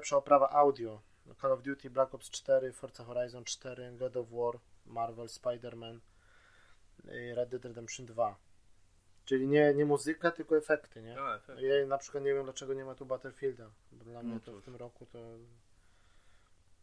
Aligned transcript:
Najlepsza 0.00 0.16
oprawa 0.16 0.50
audio. 0.50 1.00
Call 1.40 1.52
of 1.52 1.62
Duty, 1.62 1.90
Black 1.90 2.14
Ops 2.14 2.30
4, 2.30 2.72
Forza 2.72 3.04
Horizon 3.04 3.44
4, 3.44 3.92
God 3.98 4.16
of 4.16 4.30
War, 4.30 4.58
Marvel, 4.86 5.28
Spider-Man, 5.28 6.00
Red 7.34 7.48
Dead 7.48 7.64
Redemption 7.64 8.06
2. 8.06 8.36
Czyli 9.24 9.48
nie, 9.48 9.74
nie 9.74 9.84
muzyka, 9.84 10.30
tylko 10.30 10.56
efekty, 10.56 11.02
nie? 11.02 11.14
No, 11.14 11.34
efekt. 11.34 11.60
Ja 11.60 11.86
na 11.86 11.98
przykład 11.98 12.24
nie 12.24 12.34
wiem, 12.34 12.44
dlaczego 12.44 12.74
nie 12.74 12.84
ma 12.84 12.94
tu 12.94 13.06
Battlefielda, 13.06 13.70
bo 13.92 14.04
dla 14.04 14.22
mnie 14.22 14.34
No 14.34 14.40
to 14.40 14.60
w 14.60 14.64
tym 14.64 14.76
roku 14.76 15.06
to... 15.06 15.18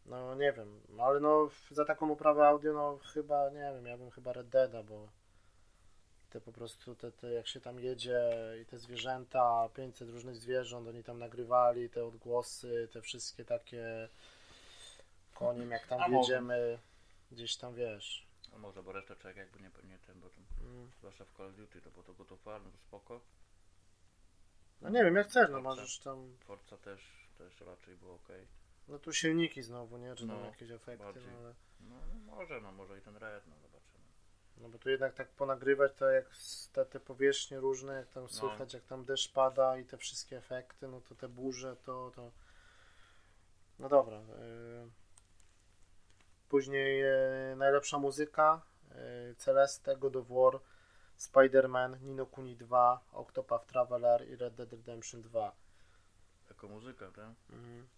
No 0.06 0.34
nie 0.34 0.52
wiem, 0.52 0.80
ale 1.00 1.20
no 1.20 1.50
za 1.70 1.84
taką 1.84 2.12
oprawę 2.12 2.46
audio, 2.46 2.72
no 2.72 2.98
chyba, 3.14 3.50
nie 3.50 3.72
wiem, 3.74 3.86
ja 3.86 3.98
bym 3.98 4.10
chyba 4.10 4.32
Red 4.32 4.48
Deada, 4.48 4.82
bo 4.82 5.08
te 6.30 6.40
po 6.40 6.52
prostu, 6.52 6.94
te, 6.96 7.12
te 7.12 7.32
jak 7.32 7.46
się 7.48 7.60
tam 7.60 7.80
jedzie 7.80 8.30
i 8.62 8.66
te 8.66 8.78
zwierzęta, 8.78 9.68
500 9.74 10.08
różnych 10.10 10.36
zwierząt, 10.36 10.88
oni 10.88 11.04
tam 11.04 11.18
nagrywali 11.18 11.90
te 11.90 12.04
odgłosy, 12.04 12.88
te 12.92 13.02
wszystkie 13.02 13.44
takie 13.44 14.08
koniem, 15.34 15.70
jak 15.70 15.86
tam 15.86 16.00
A 16.02 16.08
może. 16.08 16.32
jedziemy, 16.32 16.78
gdzieś 17.32 17.56
tam 17.56 17.74
wiesz. 17.74 18.26
A 18.54 18.58
może, 18.58 18.82
bo 18.82 18.92
resztę 18.92 19.16
czek 19.16 19.36
jakby 19.36 19.60
nie, 19.60 19.70
nie 19.84 19.98
ten, 19.98 20.20
bo 20.20 20.28
tam, 20.30 20.44
Mm. 20.60 20.90
zwłaszcza 20.98 21.24
w 21.24 21.32
Call 21.36 21.46
of 21.46 21.54
Duty, 21.56 21.80
to 21.80 21.90
bo 21.90 22.24
to 22.24 22.36
War, 22.36 22.62
no 22.62 22.70
to 22.70 22.78
spoko. 22.78 23.20
No 24.80 24.88
nie 24.88 25.04
wiem, 25.04 25.16
jak 25.16 25.26
chcesz, 25.28 25.50
no 25.50 25.60
możesz 25.60 25.98
tam, 25.98 26.36
Forza 26.38 26.76
też, 26.76 27.00
też 27.38 27.60
raczej 27.60 27.96
było 27.96 28.14
ok. 28.14 28.28
no 28.88 28.98
tu 28.98 29.12
silniki 29.12 29.62
znowu, 29.62 29.96
nie, 29.98 30.14
czy 30.14 30.26
tam 30.26 30.40
No, 30.40 30.46
jakieś 30.46 30.70
efekty, 30.70 31.04
bardziej. 31.04 31.22
no 31.32 31.38
ale... 31.38 31.54
No, 31.80 31.96
no 32.26 32.36
może, 32.36 32.60
no 32.60 32.72
może 32.72 32.98
i 32.98 33.02
ten 33.02 33.16
Red, 33.16 33.46
no. 33.46 33.54
No 34.60 34.68
bo 34.68 34.78
tu 34.78 34.90
jednak 34.90 35.14
tak 35.14 35.28
ponagrywać 35.28 35.92
to 35.92 36.10
jak 36.10 36.30
te, 36.72 36.86
te 36.86 37.00
powierzchnie 37.00 37.60
różne, 37.60 37.94
jak 37.94 38.08
tam 38.08 38.28
słychać, 38.28 38.74
jak 38.74 38.84
tam 38.84 39.04
deszcz 39.04 39.32
pada 39.32 39.78
i 39.78 39.84
te 39.84 39.96
wszystkie 39.96 40.36
efekty, 40.36 40.88
no 40.88 41.00
to 41.00 41.14
te 41.14 41.28
burze, 41.28 41.76
to... 41.76 42.12
to... 42.14 42.30
No 43.78 43.88
dobra. 43.88 44.16
y, 44.16 44.90
Później 46.48 47.04
y, 47.52 47.56
najlepsza 47.56 47.98
muzyka, 47.98 48.62
y, 49.30 49.34
Celeste, 49.34 49.96
God 49.96 50.16
of 50.16 50.28
War, 50.28 50.60
Spider-Man, 51.18 52.00
Nino 52.00 52.26
Kuni 52.26 52.56
2, 52.56 53.00
Octopath 53.12 53.66
Traveler 53.66 54.28
i 54.28 54.36
Red 54.36 54.54
Dead 54.54 54.72
Redemption 54.72 55.22
2. 55.22 55.52
Jako 56.48 56.68
muzyka, 56.68 57.10
tak? 57.10 57.30
Mhm. 57.50 57.88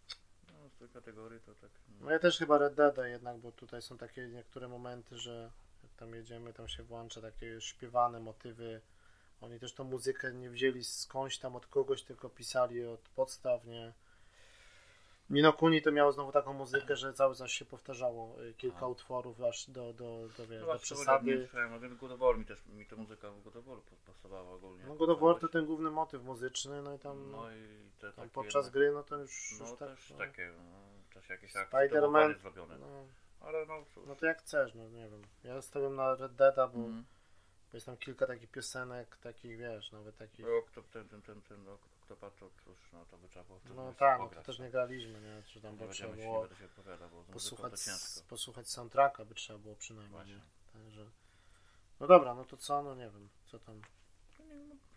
No 0.62 0.68
z 0.68 0.76
tej 0.76 0.88
kategorii 0.88 1.40
to 1.40 1.54
tak. 1.54 1.70
No 2.00 2.10
ja 2.10 2.18
też 2.18 2.38
chyba 2.38 2.58
Red 2.58 2.74
Deada 2.74 3.08
jednak, 3.08 3.38
bo 3.38 3.52
tutaj 3.52 3.82
są 3.82 3.98
takie 3.98 4.28
niektóre 4.28 4.68
momenty, 4.68 5.18
że 5.18 5.50
tam 6.00 6.14
jedziemy, 6.14 6.52
tam 6.52 6.68
się 6.68 6.82
włącza 6.82 7.20
takie 7.20 7.60
śpiewane 7.60 8.20
motywy. 8.20 8.80
Oni 9.40 9.60
też 9.60 9.74
tą 9.74 9.84
muzykę 9.84 10.32
nie 10.32 10.50
wzięli 10.50 10.84
skądś 10.84 11.38
tam 11.38 11.56
od 11.56 11.66
kogoś, 11.66 12.02
tylko 12.02 12.28
pisali 12.30 12.86
od 12.86 13.00
podstaw, 13.00 13.64
nie? 13.64 13.92
Nino 15.30 15.52
Kuni 15.52 15.82
to 15.82 15.92
miało 15.92 16.12
znowu 16.12 16.32
taką 16.32 16.52
muzykę, 16.52 16.96
że 16.96 17.12
cały 17.12 17.34
czas 17.36 17.50
się 17.50 17.64
powtarzało 17.64 18.42
y, 18.42 18.54
kilka 18.54 18.76
Aha. 18.76 18.86
utworów 18.86 19.40
aż 19.42 19.70
do, 19.70 19.92
do, 19.92 20.28
do, 20.36 20.46
wiesz, 20.46 20.60
No 20.66 20.72
do 20.72 20.78
przesady. 20.78 21.48
No 21.70 21.80
ten 21.80 21.96
God 21.96 22.12
of 22.12 22.20
War 22.20 22.38
mi 22.38 22.44
też, 22.44 22.66
mi 22.66 22.86
ta 22.86 22.96
muzyka 22.96 23.30
w 23.30 23.42
God 23.42 23.56
of 23.56 23.64
War 23.64 23.78
pasowała 24.06 24.50
ogólnie. 24.52 24.84
No 24.86 24.94
God 24.94 25.10
of 25.10 25.20
War 25.20 25.38
to 25.38 25.48
ten 25.48 25.66
główny 25.66 25.90
motyw 25.90 26.22
muzyczny, 26.22 26.82
no 26.82 26.94
i 26.94 26.98
tam, 26.98 27.30
No 27.30 27.50
i 27.52 27.90
te 28.00 28.12
tam 28.12 28.30
podczas 28.30 28.54
jednak- 28.54 28.72
gry, 28.72 28.92
no 28.92 29.02
to 29.02 29.16
już, 29.16 29.54
No 29.60 29.68
już 29.70 29.78
tak, 29.78 29.88
też 29.88 30.10
no, 30.10 30.16
takie, 30.18 30.52
no, 30.56 31.14
też 31.14 31.28
jakieś 31.28 31.56
akcje 31.56 31.88
zrobione. 31.90 32.78
no, 32.78 32.86
Ale 33.40 33.66
no 33.66 33.84
cóż. 33.94 34.06
no 34.06 34.16
to 34.16 34.26
jak 34.26 34.38
chcesz, 34.38 34.74
no 34.74 34.88
nie 34.88 35.08
wiem. 35.08 35.22
Ja 35.44 35.62
stawiam 35.62 35.96
na 35.96 36.14
Red 36.14 36.34
Deada, 36.34 36.68
bo. 36.68 36.78
Bo 37.70 37.76
jest 37.76 37.86
tam 37.86 37.96
kilka 37.96 38.26
takich 38.26 38.50
piosenek, 38.50 39.16
takich 39.16 39.58
wiesz, 39.58 39.92
nawet 39.92 40.16
takich. 40.16 40.46
No, 40.46 40.62
kto, 40.66 40.82
ten, 40.82 41.08
ten, 41.08 41.22
ten, 41.22 41.42
ten, 41.42 41.64
no, 41.64 41.78
kto 42.00 42.16
patrzył, 42.16 42.50
cóż, 42.64 42.92
no 42.92 43.04
to 43.10 43.18
by 43.18 43.28
trzeba 43.28 43.44
było 43.44 43.60
No 43.74 43.92
tak, 43.94 44.18
no 44.20 44.28
to 44.28 44.42
też 44.42 44.58
no. 44.58 44.64
nie 44.64 44.70
graliśmy, 44.70 45.20
nie? 45.20 45.42
Czy 45.46 45.60
tam 45.60 45.78
Nie 45.78 45.86
by 45.86 45.92
trzeba 45.92 46.16
się, 46.16 46.22
było 46.22 46.48
się 46.48 46.68
posłuchać, 47.32 47.72
to 47.72 47.90
ciężko. 47.90 48.20
posłuchać 48.28 48.68
soundtracka, 48.68 49.24
by 49.24 49.34
trzeba 49.34 49.58
było 49.58 49.76
przynajmniej. 49.76 50.40
Także. 50.72 51.06
No 52.00 52.06
dobra, 52.06 52.34
no 52.34 52.44
to 52.44 52.56
co? 52.56 52.82
No 52.82 52.94
nie 52.94 53.10
wiem, 53.10 53.28
co 53.46 53.58
tam. 53.58 53.80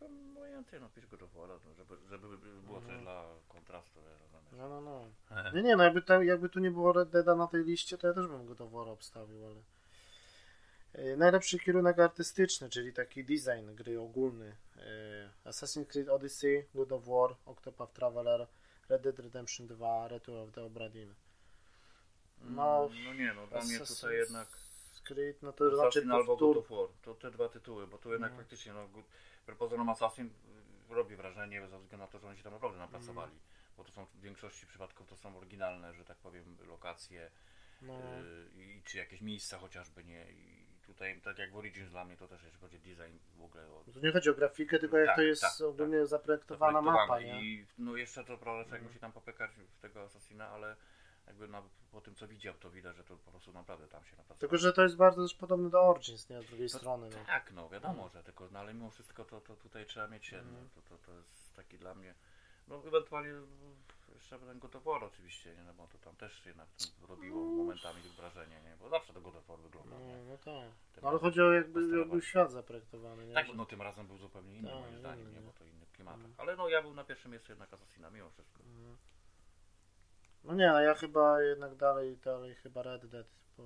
To 0.07 0.31
obojętnie, 0.39 0.79
no 0.79 0.89
pisz 0.89 1.07
God 1.07 1.23
of 1.23 1.33
War, 1.33 1.49
no, 1.49 1.73
żeby, 1.73 1.95
żeby 2.09 2.27
było 2.37 2.79
coś 2.81 2.89
Mhm. 2.89 3.01
dla 3.01 3.25
kontrastu, 3.47 3.99
rozumiesz. 3.99 4.51
No, 4.57 4.69
no, 4.69 4.81
no. 4.81 5.05
Nie, 5.53 5.63
nie, 5.63 5.75
no 5.75 5.83
jakby, 5.83 6.25
jakby 6.25 6.49
tu 6.49 6.59
nie 6.59 6.71
było 6.71 6.93
Red 6.93 7.09
Deada 7.09 7.35
na 7.35 7.47
tej 7.47 7.63
liście, 7.63 7.97
to 7.97 8.07
ja 8.07 8.13
też 8.13 8.27
bym 8.27 8.45
go 8.45 8.55
do 8.55 8.67
wora 8.67 8.91
obstawił, 8.91 9.45
ale. 9.45 9.55
Yy, 11.05 11.17
Najlepszy 11.17 11.59
kierunek 11.59 11.99
artystyczny, 11.99 12.69
czyli 12.69 12.93
taki 12.93 13.23
design 13.25 13.75
gry 13.75 13.99
ogólny. 13.99 14.55
Yy, 14.75 15.51
Assassin's 15.51 15.85
Creed 15.87 16.09
Odyssey, 16.09 16.65
God 16.75 16.91
of 16.91 17.05
War, 17.05 17.35
Octopath 17.45 17.93
Traveler, 17.93 18.47
Red 18.89 19.01
Dead 19.01 19.19
Redemption 19.19 19.67
2, 19.67 20.07
Return 20.07 20.37
of 20.37 20.51
the 20.51 20.63
Obra 20.63 20.89
Dinn. 20.89 21.13
No, 22.41 22.89
no 23.05 23.13
nie, 23.13 23.33
no 23.33 23.47
dla 23.47 23.61
mnie 23.63 23.79
tutaj 23.79 24.15
jednak 24.15 24.47
Creed, 25.03 25.41
no 25.41 25.53
to 25.53 25.65
Assassin 25.87 26.11
albo 26.11 26.37
God 26.37 26.57
of 26.57 26.69
War, 26.69 26.87
to 27.01 27.13
te 27.15 27.31
dwa 27.31 27.49
tytuły, 27.49 27.87
bo 27.87 27.97
tu 27.97 28.11
jednak 28.11 28.31
No. 28.31 28.37
faktycznie, 28.37 28.73
no, 28.73 28.87
Good- 29.43 29.55
wbrew 29.55 29.57
pozorom 29.57 29.89
Assassin 29.89 30.29
robi 30.89 31.15
wrażenie 31.15 31.61
ze 31.67 31.79
względu 31.79 31.97
na 31.97 32.07
to, 32.07 32.19
że 32.19 32.27
oni 32.27 32.37
się 32.37 32.43
tam 32.43 32.53
naprawdę 32.53 32.77
napracowali, 32.79 33.31
Mm. 33.31 33.43
bo 33.77 33.83
to 33.83 33.91
są 33.91 34.05
w 34.05 34.19
większości 34.21 34.67
przypadków 34.67 35.07
to 35.07 35.17
są 35.17 35.37
oryginalne, 35.37 35.93
że 35.93 36.05
tak 36.05 36.17
powiem, 36.17 36.57
lokacje 36.67 37.31
No, 37.81 37.93
y, 38.57 38.63
i 38.63 38.81
czy 38.83 38.97
jakieś 38.97 39.21
miejsca 39.21 39.57
chociażby, 39.57 40.03
nie, 40.03 40.31
i 40.31 40.65
tutaj 40.85 41.21
tak 41.21 41.39
jak 41.39 41.51
w 41.51 41.57
Origins 41.57 41.89
dla 41.89 42.05
mnie 42.05 42.17
to 42.17 42.27
też 42.27 42.41
chodzi 42.61 42.75
o 42.77 42.79
design 42.79 43.17
w 43.37 43.41
ogóle 43.43 43.69
o 43.69 43.83
to 43.93 43.99
nie 43.99 44.11
chodzi 44.11 44.29
o 44.29 44.33
grafikę, 44.33 44.79
tylko 44.79 44.97
jak 44.97 45.07
Tak, 45.07 45.15
to 45.15 45.21
jest 45.21 45.41
tak, 45.41 45.51
ogólnie 45.61 46.05
zaprojektowana 46.05 46.79
zaprojektowane. 46.81 47.21
mapa, 47.23 47.39
nie? 47.39 47.43
I 47.45 47.65
no 47.77 47.95
jeszcze 47.97 48.23
to 48.23 48.37
człowiek 48.37 48.65
Mhm. 48.65 48.83
musi 48.83 48.99
tam 48.99 49.11
popykać 49.11 49.51
w 49.55 49.79
tego 49.81 50.01
Assassina, 50.03 50.47
ale 50.49 50.75
jakby 51.27 51.47
na, 51.47 51.63
po 51.91 52.01
tym 52.01 52.15
co 52.15 52.27
widział 52.27 52.53
to 52.53 52.69
widać, 52.71 52.95
że 52.97 53.03
to 53.03 53.17
po 53.17 53.31
prostu 53.31 53.53
naprawdę 53.53 53.87
tam 53.87 54.03
się 54.03 54.11
napracowało. 54.11 54.39
Tylko, 54.39 54.57
że 54.57 54.73
to 54.73 54.83
jest 54.83 54.95
bardzo 54.95 55.21
też 55.23 55.33
podobne 55.35 55.69
do 55.69 55.81
Origins, 55.81 56.29
nie? 56.29 56.41
Z 56.41 56.45
drugiej 56.45 56.67
No 56.73 56.79
strony, 56.79 57.09
no. 57.09 57.25
Tak, 57.27 57.51
no 57.51 57.69
wiadomo, 57.69 57.93
Mhm. 57.93 58.09
że 58.13 58.23
tylko, 58.23 58.47
no 58.51 58.59
ale 58.59 58.73
mimo 58.73 58.89
wszystko 58.89 59.25
to, 59.25 59.41
to 59.41 59.55
tutaj 59.55 59.85
trzeba 59.85 60.07
mieć 60.07 60.25
się, 60.25 60.41
no, 60.51 60.57
to, 60.75 60.81
to, 60.81 60.97
to 61.05 61.11
jest 61.17 61.55
taki 61.55 61.77
dla 61.77 61.95
mnie, 61.95 62.13
no 62.67 62.87
ewentualnie 62.87 63.29
mm, 63.29 63.47
jeszcze 64.15 64.39
ten 64.39 64.59
God 64.59 64.75
oczywiście, 65.03 65.55
nie, 65.55 65.63
no 65.63 65.73
bo 65.73 65.87
to 65.87 65.97
tam 65.97 66.15
też 66.15 66.45
jednak 66.45 66.67
to 67.01 67.07
robiło 67.07 67.45
momentami 67.45 68.01
wrażenie, 68.17 68.61
nie, 68.61 68.75
bo 68.79 68.89
zawsze 68.89 69.13
to 69.13 69.21
God 69.21 69.35
of 69.35 69.45
War 69.47 69.59
wygląda, 69.59 69.95
No, 69.99 70.05
nie. 70.05 70.17
no 70.23 70.37
tak. 70.37 70.45
Tym 70.93 71.03
No, 71.03 71.09
ale 71.09 71.11
razem 71.17 71.19
chodzi 71.19 71.41
o 71.41 71.51
jakby, 71.53 71.97
jakby 71.99 72.21
świat 72.21 72.51
zaprojektowany, 72.51 73.27
nie? 73.27 73.33
Tak, 73.33 73.47
no 73.55 73.65
tym 73.65 73.81
razem 73.81 74.07
był 74.07 74.17
zupełnie 74.17 74.55
inny 74.55 74.69
Tak, 74.69 74.79
moim 74.79 74.97
zdaniem, 74.97 75.27
inny, 75.29 75.39
nie, 75.39 75.45
bo 75.45 75.53
to 75.53 75.63
inny 75.65 75.85
klimat. 75.93 76.17
Ale 76.37 76.55
no 76.55 76.69
ja 76.69 76.81
był 76.81 76.93
na 76.93 77.03
pierwszym 77.03 77.31
miejscu 77.31 77.51
jednak 77.51 77.73
Assassina 77.73 78.09
mimo 78.09 78.29
wszystko. 78.29 78.63
No 80.43 80.53
nie, 80.53 80.67
no 80.67 80.79
ja 80.81 80.93
chyba 80.93 81.41
jednak 81.41 81.75
dalej, 81.75 82.17
dalej 82.17 82.55
chyba 82.55 82.83
Red 82.83 83.05
Dead, 83.05 83.27
bo 83.57 83.63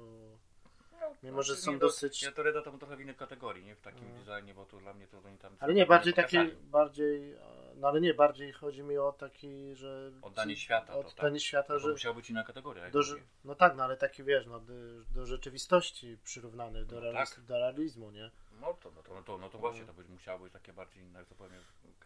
Mimo, 1.24 1.44
że 1.44 1.54
Znaczy, 1.54 1.62
są 1.66 1.72
nie, 1.72 1.78
dosyć- 1.78 2.24
Ja 2.24 2.32
to 2.32 2.44
Reda 2.44 2.62
to 2.62 2.78
trochę 2.78 2.96
w 2.96 3.02
innej 3.02 3.16
kategorii, 3.16 3.66
nie 3.66 3.76
w 3.76 3.82
takim 3.82 4.08
Mhm. 4.08 4.26
designie, 4.26 4.54
bo 4.54 4.66
tu 4.66 4.80
dla 4.80 4.94
mnie 4.94 5.08
to 5.08 5.18
oni 5.26 5.38
tam... 5.38 5.56
ale 5.60 5.74
nie, 5.74 5.86
bardziej 5.86 6.14
taki, 6.14 6.38
pokazali. 6.38 6.62
bardziej, 6.64 7.36
no 7.76 7.88
ale 7.88 8.02
nie, 8.02 8.14
bardziej 8.14 8.52
chodzi 8.54 8.84
mi 8.84 8.98
o 8.98 9.12
taki, 9.12 9.76
że... 9.76 10.12
Oddanie 10.22 10.58
świata 10.58 10.94
to 10.94 11.00
Oddanie 11.00 11.36
tak. 11.40 11.42
świata, 11.46 11.68
To 11.74 11.80
że... 11.80 11.92
musiała 11.92 12.16
być 12.16 12.30
inna 12.30 12.44
kategoria, 12.44 12.90
Do, 12.90 13.00
no 13.44 13.56
tak, 13.56 13.76
no 13.76 13.84
ale 13.84 13.98
taki 13.98 14.24
wiesz, 14.24 14.46
no, 14.48 14.60
do, 14.60 14.74
do 15.16 15.26
rzeczywistości 15.26 16.18
przyrównany, 16.24 16.86
do, 16.86 16.96
No 16.96 17.02
realizmu, 17.02 17.36
tak. 17.36 17.46
do 17.46 17.58
realizmu, 17.58 18.12
nie? 18.12 18.32
No 18.62 18.74
to, 18.74 18.92
no 18.92 19.04
to, 19.04 19.14
no 19.14 19.22
to, 19.24 19.38
no 19.38 19.50
to 19.50 19.58
właśnie, 19.58 19.86
to 19.86 19.94
być, 19.94 20.08
musiało 20.08 20.40
być 20.40 20.54
takie 20.54 20.74
bardziej 20.74 21.04
inne, 21.04 21.20
jak 21.20 21.28
to 21.28 21.36
powiem... 21.36 21.62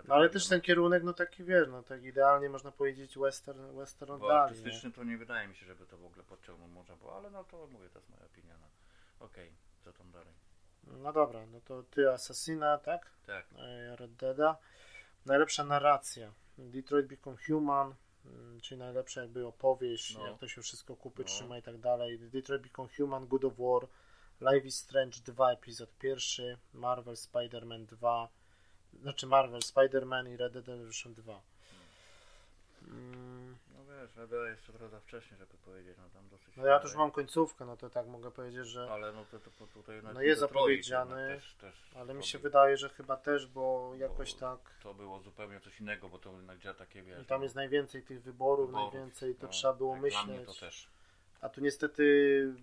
No 0.08 0.16
ale 0.16 0.30
też 0.30 0.48
ten 0.48 0.62
kierunek, 0.62 1.04
no 1.04 1.14
taki 1.14 1.44
wiesz, 1.44 1.68
no 1.68 1.84
tak 1.84 2.04
idealnie 2.04 2.50
można 2.50 2.72
powiedzieć 2.72 3.18
western, 3.18 3.76
western 3.78 4.20
Bo 4.20 4.28
nie? 4.28 4.40
artystyczny 4.40 4.92
to 4.92 5.04
nie 5.04 5.18
wydaje 5.18 5.48
mi 5.48 5.56
się, 5.56 5.66
żeby 5.66 5.86
to 5.86 5.98
w 5.98 6.06
ogóle 6.06 6.24
podciągnął 6.24 6.68
można 6.68 6.96
było, 6.96 7.16
ale 7.18 7.30
no 7.30 7.44
to 7.44 7.68
mówię, 7.68 7.90
to 7.90 8.00
jest 8.00 8.10
moja 8.10 8.26
opinia. 8.26 8.56
No. 8.62 8.68
Okej, 9.26 9.54
co 9.84 9.94
tam 9.94 10.12
dalej? 10.12 10.34
No 10.84 11.14
dobra, 11.14 11.46
no 11.46 11.62
to 11.62 11.84
ty 11.84 12.12
Assassina, 12.12 12.78
tak? 12.78 13.12
Tak, 13.26 13.46
E, 13.58 13.96
Red 13.96 14.16
Deada. 14.16 14.58
Najlepsza 15.26 15.64
narracja. 15.64 16.34
Detroit 16.58 17.08
Become 17.08 17.38
Human, 17.48 17.96
mm, 18.26 18.62
czyli 18.62 18.80
najlepsza 18.80 19.22
jakby 19.22 19.48
opowieść, 19.48 20.18
No. 20.18 20.28
jak 20.28 20.38
to 20.40 20.48
się 20.48 20.62
wszystko 20.62 20.96
kupy 20.96 21.22
No. 21.22 21.28
trzyma 21.28 21.58
i 21.58 21.62
tak 21.62 21.78
dalej. 21.78 22.20
Detroit 22.20 22.62
Become 22.62 22.90
Human, 22.98 23.28
Good 23.28 23.46
of 23.46 23.54
War, 23.58 23.88
Life 24.42 24.68
is 24.68 24.76
Strange 24.76 25.20
2, 25.26 25.52
epizod 25.52 25.90
pierwszy, 26.00 26.58
Marvel 26.74 27.16
Spider-Man 27.16 27.86
2, 27.86 28.30
znaczy 29.02 29.28
Marvel 29.28 29.62
Spider-Man 29.62 30.34
i 30.34 30.38
Red 30.38 30.54
Dead 30.54 30.68
Redemption 30.68 31.14
2. 31.14 31.42
Mm, 32.88 33.58
no 33.78 33.86
wiesz, 33.86 34.16
Reda 34.16 34.50
jeszcze 34.50 34.74
trochę 34.74 34.90
za 34.90 35.00
wcześnie, 35.00 35.38
żeby 35.38 35.54
powiedzieć, 35.66 35.98
no 35.98 36.10
tam 36.14 36.30
dosyć... 36.30 36.58
No 36.58 36.66
ja 36.66 36.80
też 36.80 36.96
mam 36.96 37.12
końcówkę, 37.12 37.66
no 37.66 37.78
to 37.78 37.90
tak 37.90 38.08
mogę 38.08 38.32
powiedzieć, 38.32 38.68
że 38.68 38.92
Ale 38.92 39.12
no 39.12 39.26
to, 39.32 39.40
to, 39.40 39.52
to 39.60 39.68
tutaj 39.68 40.02
No 40.04 40.22
jest 40.22 40.42
Detroit 40.42 40.86
zapowiedziany, 40.86 41.28
też, 41.28 41.54
też 41.54 41.92
ale 41.96 42.14
mi 42.14 42.24
się 42.24 42.40
wydaje, 42.40 42.78
że 42.78 42.90
chyba 42.90 43.18
też, 43.18 43.48
bo 43.48 43.92
jakoś 43.98 44.34
Bo- 44.34 44.40
tak 44.40 44.60
To 44.84 44.94
było 44.94 45.20
zupełnie 45.20 45.60
coś 45.60 45.80
innego, 45.80 46.10
bo 46.10 46.20
to 46.20 46.32
jednak 46.32 46.60
działa 46.60 46.76
takie, 46.76 47.04
wiesz... 47.04 47.24
i 47.24 47.26
tam 47.26 47.40
no, 47.40 47.44
jest 47.44 47.56
najwięcej 47.56 48.04
tych 48.04 48.22
wyborów, 48.22 48.68
wyborów, 48.68 48.94
najwięcej, 48.94 49.36
to 49.36 49.48
no, 49.48 49.54
trzeba 49.54 49.74
było 49.74 49.96
jak 49.96 50.10
Dla 50.10 50.24
mnie 50.24 50.38
myśleć. 50.38 50.60
to 50.60 50.66
też. 50.66 50.88
A 51.42 51.50
tu 51.50 51.62
niestety 51.62 52.04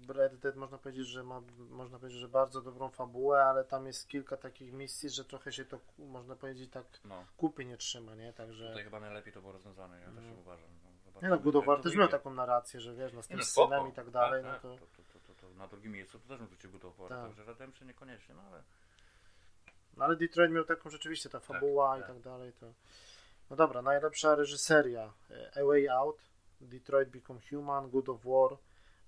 Red 0.08 0.36
Dead 0.36 0.56
można 0.56 0.78
powiedzieć, 0.78 1.06
że 1.06 1.22
ma 1.24 1.42
można 1.70 1.98
powiedzieć, 1.98 2.20
że 2.20 2.28
bardzo 2.28 2.60
dobrą 2.62 2.88
fabułę, 2.90 3.44
ale 3.44 3.64
tam 3.64 3.86
jest 3.86 4.08
kilka 4.08 4.36
takich 4.36 4.72
misji, 4.72 5.10
że 5.10 5.24
trochę 5.24 5.52
się 5.52 5.64
to 5.64 5.78
można 5.98 6.36
powiedzieć 6.36 6.70
tak 6.70 6.84
No. 7.04 7.24
kupy 7.36 7.64
nie 7.64 7.76
trzyma, 7.76 8.14
nie? 8.14 8.32
Także 8.32 8.68
Tutaj 8.68 8.84
chyba 8.84 9.00
najlepiej 9.00 9.32
to 9.32 9.40
było 9.40 9.52
rozwiązane, 9.52 10.00
ja 10.00 10.06
też 10.06 10.24
No. 10.24 10.40
uważam. 10.40 10.68
No, 11.14 11.20
nie 11.22 11.28
no, 11.28 11.38
God 11.38 11.56
of 11.56 11.82
też 11.82 11.94
miał 11.96 12.08
taką 12.08 12.34
narrację, 12.34 12.80
że 12.80 12.94
wiesz, 12.94 13.12
no 13.12 13.22
z 13.22 13.28
tym 13.28 13.38
no, 13.38 13.44
synem 13.44 13.88
i 13.88 13.92
tak 13.92 14.10
dalej, 14.10 14.42
tak, 14.42 14.62
no 14.62 14.70
tak. 14.70 14.80
to 14.80 14.86
To, 14.86 15.02
to, 15.12 15.34
to, 15.34 15.34
to 15.48 15.54
na 15.54 15.68
drugim 15.68 15.92
miejscu 15.92 16.18
to 16.18 16.28
też 16.28 16.38
bym 16.38 16.46
wrzucił 16.46 16.70
God 16.70 16.84
of 16.84 16.96
War, 16.96 17.08
Tak. 17.08 17.22
także 17.26 17.44
Redemption 17.44 17.88
niekoniecznie, 17.88 18.34
no 18.34 18.42
ale... 18.42 18.62
No 19.96 20.04
ale 20.04 20.16
Detroit 20.16 20.50
miał 20.52 20.64
taką 20.64 20.90
rzeczywiście, 20.90 21.28
ta 21.28 21.40
fabuła 21.40 21.96
i 21.98 22.00
tak. 22.00 22.08
tak 22.08 22.20
dalej, 22.20 22.52
to... 22.52 22.72
No 23.50 23.56
dobra, 23.56 23.82
najlepsza 23.82 24.34
reżyseria. 24.34 25.12
e, 25.30 25.50
A 25.62 25.64
Way 25.64 25.88
Out, 25.88 26.16
Detroit 26.60 27.08
Become 27.08 27.40
Human, 27.50 27.90
Good 27.90 28.08
of 28.08 28.24
War, 28.24 28.56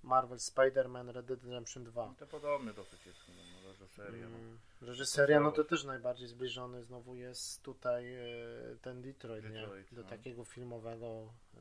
Marvel 0.02 0.38
Spider-Man, 0.38 1.08
Red 1.12 1.26
Dead 1.26 1.44
Redemption 1.44 1.84
2. 1.84 2.06
No, 2.06 2.14
to 2.18 2.26
podobny 2.26 2.74
dosyć 2.74 3.06
jest, 3.06 3.20
no, 3.28 3.34
no, 3.68 3.74
że 3.74 3.88
seria, 3.88 4.28
no. 4.28 4.36
Mm, 4.38 4.58
Reżyseria, 4.80 5.40
no 5.40 5.52
to 5.52 5.64
też 5.64 5.84
najbardziej 5.84 6.28
zbliżony 6.28 6.82
znowu 6.84 7.14
jest 7.16 7.62
tutaj 7.62 8.14
e, 8.14 8.20
ten 8.82 9.02
Detroit, 9.02 9.44
nie? 9.44 9.50
Detroit, 9.60 9.94
Do 9.94 10.02
no. 10.02 10.08
takiego 10.08 10.44
filmowego, 10.44 11.32
e, 11.56 11.60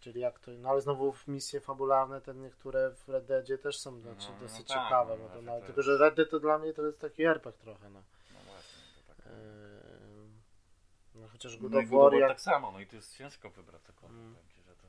czyli 0.00 0.20
jak 0.20 0.38
to, 0.38 0.50
no 0.50 0.68
ale 0.68 0.80
znowu 0.80 1.12
w 1.12 1.28
misje 1.28 1.60
fabularne, 1.60 2.20
te 2.20 2.34
niektóre 2.34 2.90
w 2.90 3.08
Red 3.08 3.24
Deadzie 3.26 3.58
też 3.58 3.78
są 3.78 4.00
znaczy, 4.00 4.26
No, 4.28 4.34
no 4.34 4.40
dosyć 4.40 4.68
tak, 4.68 4.84
ciekawe, 4.84 5.16
no, 5.18 5.28
to 5.28 5.60
to 5.60 5.66
tylko 5.66 5.82
że 5.82 5.98
Red 5.98 6.14
Dead 6.14 6.30
to 6.30 6.40
dla 6.40 6.58
mnie 6.58 6.72
to 6.72 6.86
jest 6.86 7.00
taki 7.00 7.22
RPG 7.24 7.62
trochę, 7.62 7.90
no. 7.90 8.02
No 8.34 8.38
właśnie, 8.46 8.82
to 9.06 9.14
tak. 9.14 9.26
E, 9.26 9.30
no 11.14 11.28
chociaż 11.28 11.56
God 11.56 11.72
No 11.72 11.78
of 11.78 11.88
War 11.88 12.14
jak... 12.14 12.28
tak 12.28 12.40
samo, 12.40 12.72
no 12.72 12.80
i 12.80 12.86
to 12.86 12.96
jest 12.96 13.16
ciężko 13.16 13.50
wybrać 13.50 13.82
cokolwiek, 13.82 14.18
Mm. 14.20 14.34
powiem 14.34 14.48
ci, 14.50 14.62
że 14.62 14.76
to... 14.76 14.86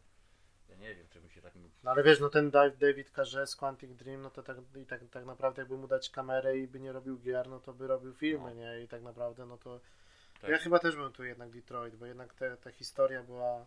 Ja 0.80 0.90
nie 0.90 0.96
wiem, 0.96 1.08
czy 1.10 1.22
mi 1.22 1.30
się 1.30 1.42
tak... 1.42 1.54
No 1.84 1.92
ale 1.92 2.04
wiesz, 2.04 2.20
no 2.20 2.30
ten 2.30 2.52
David 2.52 3.10
Carze 3.16 3.48
z 3.48 3.56
Quantic 3.56 3.92
Dream, 3.96 4.22
no 4.22 4.30
to 4.30 4.44
tak, 4.44 4.58
i 4.76 4.86
tak, 4.86 5.02
tak 5.12 5.26
naprawdę 5.26 5.62
jakby 5.62 5.78
mu 5.78 5.88
dać 5.88 6.10
kamerę 6.10 6.58
i 6.58 6.68
by 6.68 6.80
nie 6.80 6.92
robił 6.92 7.20
gier, 7.20 7.48
no 7.50 7.60
to 7.60 7.74
by 7.74 7.88
robił 7.88 8.14
filmy, 8.14 8.50
No. 8.50 8.62
nie? 8.62 8.82
I 8.84 8.88
tak 8.88 9.02
naprawdę, 9.04 9.46
no 9.46 9.58
to 9.58 9.80
Tak. 10.42 10.50
ja 10.50 10.58
chyba 10.58 10.80
też 10.80 10.96
bym 10.96 11.12
tu 11.12 11.24
jednak 11.24 11.50
Detroit, 11.52 11.96
bo 11.96 12.06
jednak 12.06 12.34
te, 12.34 12.58
ta 12.58 12.72
historia 12.72 13.24
była 13.24 13.66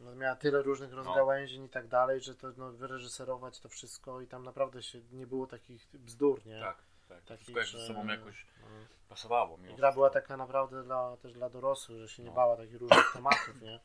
no, 0.00 0.14
miała 0.14 0.36
tyle 0.36 0.62
różnych 0.62 0.92
rozgałęziin 0.92 1.64
i 1.64 1.68
tak 1.68 1.88
dalej, 1.88 2.20
że 2.20 2.34
to 2.34 2.52
no, 2.56 2.72
wyreżyserować 2.72 3.60
to 3.60 3.68
wszystko 3.68 4.20
i 4.20 4.26
tam 4.26 4.44
naprawdę 4.44 4.82
się 4.82 5.00
nie 5.12 5.26
było 5.26 5.46
takich 5.46 5.88
bzdur, 5.94 6.46
nie? 6.46 6.60
Tak, 6.60 6.76
tak. 7.08 7.22
Takich, 7.24 7.56
Wszystko 7.56 7.62
że- 7.64 7.78
ze 7.78 7.86
sobą 7.86 8.06
jakoś 8.06 8.46
No. 8.60 8.66
pasowało. 9.08 9.58
I 9.70 9.74
gra 9.74 9.92
była 9.92 10.10
taka 10.10 10.36
naprawdę 10.36 10.82
dla, 10.82 11.16
też 11.16 11.32
dla 11.32 11.50
dorosłych, 11.50 11.98
że 12.00 12.08
się 12.08 12.22
nie 12.22 12.28
No. 12.28 12.34
bała 12.34 12.56
takich 12.56 12.76
różnych 12.80 13.12
tematów, 13.12 13.60
nie? 13.62 13.80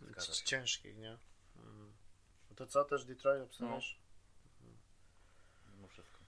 Zgadza 0.00 0.20
C- 0.26 0.34
się. 0.34 0.44
Ciężkich, 0.44 0.96
nie? 0.96 1.18
No 2.50 2.56
to 2.56 2.66
co, 2.66 2.84
też 2.84 3.04
Detroit 3.04 3.42
obstawiasz? 3.42 3.98
Mimo 5.74 5.88
wszystko. 5.88 6.18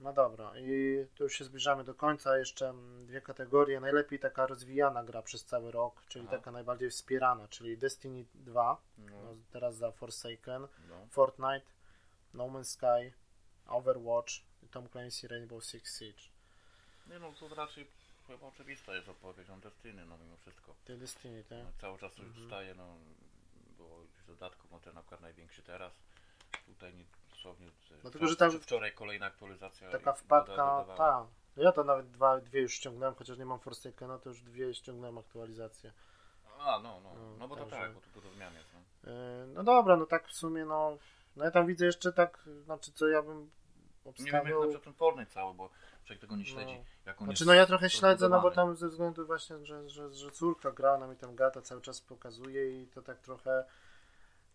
No 0.00 0.12
dobra, 0.12 0.52
i 0.58 0.96
tu 1.14 1.24
już 1.24 1.38
się 1.38 1.44
zbliżamy 1.44 1.84
do 1.84 1.94
końca. 1.94 2.38
Jeszcze 2.38 2.68
mm, 2.68 3.06
dwie 3.06 3.20
kategorie. 3.20 3.80
Najlepiej 3.80 4.18
taka 4.18 4.46
rozwijana 4.46 5.04
gra 5.04 5.22
przez 5.22 5.44
cały 5.44 5.70
rok, 5.72 6.02
czyli 6.08 6.24
Aha. 6.28 6.36
taka 6.36 6.52
najbardziej 6.52 6.90
wspierana, 6.90 7.48
czyli 7.48 7.78
Destiny 7.78 8.24
2, 8.34 8.82
No, 8.98 9.04
no, 9.22 9.36
teraz 9.52 9.76
za 9.76 9.92
Forsaken, 9.92 10.68
no. 10.88 11.06
Fortnite, 11.10 11.66
No 12.34 12.44
Man's 12.44 12.64
Sky, 12.64 13.12
Overwatch, 13.66 14.32
Tom 14.70 14.88
Clancy 14.88 15.28
Rainbow 15.28 15.64
Six 15.64 15.98
Siege. 15.98 16.22
Nie 17.06 17.18
no, 17.18 17.32
to 17.32 17.54
raczej 17.54 17.86
chyba 18.26 18.46
oczywista 18.46 18.94
jest 18.94 19.08
odpowiedź 19.08 19.50
on 19.50 19.60
Destiny, 19.60 20.06
no 20.06 20.18
mimo 20.18 20.36
wszystko. 20.36 20.74
Ty 20.84 20.96
Destiny, 20.96 21.44
tak? 21.44 21.58
No, 21.64 21.70
cały 21.80 21.98
czas 21.98 22.12
coś 22.12 22.24
Mhm. 22.26 22.42
dostaje, 22.42 22.74
no 22.74 22.96
było 23.76 24.00
już 24.00 24.10
w 24.10 24.26
dodatku, 24.26 24.68
no 24.70 24.80
ten 24.80 24.98
akurat 24.98 25.20
największy 25.20 25.62
teraz. 25.62 25.92
Tutaj 26.66 26.94
nie, 26.94 27.04
dosłownie 27.30 27.70
z- 27.70 28.04
No 28.04 28.10
tylko, 28.10 28.26
że 28.28 28.36
tam- 28.36 28.50
wczoraj 28.60 28.92
kolejna 28.92 29.26
aktualizacja. 29.26 29.90
Taka 29.90 30.12
wpadka, 30.12 30.84
ta. 30.96 31.26
No 31.56 31.62
Ja 31.62 31.72
to 31.72 31.84
nawet 31.84 32.10
dwa, 32.10 32.40
dwie 32.40 32.60
już 32.60 32.72
ściągnąłem, 32.74 33.14
chociaż 33.14 33.38
nie 33.38 33.46
mam 33.46 33.60
Forsakena, 33.60 34.18
to 34.18 34.28
już 34.28 34.40
dwie 34.42 34.74
ściągnąłem 34.74 35.18
aktualizacje. 35.18 35.92
A, 36.58 36.78
no, 36.82 37.00
no, 37.00 37.14
No, 37.14 37.36
no 37.38 37.48
bo 37.48 37.56
to 37.56 37.60
także- 37.62 37.76
tak, 37.76 37.94
bo 37.94 38.00
tu 38.00 38.10
dużo 38.14 38.30
zmian 38.34 38.54
jest, 38.54 38.68
no. 38.74 39.10
Yy, 39.12 39.46
No 39.46 39.64
dobra, 39.64 39.96
no 39.96 40.06
tak 40.06 40.28
w 40.28 40.32
sumie, 40.32 40.64
no. 40.64 40.98
No 41.36 41.44
ja 41.44 41.50
tam 41.50 41.66
widzę 41.66 41.86
jeszcze 41.86 42.12
tak, 42.12 42.48
znaczy 42.64 42.92
co 42.92 43.08
ja 43.08 43.22
bym 43.22 43.50
Nie 44.06 44.24
wiem 44.24 44.34
jak 44.34 44.42
obstawiał. 44.42 44.60
na 44.60 44.66
przykład 44.66 44.84
ten 44.84 44.94
Fortnite 44.94 45.30
cały, 45.30 45.54
bo 45.54 45.70
człowiek 46.04 46.20
tego 46.20 46.36
nie 46.36 46.44
śledzi. 46.44 46.74
No. 46.78 46.84
Jak 47.06 47.22
on 47.22 47.26
Znaczy 47.26 47.46
no 47.46 47.54
ja 47.54 47.66
trochę 47.66 47.90
śledzę, 47.90 48.28
no 48.28 48.40
bo 48.40 48.50
tam 48.50 48.76
ze 48.76 48.88
względu 48.88 49.26
właśnie, 49.26 49.64
że, 49.64 49.88
że, 49.88 50.14
że 50.14 50.30
córka 50.30 50.72
gra, 50.72 50.94
ona 50.94 51.06
mi 51.06 51.16
tam 51.16 51.36
gata 51.36 51.62
cały 51.62 51.80
czas 51.80 52.00
pokazuje 52.00 52.82
i 52.82 52.86
to 52.86 53.02
tak 53.02 53.20
trochę 53.20 53.64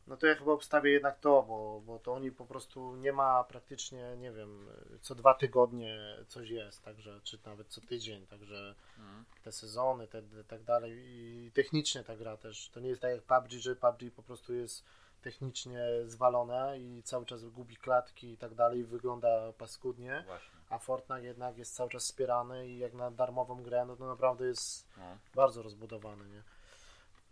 no 0.07 0.17
to 0.17 0.27
ja 0.27 0.35
chyba 0.35 0.51
obstawię 0.51 0.91
jednak 0.91 1.19
to, 1.19 1.43
bo, 1.43 1.81
bo 1.85 1.99
to 1.99 2.13
oni 2.13 2.31
po 2.31 2.45
prostu 2.45 2.95
nie 2.95 3.13
ma 3.13 3.43
praktycznie, 3.43 4.17
nie 4.17 4.31
wiem, 4.31 4.67
co 5.01 5.15
dwa 5.15 5.33
tygodnie 5.33 5.99
coś 6.27 6.49
jest, 6.49 6.83
także, 6.83 7.19
czy 7.23 7.39
nawet 7.45 7.67
co 7.67 7.81
tydzień, 7.81 8.27
także 8.27 8.75
Mhm. 8.99 9.25
te 9.43 9.51
sezony, 9.51 10.07
te, 10.07 10.21
te 10.21 10.43
tak 10.43 10.63
dalej 10.63 11.03
i 11.05 11.51
technicznie 11.53 12.03
ta 12.03 12.15
gra 12.15 12.37
też, 12.37 12.69
to 12.69 12.79
nie 12.79 12.89
jest 12.89 13.01
tak 13.01 13.11
jak 13.11 13.21
PUBG, 13.21 13.51
że 13.51 13.75
PUBG 13.75 14.15
po 14.15 14.23
prostu 14.23 14.53
jest 14.53 14.85
technicznie 15.21 15.83
zwalone 16.05 16.79
i 16.79 17.03
cały 17.03 17.25
czas 17.25 17.45
gubi 17.45 17.77
klatki 17.77 18.31
i 18.31 18.37
tak 18.37 18.55
dalej 18.55 18.79
i 18.79 18.83
wygląda 18.83 19.53
paskudnie 19.57 20.23
Właśnie. 20.27 20.59
a 20.69 20.77
Fortnite 20.79 21.23
jednak 21.23 21.57
jest 21.57 21.75
cały 21.75 21.89
czas 21.89 22.03
wspierany 22.03 22.67
i 22.67 22.77
jak 22.77 22.93
na 22.93 23.11
darmową 23.11 23.63
grę, 23.63 23.85
no 23.85 23.95
to 23.95 24.07
naprawdę 24.07 24.45
jest 24.45 24.87
No. 24.97 25.17
bardzo 25.35 25.61
rozbudowany, 25.61 26.29
nie? 26.29 26.43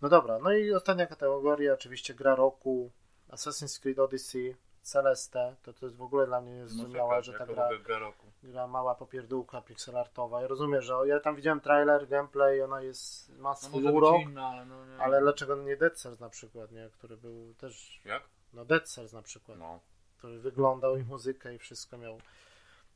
No 0.01 0.09
dobra, 0.09 0.39
no 0.39 0.51
i 0.51 0.73
ostatnia 0.73 1.07
kategoria, 1.07 1.73
oczywiście 1.73 2.13
gra 2.13 2.35
roku, 2.35 2.91
Assassin's 3.29 3.81
Creed 3.81 3.99
Odyssey, 3.99 4.55
Celeste, 4.81 5.55
to 5.63 5.73
to 5.73 5.85
jest 5.85 5.95
w 5.97 6.01
ogóle 6.01 6.27
dla 6.27 6.41
mnie 6.41 6.51
niezrozumiałe, 6.51 7.23
że 7.23 7.33
ta 7.33 7.45
gra, 7.45 7.69
gra 7.85 7.99
roku. 7.99 8.28
Gra 8.43 8.67
mała 8.67 8.95
popierdółka 8.95 9.61
pixelartowa. 9.61 10.41
Ja 10.41 10.47
rozumiem, 10.47 10.81
że 10.81 10.93
ja 11.05 11.19
tam 11.19 11.35
widziałem 11.35 11.61
trailer, 11.61 12.07
gameplay, 12.07 12.61
ona 12.61 12.81
jest, 12.81 13.29
ma 13.37 13.49
No 13.49 13.55
swój 13.55 13.83
może 13.83 13.95
urok, 13.95 14.21
inna, 14.21 14.47
ale 14.47 14.65
no 14.65 14.85
nie. 14.85 14.97
ale 14.97 15.21
dlaczego 15.21 15.55
nie 15.55 15.77
Dead 15.77 15.97
Cells 15.99 16.19
na 16.19 16.29
przykład, 16.29 16.71
nie? 16.71 16.89
Który 16.89 17.17
był 17.17 17.53
też, 17.53 18.01
Jak? 18.05 18.23
no 18.53 18.65
Dead 18.65 18.89
Cells 18.89 19.13
na 19.13 19.21
przykład 19.21 19.57
No. 19.59 19.79
który 20.17 20.39
wyglądał 20.39 20.97
i 20.97 21.03
muzykę 21.03 21.55
i 21.55 21.57
wszystko 21.59 21.97
miał. 21.97 22.19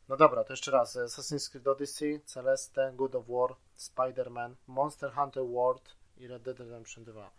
No 0.10 0.18
dobra, 0.18 0.44
to 0.44 0.54
jeszcze 0.54 0.72
raz. 0.72 0.96
Assassin's 0.96 1.52
Creed 1.52 1.68
Odyssey, 1.68 2.22
Celeste, 2.26 2.92
God 2.96 3.16
of 3.16 3.26
War, 3.28 3.56
Spider-Man, 3.78 4.56
Monster 4.68 5.12
Hunter 5.14 5.44
World 5.44 5.96
i 6.18 6.28
Red 6.28 6.44
Dead 6.44 6.60
Redemption 6.60 7.04
2. 7.04 7.32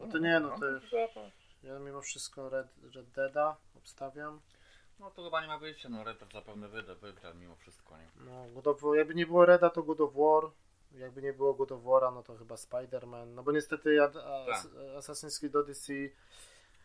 No 0.00 0.06
to 0.06 0.18
nie, 0.18 0.40
no 0.40 0.58
to 0.58 0.66
już, 0.66 0.92
ja 1.62 1.78
mimo 1.78 2.00
wszystko 2.02 2.48
Red, 2.48 2.66
Red 2.94 3.10
Deada 3.10 3.56
obstawiam. 3.76 4.40
No 5.00 5.10
to 5.10 5.24
chyba 5.24 5.40
nie 5.40 5.46
ma 5.46 5.58
wyjścia, 5.58 5.88
no 5.88 6.04
Red 6.04 6.18
Dead 6.18 6.32
zapewne 6.32 6.68
wyda, 6.68 6.94
wygra 6.94 7.34
mimo 7.34 7.56
wszystko, 7.56 7.96
nie? 7.96 8.08
No, 8.24 8.46
God 8.54 8.66
of 8.66 8.82
War, 8.82 8.96
jakby 8.96 9.14
nie 9.14 9.26
było 9.26 9.46
Reda, 9.46 9.70
to 9.70 9.82
God 9.82 10.00
of 10.00 10.14
War. 10.14 10.50
Jakby 10.92 11.22
nie 11.22 11.32
było 11.32 11.54
God 11.54 11.72
of 11.72 11.82
War'a, 11.82 12.14
no 12.14 12.22
to 12.22 12.36
chyba 12.36 12.54
Spider-Man. 12.54 13.26
No 13.34 13.42
bo 13.42 13.52
niestety 13.52 13.94
ja, 13.94 14.04
a, 14.04 14.46
Tak. 14.46 14.64
Assassin's 14.98 15.40
Creed 15.40 15.56
Odyssey 15.56 16.12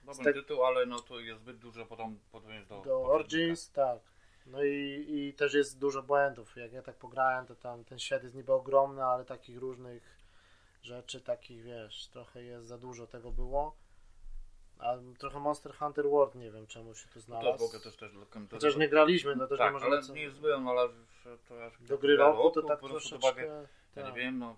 Dobry 0.06 0.24
Tak- 0.24 0.34
tytuł, 0.34 0.64
ale 0.64 0.86
no 0.86 1.00
to 1.00 1.20
jest 1.20 1.42
zbyt 1.42 1.58
dużo 1.58 1.86
potem 1.86 2.20
podjąć 2.32 2.68
do... 2.68 2.82
Do. 2.82 3.04
Origins, 3.04 3.72
tak. 3.72 4.00
No 4.46 4.64
i, 4.64 5.06
i 5.08 5.34
też 5.34 5.54
jest 5.54 5.80
dużo 5.80 6.04
błędów. 6.04 6.56
Jak 6.56 6.74
ja 6.74 6.82
tak 6.82 6.96
pograłem, 6.96 7.46
to 7.46 7.56
tam 7.56 7.84
ten 7.84 8.00
świat 8.00 8.24
jest 8.24 8.36
niby 8.36 8.54
ogromny, 8.54 9.04
ale 9.04 9.26
takich 9.26 9.58
różnych 9.58 10.18
rzeczy, 10.82 11.22
takich 11.22 11.64
wiesz, 11.64 12.08
trochę 12.08 12.44
jest 12.44 12.68
za 12.68 12.78
dużo 12.78 13.08
tego 13.08 13.32
było. 13.32 13.76
A 14.80 14.96
trochę 15.20 15.40
Monster 15.40 15.74
Hunter 15.74 16.10
World 16.10 16.36
nie 16.36 16.52
wiem 16.52 16.68
czemu 16.68 16.96
się 16.96 17.08
tu 17.08 17.14
To 17.14 17.20
znalazł. 17.20 17.64
w 17.64 17.68
ogóle 17.68 17.80
też 17.80 17.96
też... 17.96 18.12
To, 18.12 18.40
Chociaż 18.52 18.76
nie 18.76 18.90
graliśmy, 18.90 19.36
no 19.36 19.48
też 19.48 19.58
tak, 19.58 19.68
nie 19.68 19.74
możemy 19.74 19.92
ale 19.96 20.02
co... 20.02 20.14
nie 20.14 20.22
jest 20.22 20.38
ale 20.68 20.90
to 21.48 21.66
aż... 21.66 21.74
Do 21.82 21.98
gry 21.98 22.16
roku 22.18 22.52
to 22.52 22.62
tak 22.62 22.80
troszeczkę... 22.80 23.18
uwagę, 23.18 23.68
Ja 23.96 24.04
tak. 24.04 24.16
nie 24.16 24.22
wiem, 24.22 24.40
no... 24.40 24.56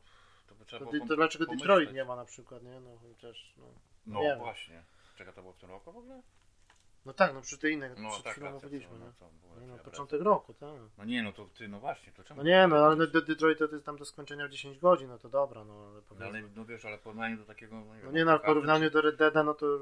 To 0.47 0.55
by 0.55 0.65
trzeba 0.65 0.85
To, 0.85 0.91
to 1.07 1.15
dlaczego 1.15 1.45
pomyśleć. 1.45 1.67
Detroit 1.67 1.93
nie 1.93 2.05
ma 2.05 2.15
na 2.15 2.25
przykład, 2.25 2.63
nie? 2.63 2.79
No 2.79 2.89
chociaż, 2.97 3.53
no. 3.57 3.65
No 4.07 4.19
Nie 4.19 4.35
właśnie. 4.35 4.83
Czeka, 5.17 5.31
to 5.33 5.41
było 5.41 5.53
w 5.53 5.57
tym 5.57 5.69
roku 5.69 5.91
w 5.91 5.97
ogóle? 5.97 6.21
No 7.07 7.13
tak, 7.13 7.33
no 7.33 7.41
przy 7.41 7.57
tej 7.57 7.73
innej, 7.73 7.89
No 7.97 8.09
przed 8.11 8.23
tak, 8.23 8.33
chwilą 8.33 8.51
mówiliśmy, 8.51 8.99
no, 8.99 9.13
co, 9.13 9.25
racja, 9.25 9.67
no, 9.67 9.67
racja. 9.67 9.83
początek 9.91 10.21
roku, 10.21 10.53
tak. 10.53 10.69
No 10.97 11.05
nie, 11.05 11.23
no 11.23 11.31
to 11.33 11.45
ty, 11.45 11.67
no 11.67 11.79
właśnie, 11.79 12.13
to 12.13 12.23
czemu? 12.23 12.37
No 12.37 12.49
nie, 12.49 12.67
no 12.67 12.75
ale 12.75 13.07
do 13.07 13.21
Detroit 13.21 13.59
to 13.59 13.65
jest 13.65 13.85
tam 13.85 13.97
do 13.97 14.05
skończenia 14.05 14.47
w 14.47 14.49
10 14.51 14.79
godzin, 14.79 15.07
no 15.07 15.17
to 15.19 15.29
dobra, 15.29 15.63
no 15.63 15.73
ale 15.73 15.95
No, 15.95 16.01
powiedzmy. 16.01 16.27
ale 16.27 16.41
no 16.55 16.65
wiesz, 16.65 16.85
ale 16.85 16.97
w 16.97 17.01
porównaniu 17.01 17.37
do 17.37 17.45
takiego... 17.45 17.75
No, 17.75 17.95
nie 17.95 18.03
No 18.03 18.11
nie 18.11 18.25
no, 18.25 18.39
w 18.39 18.41
porównaniu 18.41 18.89
do 18.89 19.01
Red 19.01 19.15
Deada, 19.15 19.43
no 19.43 19.53
to 19.53 19.79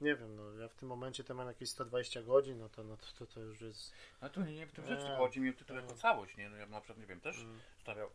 nie 0.00 0.16
wiem, 0.16 0.36
no 0.36 0.52
ja 0.52 0.68
w 0.68 0.74
tym 0.74 0.88
momencie 0.88 1.24
to 1.24 1.34
mam 1.34 1.48
jakieś 1.48 1.68
120 1.68 2.22
godzin, 2.22 2.58
no 2.58 2.68
to, 2.68 2.84
no 2.84 2.96
to, 3.18 3.26
to, 3.26 3.40
już 3.40 3.60
jest... 3.60 3.92
No 4.22 4.28
to 4.28 4.42
nie, 4.44 4.54
nie 4.54 4.66
w 4.66 4.72
tym 4.72 4.86
rzecz, 4.86 5.00
Nie. 5.00 5.06
tylko 5.06 5.18
chodzi 5.24 5.40
mi 5.40 5.50
o 5.50 5.52
tytuł 5.52 5.76
jako 5.76 5.94
całość, 5.94 6.36
nie? 6.36 6.50
No 6.50 6.56
ja 6.56 6.66
na 6.66 6.80
przykład, 6.80 6.98
nie 6.98 7.06
wiem, 7.06 7.20
też 7.20 7.38
Mm, 7.40 7.60
stawiał, 7.80 8.10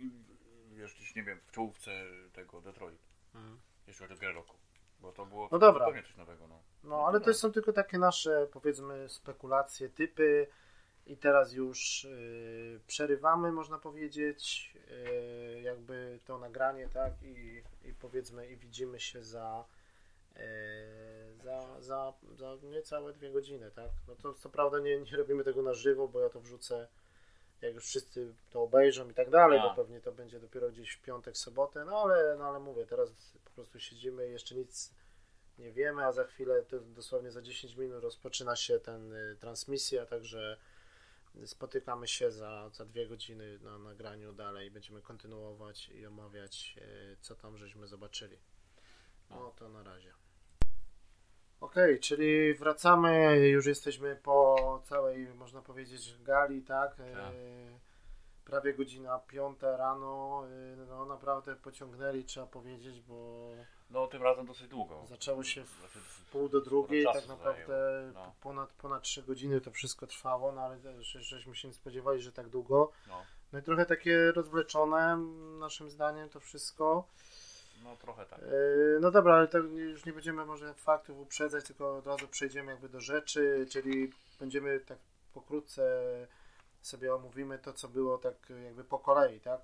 mm, 0.00 0.24
wiesz, 0.72 0.94
gdzieś, 0.94 1.14
nie 1.14 1.22
wiem, 1.22 1.40
w 1.46 1.52
czołówce 1.52 1.90
tego 2.32 2.60
Detroit, 2.60 3.00
mm. 3.34 3.58
jeśli 3.86 4.02
chodzi 4.02 4.14
o 4.14 4.20
grę 4.20 4.32
roku. 4.32 4.56
Bo 5.00 5.12
to 5.12 5.26
było 5.26 5.48
No 5.52 5.58
dobra. 5.58 5.84
zupełnie 5.84 6.02
coś 6.02 6.16
nowego, 6.16 6.48
no. 6.48 6.62
No 6.84 7.06
ale 7.06 7.20
to 7.20 7.34
są 7.34 7.52
tylko 7.52 7.72
takie 7.72 7.98
nasze, 7.98 8.46
powiedzmy, 8.52 9.08
spekulacje, 9.08 9.88
typy 9.88 10.46
i 11.06 11.16
teraz 11.16 11.52
już 11.52 12.04
yy, 12.04 12.80
przerywamy, 12.86 13.52
można 13.52 13.78
powiedzieć, 13.78 14.74
yy, 15.54 15.60
jakby 15.60 16.18
to 16.24 16.38
nagranie, 16.38 16.88
tak, 16.88 17.12
i, 17.22 17.62
i 17.84 17.92
powiedzmy, 17.94 18.46
i 18.48 18.56
widzimy 18.56 19.00
się 19.00 19.22
za 19.22 19.64
e, 20.36 20.42
za, 21.42 21.80
za, 21.80 22.12
za 22.34 22.56
niecałe 22.62 23.12
dwie 23.12 23.30
godziny, 23.32 23.70
tak? 23.70 23.90
No 24.08 24.14
to 24.16 24.34
co 24.34 24.48
prawda 24.48 24.78
nie, 24.78 25.00
nie 25.00 25.16
robimy 25.16 25.44
tego 25.44 25.62
na 25.62 25.74
żywo, 25.74 26.08
bo 26.08 26.20
ja 26.20 26.28
to 26.28 26.40
wrzucę 26.40 26.88
jak 27.62 27.74
już 27.74 27.84
wszyscy 27.84 28.34
to 28.50 28.62
obejrzą 28.62 29.10
i 29.10 29.14
tak 29.14 29.30
dalej, 29.30 29.60
bo 29.60 29.72
A. 29.72 29.74
pewnie 29.74 30.00
to 30.00 30.12
będzie 30.12 30.40
dopiero 30.40 30.70
gdzieś 30.70 30.90
w 30.90 31.02
piątek, 31.02 31.36
sobotę, 31.36 31.84
no 31.84 32.02
ale, 32.02 32.36
no 32.38 32.44
ale 32.44 32.60
mówię, 32.60 32.86
teraz 32.86 33.10
po 33.44 33.50
prostu 33.50 33.80
siedzimy 33.80 34.28
i 34.28 34.32
jeszcze 34.32 34.54
nic 34.54 34.94
nie 35.58 35.72
wiemy, 35.72 36.04
a 36.04 36.12
za 36.12 36.24
chwilę, 36.24 36.62
to 36.62 36.80
dosłownie 36.80 37.30
za 37.30 37.42
10 37.42 37.76
minut 37.76 38.02
rozpoczyna 38.02 38.56
się 38.56 38.80
ten 38.80 39.12
y, 39.12 39.36
transmisja, 39.40 40.06
także 40.06 40.56
spotykamy 41.46 42.08
się 42.08 42.32
za, 42.32 42.70
za 42.72 42.84
dwie 42.84 43.06
godziny 43.06 43.58
na 43.58 43.78
nagraniu 43.78 44.32
dalej, 44.32 44.70
będziemy 44.70 45.02
kontynuować 45.02 45.88
i 45.88 46.06
omawiać, 46.06 46.76
y, 46.78 47.16
co 47.20 47.36
tam 47.36 47.56
żeśmy 47.56 47.86
zobaczyli. 47.86 48.38
No 49.30 49.52
to 49.56 49.68
na 49.68 49.82
razie. 49.82 50.12
Okej, 51.60 52.00
czyli 52.00 52.54
wracamy, 52.54 53.38
już 53.48 53.66
jesteśmy 53.66 54.16
po 54.16 54.56
całej, 54.84 55.28
można 55.34 55.62
powiedzieć, 55.62 56.14
gali, 56.22 56.62
tak? 56.62 57.00
E, 57.00 57.32
Prawie 58.44 58.74
godzina 58.74 59.18
piąta 59.18 59.76
rano, 59.76 60.42
e, 60.46 60.76
no 60.88 61.06
naprawdę 61.06 61.56
pociągnęli, 61.56 62.24
trzeba 62.24 62.46
powiedzieć, 62.46 63.00
bo 63.00 63.48
No 63.90 64.06
tym 64.06 64.22
razem 64.22 64.46
dosyć 64.46 64.68
długo. 64.68 65.02
zaczęło 65.08 65.42
się 65.44 65.64
w 65.64 65.78
Znaczy, 65.78 65.98
pół 66.32 66.48
do 66.48 66.60
drugiej, 66.60 67.04
tak 67.04 67.28
naprawdę 67.28 68.10
no. 68.14 68.34
ponad, 68.40 68.72
ponad 68.72 69.02
3 69.02 69.22
godziny 69.22 69.60
to 69.60 69.70
wszystko 69.70 70.06
trwało, 70.06 70.52
no 70.52 70.60
ale 70.60 70.76
też 70.78 71.06
żeśmy 71.20 71.54
się 71.54 71.68
nie 71.68 71.74
spodziewali, 71.74 72.22
że 72.22 72.32
tak 72.32 72.48
długo. 72.48 72.90
no, 73.08 73.22
No 73.52 73.58
i 73.58 73.62
trochę 73.62 73.86
takie 73.86 74.32
rozwleczone, 74.32 75.16
naszym 75.58 75.90
zdaniem, 75.90 76.28
to 76.28 76.40
wszystko. 76.40 77.08
No 77.84 77.96
trochę 77.96 78.26
tak. 78.26 78.40
Yy, 78.40 78.98
No 79.00 79.10
dobra, 79.10 79.34
ale 79.34 79.48
to 79.48 79.58
już 79.58 80.04
nie 80.04 80.12
będziemy 80.12 80.44
może 80.46 80.74
faktów 80.74 81.18
uprzedzać, 81.18 81.64
tylko 81.64 81.96
od 81.96 82.06
razu 82.06 82.28
przejdziemy 82.28 82.70
jakby 82.72 82.88
do 82.88 83.00
rzeczy, 83.00 83.66
czyli 83.70 84.12
będziemy 84.40 84.80
tak 84.80 84.98
pokrótce 85.34 85.82
sobie 86.82 87.14
omówimy 87.14 87.58
to, 87.58 87.72
co 87.72 87.88
było 87.88 88.18
tak 88.18 88.34
jakby 88.64 88.84
po 88.84 88.98
kolei, 88.98 89.40
tak? 89.40 89.60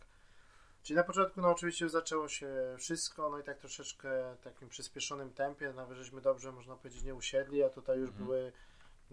Czyli 0.83 0.97
na 0.97 1.04
początku, 1.04 1.40
no 1.40 1.50
oczywiście 1.50 1.88
zaczęło 1.88 2.28
się 2.28 2.49
wszystko, 2.78 3.30
no 3.30 3.38
i 3.38 3.42
tak 3.42 3.59
troszeczkę 3.59 4.37
takim 4.44 4.68
przyspieszonym 4.68 5.33
tempie, 5.33 5.73
nawet 5.73 5.99
żeśmy 5.99 6.21
dobrze, 6.21 6.52
można 6.52 6.76
powiedzieć, 6.76 7.02
nie 7.02 7.14
usiedli, 7.14 7.62
a 7.62 7.68
tutaj 7.68 7.99
już 7.99 8.11
Mhm. 8.11 8.26
były 8.26 8.52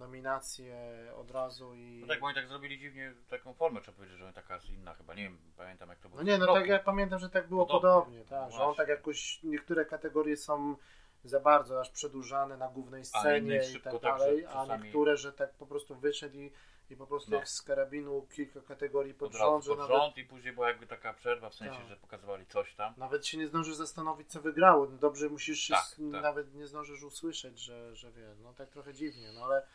nominacje 0.02 0.76
od 1.16 1.32
razu 1.32 1.74
i... 1.76 1.98
No 2.02 2.08
tak, 2.08 2.20
bo 2.20 2.26
oni 2.26 2.36
tak 2.36 2.48
zrobili 2.48 2.80
dziwnie 2.80 3.14
taką 3.30 3.54
formę, 3.54 3.82
trzeba 3.82 3.96
powiedzieć, 3.98 4.18
że 4.18 4.26
oni 4.26 4.34
taka 4.34 4.54
jest 4.56 4.70
inna 4.70 4.94
chyba. 4.94 5.14
Nie 5.14 5.24
wiem, 5.24 5.38
pamiętam 5.58 5.90
jak 5.90 6.00
to 6.00 6.10
było. 6.10 6.22
No 6.22 6.28
nie, 6.32 6.38
no 6.38 6.46
roku. 6.46 6.60
tak 6.60 6.68
ja 6.70 6.80
pamiętam, 6.80 7.20
że 7.20 7.30
tak 7.30 7.48
było 7.50 7.66
Podobnie. 7.66 7.90
podobnie, 7.90 8.26
tak, 8.26 8.52
No 8.52 8.58
że 8.58 8.64
on 8.64 8.76
tak 8.76 8.76
właśnie. 8.88 8.94
jakoś, 8.94 9.40
niektóre 9.44 9.86
kategorie 9.86 10.38
są 10.38 10.76
za 11.24 11.40
bardzo 11.40 11.80
aż 11.82 11.90
przedłużane 11.90 12.58
na 12.58 12.68
głównej 12.70 13.02
A 13.02 13.20
scenie 13.20 13.62
i 13.78 13.82
tak 13.82 13.94
tak, 13.94 14.02
dalej, 14.02 14.46
a 14.46 14.50
czasami- 14.54 14.84
niektóre, 14.84 15.18
że 15.18 15.34
tak 15.34 15.54
po 15.54 15.66
prostu 15.66 15.96
wyszedł 15.96 16.38
i, 16.38 16.52
i 16.90 16.96
po 16.96 17.08
prostu 17.08 17.32
No. 17.32 17.38
jak 17.38 17.48
z 17.50 17.62
karabinu 17.62 18.28
kilka 18.36 18.62
kategorii 18.62 19.14
pod 19.14 19.28
Od 19.32 19.38
rząd, 19.38 19.66
pod 19.66 19.78
nawet, 19.80 19.96
rząd 19.98 20.18
i 20.18 20.26
później 20.26 20.54
była 20.54 20.68
jakby 20.68 20.88
taka 20.88 21.14
przerwa, 21.14 21.50
w 21.50 21.56
sensie, 21.56 21.80
Tak. 21.80 21.88
że 21.88 21.96
pokazywali 21.98 22.46
coś 22.46 22.76
tam. 22.76 22.94
nawet 22.98 23.28
się 23.28 23.38
nie 23.38 23.48
zdążysz 23.48 23.76
zastanowić, 23.76 24.32
co 24.32 24.42
wygrało. 24.42 24.88
No 24.92 24.98
Dobrze 24.98 25.30
musisz 25.30 25.60
się, 25.60 25.74
Tak, 25.74 25.96
tak. 26.12 26.24
nawet 26.24 26.54
nie 26.54 26.68
zdążysz 26.68 27.04
usłyszeć, 27.04 27.60
że, 27.60 27.96
że 27.96 28.12
wie, 28.12 28.36
no 28.44 28.54
tak 28.54 28.70
trochę 28.70 28.94
dziwnie, 28.94 29.32
no 29.34 29.42
ale 29.46 29.66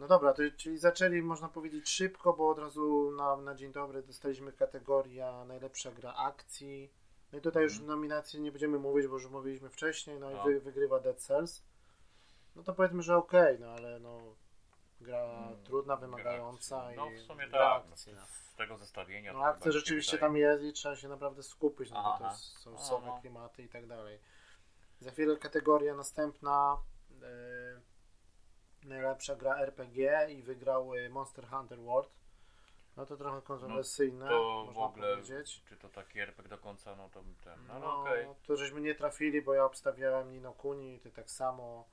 no 0.00 0.08
dobra, 0.08 0.32
to, 0.32 0.42
czyli 0.56 0.78
zaczęli, 0.78 1.22
można 1.22 1.48
powiedzieć, 1.48 1.88
szybko, 1.88 2.32
bo 2.32 2.48
od 2.50 2.58
razu 2.58 3.10
na, 3.16 3.36
na 3.36 3.54
dzień 3.54 3.72
dobry 3.72 4.02
dostaliśmy 4.02 4.52
kategoria 4.52 5.44
najlepsza 5.44 5.90
gra 5.90 6.14
akcji. 6.14 6.90
No 7.32 7.38
i 7.38 7.42
tutaj 7.42 7.62
już 7.62 7.72
Mhm. 7.72 7.88
nominacje 7.90 8.40
nie 8.40 8.50
będziemy 8.52 8.78
mówić, 8.78 9.06
bo 9.06 9.14
już 9.14 9.26
mówiliśmy 9.30 9.68
wcześniej, 9.70 10.20
no, 10.20 10.30
No. 10.30 10.40
i 10.42 10.44
wy, 10.54 10.60
wygrywa 10.60 11.00
Dead 11.00 11.20
Cells. 11.20 11.62
No 12.56 12.62
to 12.62 12.74
powiedzmy, 12.74 13.02
że 13.02 13.16
okej, 13.16 13.58
no 13.60 13.66
ale 13.70 13.98
no 14.00 14.18
gra 15.00 15.18
Mm, 15.24 15.64
trudna, 15.64 15.96
gra 15.96 16.06
wymagająca. 16.06 16.90
No 16.96 17.10
i 17.10 17.16
w 17.16 17.20
sumie 17.22 17.48
gra 17.48 17.58
tak. 17.80 17.86
akcji, 17.92 18.12
no. 18.14 18.20
Z 18.26 18.54
tego 18.56 18.76
zestawienia. 18.76 19.32
No 19.32 19.44
akcja 19.44 19.72
rzeczywiście 19.72 20.12
wydaje. 20.16 20.28
tam 20.28 20.36
jest 20.36 20.62
i 20.64 20.72
trzeba 20.72 20.96
się 20.96 21.08
naprawdę 21.08 21.42
skupić, 21.42 21.90
no 21.90 22.02
bo 22.02 22.18
to 22.24 22.30
jest- 22.30 22.58
są 22.58 23.00
No, 23.00 23.06
no. 23.06 23.18
klimaty 23.20 23.62
i 23.62 23.68
tak 23.68 23.86
dalej. 23.86 24.18
Za 25.00 25.10
chwilę 25.10 25.36
kategoria 25.36 25.94
następna 25.94 26.76
e, 27.22 27.80
najlepsza 28.84 29.36
gra 29.36 29.56
RPG 29.56 30.26
i 30.30 30.42
wygrał 30.42 30.94
e, 30.94 31.08
Monster 31.08 31.46
Hunter 31.48 31.78
World. 31.80 32.10
No 32.96 33.06
to 33.06 33.16
trochę 33.16 33.42
kontrowersyjne, 33.42 34.28
To 34.28 34.62
w 34.62 34.66
można 34.66 34.82
ogóle, 34.82 35.16
powiedzieć. 35.16 35.62
czy 35.68 35.76
to 35.76 35.88
taki 35.88 36.20
RPG 36.20 36.48
do 36.48 36.58
końca, 36.58 36.96
no 36.96 37.08
to 37.08 37.22
ten, 37.44 37.66
no, 37.68 37.74
No, 37.74 37.80
no 37.80 38.00
okej. 38.00 38.26
to 38.46 38.56
żeśmy 38.56 38.80
nie 38.80 38.94
trafili, 38.94 39.42
bo 39.42 39.54
ja 39.54 39.64
obstawiałem 39.64 40.32
Nino 40.32 40.52
Kuni, 40.52 41.00
ty 41.00 41.10
tak 41.10 41.30
samo. 41.30 41.88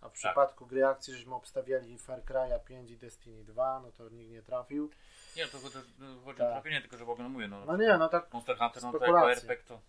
A 0.00 0.08
w 0.08 0.12
Tak. 0.12 0.12
przypadku 0.12 0.66
gry 0.66 0.86
akcji 0.86 1.14
żeśmy 1.14 1.34
obstawiali 1.34 1.98
Far 1.98 2.22
Cry'a 2.24 2.60
5 2.64 2.90
i 2.90 2.96
Destiny 2.96 3.44
2, 3.44 3.80
no 3.80 3.92
to 3.92 4.08
nikt 4.08 4.30
nie 4.30 4.42
trafił. 4.42 4.90
Nie, 5.36 5.46
to, 5.46 5.58
to, 5.58 5.70
to 5.70 5.78
chodzi 6.24 6.38
Tak. 6.38 6.48
o 6.48 6.52
trafienie, 6.52 6.80
tylko 6.80 6.96
że 6.96 7.04
w 7.04 7.10
ogóle 7.10 7.24
no 7.28 7.30
mówię, 7.30 7.48
no, 7.48 7.64
No 7.64 7.76
nie, 7.76 7.98
no 7.98 8.08
tak 8.08 8.32
Monster 8.32 8.58
Hunter, 8.58 8.82
no 8.82 8.92
to 8.92 9.04
jako. 9.06 9.32
RPG 9.32 9.62
to 9.68 9.80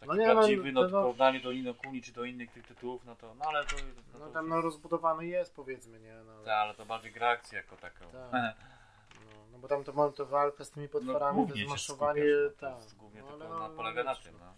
taki 0.00 0.08
No 0.08 0.16
nie, 0.16 0.26
no, 0.26 0.32
prawdziwy, 0.34 0.72
no, 0.72 0.82
to 0.82 0.88
w 0.88 0.92
no- 0.92 1.00
porównaniu 1.02 1.40
do 1.42 1.52
Nino 1.52 1.74
Kuni 1.74 2.02
czy 2.02 2.12
do 2.12 2.24
innych 2.24 2.50
tych 2.52 2.66
tytułów, 2.66 3.04
no 3.04 3.16
to, 3.16 3.34
no 3.34 3.44
ale 3.48 3.64
to, 3.64 3.76
no, 4.12 4.18
No 4.18 4.26
to 4.26 4.32
tam 4.32 4.48
no 4.48 4.60
rozbudowany 4.60 5.26
jest 5.26 5.54
powiedzmy, 5.54 6.00
nie? 6.00 6.14
No, 6.26 6.32
Tak, 6.44 6.48
ale 6.54 6.74
to 6.74 6.86
bardziej 6.86 7.12
gra 7.12 7.28
akcji 7.28 7.56
jako 7.56 7.76
taką. 7.76 8.04
Tak. 8.10 8.32
no, 9.24 9.30
no 9.52 9.58
bo 9.58 9.68
tam 9.68 9.84
to 9.84 9.92
mam 9.92 10.12
to 10.12 10.26
walka 10.26 10.64
z 10.64 10.70
tymi 10.70 10.88
potworami, 10.88 11.48
to 11.48 11.54
zmaszowanie, 11.54 12.22
no, 12.44 12.50
to 12.50 12.56
tak. 12.60 12.94
Głównie 12.98 13.22
No, 13.22 13.28
ale 13.32 13.48
na, 13.48 13.68
no, 13.68 13.70
polega 13.76 14.04
no, 14.04 14.10
na 14.10 14.16
tym, 14.16 14.32
no. 14.38 14.44
no. 14.44 14.54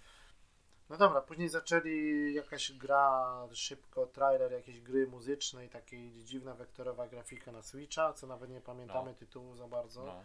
No 0.90 0.97
dobra, 0.97 1.21
później 1.21 1.49
zaczęli 1.49 2.35
jakaś 2.35 2.73
gra, 2.73 3.35
szybko 3.52 4.07
trailer 4.07 4.52
jakiejś 4.52 4.81
gry 4.81 5.07
muzycznej, 5.07 5.69
takiej 5.69 6.12
dziwna 6.25 6.55
wektorowa 6.55 7.09
grafika 7.09 7.52
na 7.52 7.62
Switcha, 7.62 8.12
co 8.12 8.26
nawet 8.26 8.50
nie 8.50 8.61
pamiętamy 8.61 9.11
No. 9.11 9.16
tytułu 9.16 9.57
za 9.57 9.69
bardzo. 9.69 10.05
no. 10.05 10.23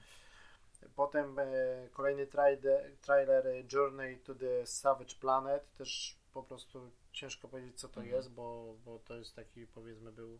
Potem 0.95 1.39
e, 1.39 1.45
kolejny 1.91 2.27
trailer, 2.27 2.97
trailer 3.01 3.47
e, 3.47 3.63
Journey 3.73 4.17
to 4.17 4.35
the 4.35 4.65
Savage 4.65 5.15
Planet, 5.19 5.73
też 5.73 6.17
po 6.33 6.43
prostu 6.43 6.91
ciężko 7.11 7.47
powiedzieć 7.47 7.79
co 7.79 7.87
to 7.89 8.01
Mhm. 8.01 8.15
jest, 8.15 8.31
bo, 8.31 8.75
bo 8.85 8.99
to 8.99 9.15
jest 9.15 9.35
taki 9.35 9.67
powiedzmy 9.67 10.11
był 10.11 10.39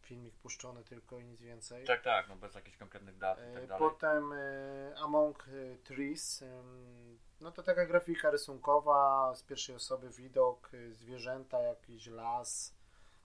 filmik 0.00 0.34
puszczony 0.34 0.84
tylko 0.84 1.18
i 1.18 1.24
nic 1.24 1.40
więcej. 1.40 1.84
Tak, 1.86 2.02
tak, 2.02 2.28
no 2.28 2.36
bez 2.36 2.54
jakichś 2.54 2.76
konkretnych 2.76 3.18
dat 3.18 3.38
i 3.38 3.42
E, 3.42 3.52
tak 3.54 3.66
dalej. 3.66 3.88
Potem 3.90 4.32
Among 4.96 5.46
Trees. 5.84 6.44
No 7.40 7.52
to 7.52 7.62
taka 7.62 7.86
grafika 7.86 8.30
rysunkowa, 8.30 9.34
z 9.34 9.42
pierwszej 9.42 9.76
osoby 9.76 10.10
widok, 10.10 10.70
zwierzęta, 10.90 11.60
jakiś 11.62 12.06
las, 12.06 12.74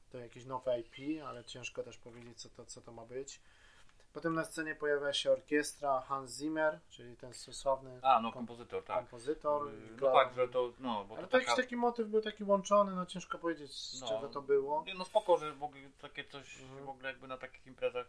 to 0.09 0.17
jakieś 0.17 0.45
nowe 0.45 0.79
IP, 0.79 1.23
ale 1.25 1.43
ciężko 1.45 1.83
też 1.83 1.97
powiedzieć, 1.97 2.41
co 2.41 2.49
to, 2.49 2.65
co 2.65 2.81
to 2.81 2.91
ma 2.91 3.05
być. 3.05 3.41
Potem 4.17 4.33
na 4.35 4.45
scenie 4.45 4.75
pojawia 4.75 5.13
się 5.13 5.31
orkiestra 5.31 6.01
Hans 6.01 6.31
Zimmer, 6.37 6.79
czyli 6.89 7.17
ten 7.17 7.33
sławny 7.33 7.99
A, 8.01 8.19
no 8.21 8.31
kom- 8.31 8.33
kompozytor, 8.47 8.83
tak. 8.83 8.97
kompozytor. 8.97 9.71
Gra- 9.95 10.01
No 10.01 10.13
tak, 10.13 10.33
że 10.33 10.47
to, 10.47 10.73
no, 10.79 11.05
bo 11.05 11.15
Ale 11.15 11.23
to 11.23 11.31
to 11.31 11.37
jakiś 11.37 11.49
taka... 11.49 11.61
taki 11.61 11.75
motyw 11.75 12.07
był 12.07 12.21
taki 12.21 12.43
łączony, 12.43 12.95
no 12.95 13.05
ciężko 13.05 13.37
powiedzieć 13.37 13.71
z 13.71 14.01
No. 14.01 14.07
czego 14.07 14.27
to 14.29 14.41
było. 14.41 14.83
Nie, 14.87 14.93
no 14.93 15.05
spoko, 15.05 15.37
że 15.37 15.53
w 15.53 15.63
ogóle 15.63 15.81
takie 16.01 16.23
coś 16.23 16.61
Mhm. 16.61 16.85
w 16.85 16.89
ogóle 16.89 17.09
jakby 17.09 17.27
na 17.27 17.37
takich 17.37 17.67
imprezach 17.67 18.07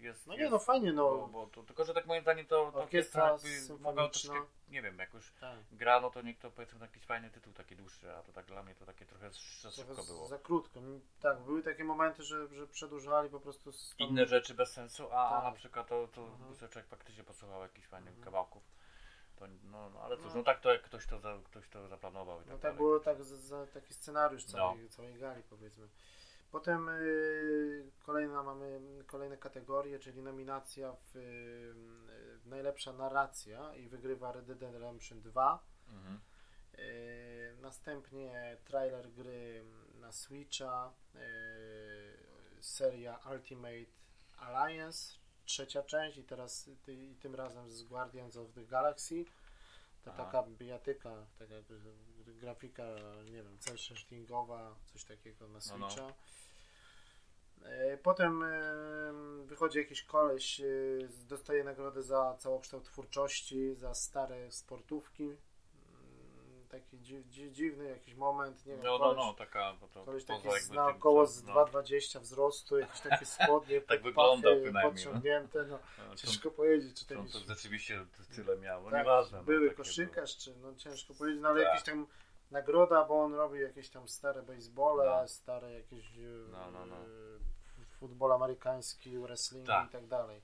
jest. 0.00 0.26
No 0.26 0.32
jest, 0.34 0.44
nie, 0.44 0.50
no 0.50 0.58
fajnie, 0.58 0.92
Bo, 0.92 1.16
no. 1.20 1.26
bo 1.28 1.46
to, 1.46 1.62
tylko, 1.62 1.84
że 1.84 1.94
tak 1.94 2.06
moim 2.06 2.22
zdaniem 2.22 2.46
to, 2.46 2.72
to 2.72 2.78
Orkiestra 2.78 3.30
jakby 3.30 3.82
mogła 3.82 4.08
troszkę, 4.08 4.42
nie 4.68 4.82
wiem, 4.82 4.98
jak 4.98 5.14
już 5.14 5.32
Tak. 5.40 5.58
gra, 5.72 6.00
no 6.00 6.10
to 6.10 6.22
niech 6.22 6.38
to 6.38 6.50
powiedzmy 6.50 6.80
jakiś 6.80 7.04
fajny 7.04 7.30
tytuł, 7.30 7.52
taki 7.52 7.76
dłuższy, 7.76 8.12
a 8.16 8.22
to 8.22 8.32
tak 8.32 8.46
dla 8.46 8.62
mnie 8.62 8.74
to 8.74 8.86
takie 8.86 9.06
trochę 9.06 9.30
za 9.62 9.70
szybko 9.70 10.04
było. 10.04 10.28
Za 10.28 10.38
krótko. 10.38 10.80
Tak, 11.20 11.40
były 11.40 11.62
takie 11.62 11.84
momenty, 11.84 12.22
że, 12.22 12.48
że 12.54 12.66
przedłużali 12.66 13.30
po 13.30 13.40
prostu 13.40 13.70
Inne 13.98 14.26
rzeczy 14.26 14.54
bez 14.54 14.72
sensu, 14.72 15.06
a 15.12 15.30
Tak. 15.30 15.44
na 15.44 15.52
przykład 15.52 15.88
to, 15.88 16.08
to 16.08 16.22
Mhm. 16.22 16.54
człowiek 16.70 16.86
faktycznie 16.88 17.24
posłuchał 17.24 17.62
jakichś 17.62 17.88
fajnych 17.88 18.08
Mhm. 18.14 18.24
kawałków. 18.24 18.62
To, 19.36 19.46
no, 19.64 19.90
no 19.90 20.00
ale 20.00 20.16
cóż, 20.16 20.26
No. 20.26 20.34
no 20.34 20.42
tak 20.42 20.60
to 20.60 20.72
jak 20.72 20.82
ktoś 20.82 21.06
to, 21.06 21.18
za, 21.20 21.38
ktoś 21.44 21.68
to 21.68 21.88
zaplanował 21.88 22.36
i 22.40 22.44
tak 22.44 22.46
No 22.48 22.52
tak 22.52 22.62
dalej. 22.62 22.76
było 22.76 23.00
tak, 23.00 23.24
za, 23.24 23.36
za 23.36 23.66
taki 23.66 23.94
scenariusz 23.94 24.46
No. 24.46 24.52
całej, 24.52 24.88
całej 24.88 25.14
gali 25.18 25.42
powiedzmy. 25.42 25.88
Potem 26.50 26.88
y, 26.88 27.90
kolejna 28.06 28.42
mamy 28.42 28.80
kolejne 29.06 29.36
kategorie, 29.36 29.98
czyli 29.98 30.22
nominacja 30.22 30.92
w, 30.92 31.16
y, 31.16 32.48
najlepsza 32.48 32.92
narracja 32.92 33.74
i 33.74 33.88
wygrywa 33.88 34.32
Red 34.32 34.46
Dead 34.46 34.72
Redemption 34.72 35.20
2. 35.20 35.64
Mhm. 35.88 36.20
Y, 36.78 37.56
następnie 37.60 38.56
trailer 38.64 39.12
gry 39.12 39.64
na 39.94 40.12
Switcha, 40.12 40.92
y, 41.14 41.18
seria 42.60 43.20
Ultimate 43.32 43.92
Alliance, 44.38 45.14
trzecia 45.44 45.82
część 45.82 46.18
i 46.18 46.24
teraz 46.24 46.70
ty, 46.82 46.94
i 46.94 47.16
tym 47.16 47.34
razem 47.34 47.70
z 47.70 47.82
Guardians 47.82 48.36
of 48.36 48.52
the 48.52 48.64
Galaxy. 48.64 49.24
Aha. 50.08 50.24
taka 50.24 50.42
bijatyka, 50.42 51.26
taka 51.38 51.54
jakby 51.54 51.80
grafika, 52.38 52.84
nie 53.24 53.42
wiem, 53.42 53.58
cel 53.58 53.78
shadingowa, 53.78 54.74
coś 54.92 55.04
takiego 55.04 55.48
na 55.48 55.58
No, 55.70 55.78
no. 55.78 55.90
Switcha. 55.90 56.12
E, 57.64 57.96
Potem 57.96 58.42
e, 58.42 58.48
wychodzi 59.44 59.78
jakiś 59.78 60.02
koleś, 60.02 60.60
e, 60.60 60.64
dostaje 61.28 61.64
nagrodę 61.64 62.02
za 62.02 62.36
całokształt 62.38 62.84
twórczości, 62.84 63.74
za 63.74 63.94
stare 63.94 64.52
sportówki. 64.52 65.24
Mm, 65.24 66.68
taki 66.68 66.98
dzi, 66.98 67.24
dzi, 67.28 67.52
dziwny 67.52 67.84
jakiś 67.88 68.14
moment, 68.14 68.66
nie 68.66 68.72
wiem, 68.72 68.82
No, 68.84 68.92
no, 68.92 68.98
koleś, 68.98 69.16
no, 69.16 69.34
taka, 69.34 69.74
bo 69.80 69.88
to 69.88 70.04
koleś 70.04 70.24
taki 70.24 70.48
na 70.72 70.86
około 70.86 71.26
z 71.26 71.44
no, 71.44 71.54
2,20 71.54 72.20
wzrostu, 72.20 72.78
jakieś 72.78 73.00
takie 73.00 73.26
spodnie, 73.36 73.80
Tak 73.80 74.02
wyglądał 74.02 74.52
no. 74.72 74.82
podciągnięte, 74.82 75.64
no 75.64 75.78
no, 76.08 76.16
ciężko 76.16 76.50
powiedzieć, 76.50 76.98
czy 77.00 77.06
to 77.06 77.14
jakiś 77.14 77.32
to 77.32 77.38
rzeczywiście 77.38 78.06
tyle 78.36 78.56
miał, 78.58 78.82
no 78.84 78.90
tak, 78.90 78.98
nieważne. 79.00 79.38
no, 79.38 79.44
były 79.44 79.70
koszykarz, 79.70 80.36
czy 80.36 80.56
no 80.56 80.74
ciężko 80.74 81.14
powiedzieć, 81.14 81.42
no 81.42 81.48
ale 81.48 81.62
Tak. 81.62 81.68
jakiś 81.70 81.86
tam 81.86 82.06
nagroda, 82.50 83.04
bo 83.04 83.22
on 83.24 83.34
robi 83.34 83.60
jakieś 83.60 83.90
tam 83.90 84.08
stare 84.08 84.42
basebole, 84.42 85.04
No. 85.06 85.28
stare 85.28 85.72
jakieś 85.72 86.18
e, 86.18 86.20
No, 86.50 86.70
no, 86.70 86.86
no. 86.86 86.96
futbol 87.98 88.32
amerykański, 88.32 89.18
wrestling 89.18 89.66
Tak. 89.66 89.88
i 89.88 89.92
tak 89.92 90.06
dalej. 90.06 90.42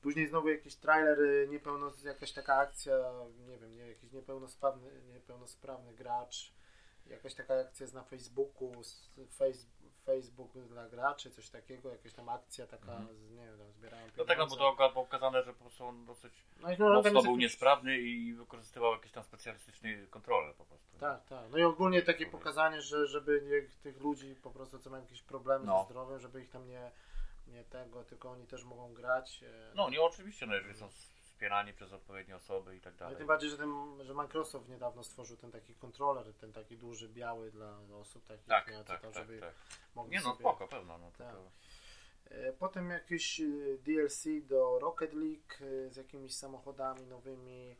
Później 0.00 0.28
znowu 0.28 0.48
jakiś 0.48 0.76
trailer, 0.76 1.20
y, 1.20 1.48
niepełno, 1.50 1.92
jakaś 2.04 2.32
taka 2.32 2.56
akcja, 2.56 3.12
nie 3.46 3.58
wiem, 3.58 3.76
nie, 3.76 3.88
jakiś 3.88 4.12
niepełnosprawny, 4.12 5.02
niepełnosprawny 5.02 5.94
gracz, 5.94 6.52
jakaś 7.06 7.34
taka 7.34 7.54
akcja 7.54 7.84
jest 7.84 7.94
na 7.94 8.02
Facebooku, 8.04 8.72
face, 9.30 9.66
Facebook 10.06 10.52
dla 10.68 10.88
graczy, 10.88 11.30
coś 11.30 11.50
takiego, 11.50 11.88
jakaś 11.90 12.12
tam 12.12 12.28
akcja 12.28 12.66
taka, 12.66 12.92
Mhm. 12.92 13.16
z, 13.16 13.30
nie 13.30 13.46
wiem, 13.46 13.58
tam 13.58 13.72
zbierają 13.72 14.06
No 14.16 14.24
tak, 14.24 14.38
no 14.38 14.46
bo 14.46 14.56
pieniądze. 14.56 14.56
to 14.56 14.76
było 14.92 15.04
pokazane, 15.04 15.42
że 15.42 15.52
po 15.54 15.60
prostu 15.64 15.84
on 15.86 16.04
dosyć 16.06 16.32
No 16.60 16.72
i 16.72 16.76
no, 16.78 16.92
mocno 16.92 17.10
był 17.10 17.20
jakiś- 17.22 17.38
niesprawny 17.38 17.98
i 17.98 18.34
wykorzystywał 18.34 18.92
jakieś 18.92 19.12
tam 19.12 19.24
specjalistyczne 19.24 19.88
kontrole 20.10 20.54
po 20.54 20.64
prostu. 20.64 20.98
Tak, 20.98 21.24
tak. 21.26 21.50
No 21.50 21.58
i 21.58 21.62
ogólnie 21.62 22.02
takie 22.02 22.26
pokazanie, 22.26 22.82
że 22.82 23.06
żeby 23.06 23.42
nie, 23.44 23.68
tych 23.82 24.00
ludzi 24.00 24.34
po 24.42 24.50
prostu, 24.50 24.78
co 24.78 24.90
mają 24.90 25.02
jakieś 25.02 25.22
problemy 25.22 25.64
No. 25.66 25.78
ze 25.82 25.84
zdrowiem, 25.84 26.20
żeby 26.20 26.42
ich 26.42 26.50
tam 26.50 26.68
nie, 26.68 26.90
nie 27.48 27.64
tego, 27.64 28.04
tylko 28.04 28.30
oni 28.30 28.46
też 28.46 28.64
mogą 28.64 28.94
grać. 28.94 29.42
e, 29.42 29.72
No 29.74 29.90
nie, 29.90 30.02
oczywiście, 30.02 30.46
no 30.46 30.54
jeżeli 30.54 30.74
są 30.74 30.88
wspierani 31.42 31.72
przez 31.72 31.92
odpowiednie 31.92 32.36
osoby 32.36 32.76
i 32.76 32.80
tak 32.80 32.94
dalej. 32.96 33.16
tym 33.16 33.26
bardziej, 33.26 33.50
że, 33.50 33.56
ten, 33.56 33.74
że 34.04 34.14
Microsoft 34.14 34.68
niedawno 34.68 35.04
stworzył 35.04 35.36
ten 35.36 35.50
taki 35.50 35.74
kontroler, 35.74 36.34
ten 36.34 36.52
taki 36.52 36.76
duży, 36.76 37.08
biały 37.08 37.50
dla 37.50 37.78
osób 38.00 38.26
takich, 38.26 38.46
Tak, 38.46 38.68
nie, 38.68 38.84
tak, 38.84 39.00
tam, 39.00 39.12
tak, 39.12 39.22
żeby 39.22 39.40
tak. 39.40 39.54
mogli 39.94 40.12
Nie 40.12 40.18
no, 40.18 40.24
sobie... 40.24 40.38
spoko, 40.38 40.68
pewno. 40.68 40.98
No, 40.98 41.10
to, 41.10 41.18
Tak. 41.24 41.32
to... 41.34 41.50
E, 42.30 42.52
Potem 42.52 42.90
jakieś 42.90 43.40
e, 43.40 43.44
DLC 43.84 44.24
do 44.42 44.78
Rocket 44.78 45.12
League 45.14 45.54
e, 45.86 45.90
z 45.90 45.96
jakimiś 45.96 46.34
samochodami 46.34 47.06
nowymi. 47.06 47.76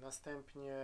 Następnie 0.00 0.74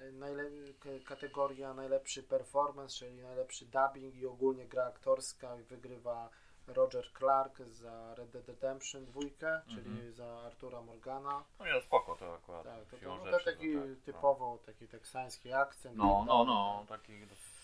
mm, 0.00 0.18
najle- 0.20 1.04
kategoria 1.04 1.74
najlepszy 1.74 2.22
performance, 2.22 2.94
czyli 2.98 3.22
najlepszy 3.22 3.66
dubbing 3.66 4.14
i 4.14 4.26
ogólnie 4.26 4.68
gra 4.68 4.84
aktorska 4.84 5.56
i 5.56 5.62
wygrywa 5.62 6.30
Roger 6.74 7.12
Clark 7.18 7.58
za 7.68 8.14
Red 8.14 8.30
Dead 8.30 8.48
Redemption 8.48 9.04
2, 9.04 9.20
czyli 9.68 9.90
Mhm. 9.90 10.12
za 10.12 10.40
Artura 10.40 10.80
Morgana. 10.82 11.44
no 11.58 11.64
no 11.74 11.80
spoko 11.80 12.16
to 12.16 12.34
akurat. 12.34 12.64
Tak, 12.64 12.84
to, 12.84 12.96
to, 12.96 13.24
rzeczy, 13.26 13.30
to 13.44 13.44
taki 13.52 13.68
no 13.68 13.80
tak, 13.80 13.90
no. 13.90 13.96
typowo 14.04 14.58
taki 14.66 14.88
teksański 14.88 15.52
akcent. 15.52 15.96
No, 15.96 16.24
no, 16.26 16.36
tak 16.38 16.46
no, 16.46 16.84
taki 16.88 17.26
dosyć, 17.26 17.60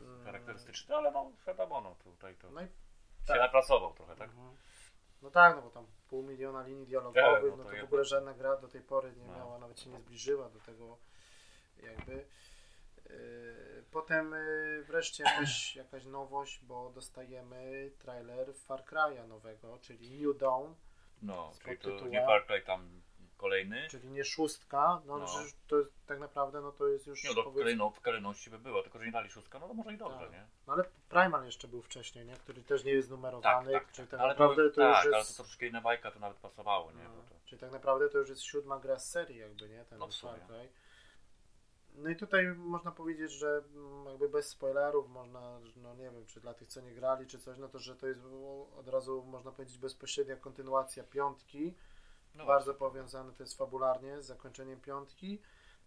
Mm. 0.00 0.24
charakterystyczny, 0.24 0.96
ale 0.96 1.10
no 1.10 1.30
wiadomo, 1.46 1.80
no 1.80 1.94
tutaj 2.04 2.34
to 2.36 2.50
No 2.50 2.60
i 2.60 2.64
się 2.64 2.70
tak. 3.26 3.38
napracował 3.40 3.94
trochę, 3.94 4.16
tak? 4.16 4.30
Mhm. 4.30 4.56
No 5.22 5.30
tak, 5.30 5.56
no 5.56 5.62
bo 5.62 5.70
tam 5.70 5.86
pół 6.08 6.22
miliona 6.22 6.62
linii 6.62 6.86
dialogowych, 6.86 7.24
Tak, 7.24 7.42
no 7.50 7.56
no 7.56 7.64
to 7.64 7.70
to 7.70 7.76
w 7.80 7.84
ogóle 7.84 8.04
żadna 8.04 8.34
gra 8.34 8.56
do 8.56 8.68
tej 8.68 8.80
pory 8.80 9.12
nie 9.16 9.26
No. 9.26 9.32
miała, 9.36 9.58
nawet 9.58 9.80
się 9.80 9.90
nie 9.90 9.98
zbliżyła 9.98 10.48
do 10.48 10.60
tego 10.60 10.96
jakby. 11.82 12.26
Yy, 13.10 13.84
Potem 13.90 14.32
yy, 14.32 14.84
wreszcie 14.84 15.24
jakaś, 15.34 15.76
jakaś 15.76 16.04
nowość, 16.04 16.60
bo 16.62 16.90
dostajemy 16.94 17.90
trailer 17.98 18.54
Far 18.54 18.84
Cry'a 18.84 19.28
nowego, 19.28 19.78
czyli 19.78 20.10
New 20.26 20.36
Dawn, 20.36 20.72
No, 21.22 21.52
czyli 21.64 21.78
to 21.78 22.06
nie 22.08 22.26
Far 22.26 22.46
Cry 22.46 22.62
tam 22.62 23.02
kolejny. 23.36 23.88
czyli 23.90 24.08
nie 24.08 24.24
szóstka, 24.24 25.02
no, 25.06 25.18
No. 25.18 25.26
że 25.26 25.38
to 25.66 25.78
jest, 25.78 26.06
tak 26.06 26.18
naprawdę 26.20 26.60
no 26.60 26.72
to 26.72 26.88
jest 26.88 27.06
już 27.06 27.24
Nie, 27.24 27.30
no, 27.30 27.34
powiedzmy, 27.36 27.60
kolejno, 27.60 27.90
w 27.90 28.00
kolejności 28.00 28.50
by 28.50 28.58
było, 28.58 28.82
tylko 28.82 28.98
że 28.98 29.06
nie 29.06 29.12
dali 29.12 29.30
szóstka, 29.30 29.58
no 29.58 29.68
to 29.68 29.74
może 29.74 29.92
i 29.94 29.96
dobrze, 29.96 30.18
Tak. 30.20 30.32
nie? 30.32 30.46
no 30.66 30.72
ale 30.72 30.84
Primal 31.08 31.44
jeszcze 31.44 31.68
był 31.68 31.82
wcześniej, 31.82 32.26
nie? 32.26 32.34
który 32.34 32.62
też 32.62 32.84
nie 32.84 32.92
jest 32.92 33.10
numerowany, 33.10 33.72
Tak, 33.72 33.84
tak, 33.84 33.92
czyli 33.92 34.08
tak. 34.08 34.10
tak 34.10 34.20
ale 34.20 34.28
naprawdę 34.28 34.70
to, 34.70 34.74
to, 34.76 34.82
już 34.88 34.96
tak, 34.96 35.04
jest... 35.04 35.14
ale 35.14 35.24
to 35.24 35.32
troszeczkę 35.32 35.66
inna 35.66 35.80
bajka, 35.80 36.10
to 36.10 36.18
nawet 36.20 36.38
pasowało, 36.38 36.92
nie? 36.92 37.04
No, 37.04 37.10
to, 37.28 37.34
Czyli 37.44 37.60
tak 37.60 37.72
naprawdę 37.72 38.08
to 38.08 38.18
już 38.18 38.28
jest 38.28 38.42
siódma 38.42 38.78
gra 38.78 38.98
z 38.98 39.10
serii 39.10 39.38
jakby, 39.38 39.68
nie? 39.68 39.84
Ten 39.84 39.98
No 39.98 40.08
Far. 40.08 40.40
Cry. 40.46 40.68
No 41.94 42.10
i 42.10 42.16
tutaj 42.16 42.46
można 42.46 42.90
powiedzieć, 42.90 43.32
że 43.32 43.62
mm, 43.74 44.06
jakby 44.06 44.28
bez 44.28 44.48
spoilerów 44.48 45.08
można, 45.08 45.60
no 45.76 45.94
nie 45.94 46.10
wiem, 46.10 46.26
czy 46.26 46.40
dla 46.40 46.54
tych 46.54 46.68
co 46.68 46.80
nie 46.80 46.94
grali, 46.94 47.26
czy 47.26 47.38
coś, 47.38 47.58
no 47.58 47.68
to 47.68 47.78
że 47.78 47.96
to 47.96 48.06
jest 48.06 48.20
od 48.76 48.88
razu 48.88 49.22
można 49.22 49.52
powiedzieć 49.52 49.78
bezpośrednia 49.78 50.36
kontynuacja 50.36 51.04
piątki, 51.04 51.74
no 52.34 52.46
bardzo 52.46 52.72
właśnie. 52.72 52.78
powiązane 52.78 53.32
to 53.32 53.42
jest 53.42 53.58
fabularnie 53.58 54.22
z 54.22 54.26
zakończeniem 54.26 54.80
piątki. 54.80 55.38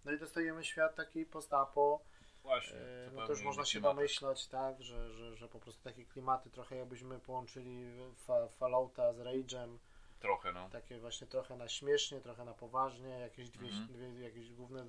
No 0.05 0.11
i 0.11 0.19
dostajemy 0.19 0.63
świat 0.63 0.95
taki 0.95 1.25
post-apo, 1.25 2.01
Właśnie, 2.43 2.77
e, 2.79 3.11
no 3.13 3.25
to 3.27 3.31
już 3.31 3.43
można 3.43 3.65
się 3.65 3.81
domyślać, 3.81 4.47
tak, 4.47 4.81
że, 4.83 5.13
że, 5.13 5.35
że 5.35 5.47
po 5.47 5.59
prostu 5.59 5.83
takie 5.83 6.05
klimaty 6.05 6.49
trochę 6.49 6.75
jakbyśmy 6.75 7.19
połączyli 7.19 7.85
fa 8.15 8.47
Fallouta 8.47 9.13
z 9.13 9.17
Rage'em, 9.19 9.77
Trochę, 10.19 10.53
no. 10.53 10.69
takie 10.69 10.99
właśnie 10.99 11.27
trochę 11.27 11.57
na 11.57 11.67
śmiesznie, 11.69 12.21
trochę 12.21 12.45
na 12.45 12.53
poważnie, 12.53 13.09
jakieś 13.09 13.49
dwie, 13.49 13.67
Mhm. 13.67 13.87
dwie 13.87 14.23
jakieś 14.23 14.51
główne 14.51 14.85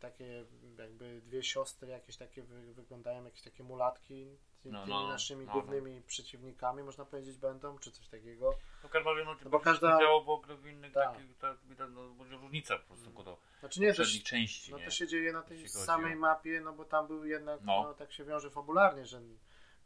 takie 0.00 0.44
jakby 0.78 1.20
dwie 1.20 1.42
siostry 1.42 1.88
jakieś 1.88 2.16
takie 2.16 2.42
wy, 2.42 2.74
wyglądają, 2.74 3.24
jakieś 3.24 3.42
takie 3.42 3.64
mulatki 3.64 4.26
z 4.64 4.72
No, 4.72 4.80
tymi 4.84 4.94
no, 4.96 5.08
naszymi 5.08 5.46
no, 5.46 5.52
głównymi 5.52 6.02
przeciwnikami 6.02 6.82
można 6.82 7.04
powiedzieć 7.04 7.36
będą, 7.38 7.78
czy 7.78 7.92
coś 7.92 8.08
takiego. 8.08 8.50
No 8.84 8.88
no, 9.24 9.36
No 9.44 9.50
bo 9.50 9.60
każda- 9.60 10.00
działo 10.00 10.24
w 10.24 10.28
ogóle 10.30 10.56
w 10.56 10.66
innych 10.66 10.92
Tak. 10.92 11.12
takich, 11.12 11.38
tak, 11.38 11.56
widać, 11.64 11.90
no, 11.94 12.08
będzie 12.10 12.36
różnica 12.36 12.78
po 12.78 12.84
prostu 12.84 13.22
do 13.22 13.38
Znaczy 13.60 13.80
nie, 13.80 13.94
części, 14.22 14.70
no 14.70 14.78
nie? 14.78 14.84
to 14.84 14.90
się 14.90 15.06
dzieje 15.06 15.32
na 15.32 15.42
tej 15.42 15.68
samej 15.68 16.16
mapie, 16.16 16.60
no 16.60 16.72
bo 16.72 16.84
tam 16.84 17.06
był 17.06 17.24
jednak, 17.24 17.60
No. 17.62 17.82
no. 17.82 17.94
tak 17.94 18.12
się 18.12 18.24
wiąże 18.24 18.50
fabularnie, 18.50 19.06
że 19.06 19.20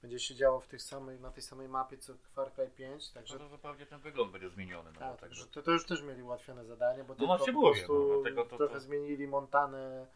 będzie 0.03 0.19
się 0.19 0.35
działo 0.35 0.61
w 0.61 0.67
tych 0.67 0.83
samej, 0.83 1.21
na 1.21 1.31
tej 1.31 1.43
samej 1.43 1.69
mapie 1.69 1.99
co 1.99 2.15
Far 2.33 2.53
Cry 2.53 2.71
5, 2.71 3.11
także 3.11 3.33
Że 3.35 3.39
to 3.39 3.49
zupełnie 3.49 3.87
ten 3.87 4.01
wygląd 4.01 4.33
będzie 4.33 4.51
zmieniony. 4.51 4.91
No, 4.93 4.99
Tak, 5.01 5.21
także 5.21 5.45
tak, 5.45 5.53
to, 5.53 5.63
to 5.63 5.71
już 5.71 5.87
też 5.87 6.03
mieli 6.03 6.23
ułatwione 6.23 6.65
zadanie, 6.65 7.05
bo 7.05 7.15
No 7.19 7.39
tylko 7.39 7.61
po 7.61 7.73
prostu 7.73 8.23
no, 8.35 8.45
to- 8.45 8.57
trochę 8.57 8.75
to- 8.75 8.81
zmienili 8.81 9.29
Montanę 9.29 10.07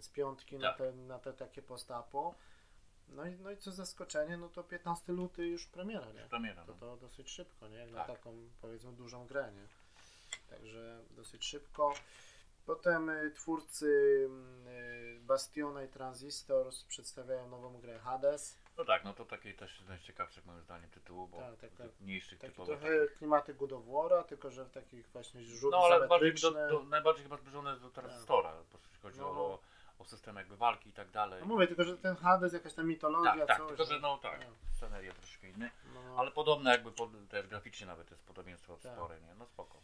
z 0.00 0.08
piątki 0.08 0.58
na, 0.58 0.68
Tak. 0.68 0.78
te, 0.78 0.92
na 0.92 1.18
te 1.18 1.32
takie 1.32 1.62
postapo. 1.62 2.34
No 3.08 3.26
i, 3.26 3.36
no 3.36 3.50
i 3.50 3.56
co 3.56 3.72
zaskoczenie, 3.72 4.36
no 4.36 4.48
to 4.48 4.64
15 4.64 5.12
luty 5.12 5.46
już 5.46 5.66
premiera, 5.66 6.12
nie? 6.12 6.20
premiera, 6.20 6.64
To 6.64 6.72
no. 6.72 6.78
to 6.78 6.96
dosyć 6.96 7.30
szybko, 7.30 7.68
nie? 7.68 7.76
Jak 7.76 7.90
na 7.90 7.96
Tak. 8.04 8.06
taką 8.06 8.48
powiedzmy 8.60 8.92
dużą 8.92 9.26
grę, 9.26 9.52
nie? 9.54 9.66
Także 10.50 11.00
dosyć 11.10 11.44
szybko. 11.44 11.94
Potem 12.66 13.08
y, 13.10 13.30
twórcy 13.30 13.86
y, 14.66 15.20
Bastiona 15.20 15.84
i 15.84 15.88
Transistors 15.88 16.84
przedstawiają 16.84 17.48
nową 17.48 17.80
grę 17.80 17.98
Hades. 17.98 18.58
No 18.76 18.84
tak, 18.84 19.04
no 19.04 19.14
to 19.14 19.24
taki 19.24 19.54
też 19.54 19.80
jeden 19.80 19.98
z 19.98 20.02
ciekawszych 20.02 20.46
moim 20.46 20.62
zdaniem 20.62 20.90
tytułu, 20.90 21.28
bo 21.28 21.38
Tak, 21.38 21.56
tak, 21.56 21.70
tak. 21.70 21.86
mniejszych 22.00 22.38
Taki 22.38 22.52
typowych. 22.52 22.78
trochę 22.80 23.06
klimaty 23.08 23.54
God 23.54 23.72
of 23.72 23.84
War'a, 23.84 24.24
tylko 24.24 24.50
że 24.50 24.64
w 24.64 24.70
takich 24.70 25.08
właśnie 25.08 25.42
rzutów 25.42 25.70
No 25.72 25.78
ale 25.84 26.08
bardziej 26.08 26.34
do, 26.34 26.50
do, 26.50 26.82
najbardziej 26.82 27.22
chyba 27.22 27.36
zbliżone 27.36 27.76
do 27.80 27.90
Transistora, 27.90 28.52
bo 28.72 28.78
jeśli 28.78 29.00
chodzi 29.02 29.18
No. 29.18 29.26
o, 29.30 29.58
o 29.98 30.04
system 30.04 30.36
jakby 30.36 30.56
walki 30.56 30.90
i 30.90 30.92
tak 30.92 31.10
dalej. 31.10 31.40
No 31.40 31.46
mówię, 31.46 31.66
tylko 31.66 31.84
że 31.84 31.98
ten 31.98 32.16
Hades, 32.16 32.52
jakaś 32.52 32.74
tam 32.74 32.86
mitologia, 32.86 33.36
tak, 33.36 33.46
tak, 33.48 33.58
coś. 33.58 33.68
tylko 33.68 33.84
że 33.84 34.00
no 34.00 34.18
tak, 34.18 34.40
No. 34.40 34.54
sceneria 34.76 35.12
troszkę 35.14 35.48
inny, 35.48 35.70
No. 35.94 36.00
ale 36.18 36.30
podobne 36.30 36.70
jakby 36.70 36.92
pod, 36.92 37.10
też 37.28 37.46
graficznie 37.46 37.86
nawet 37.86 38.10
jest 38.10 38.24
podobieństwo 38.24 38.76
Tak. 38.76 38.92
spore, 38.92 39.20
nie? 39.20 39.34
No 39.34 39.46
spoko. 39.46 39.78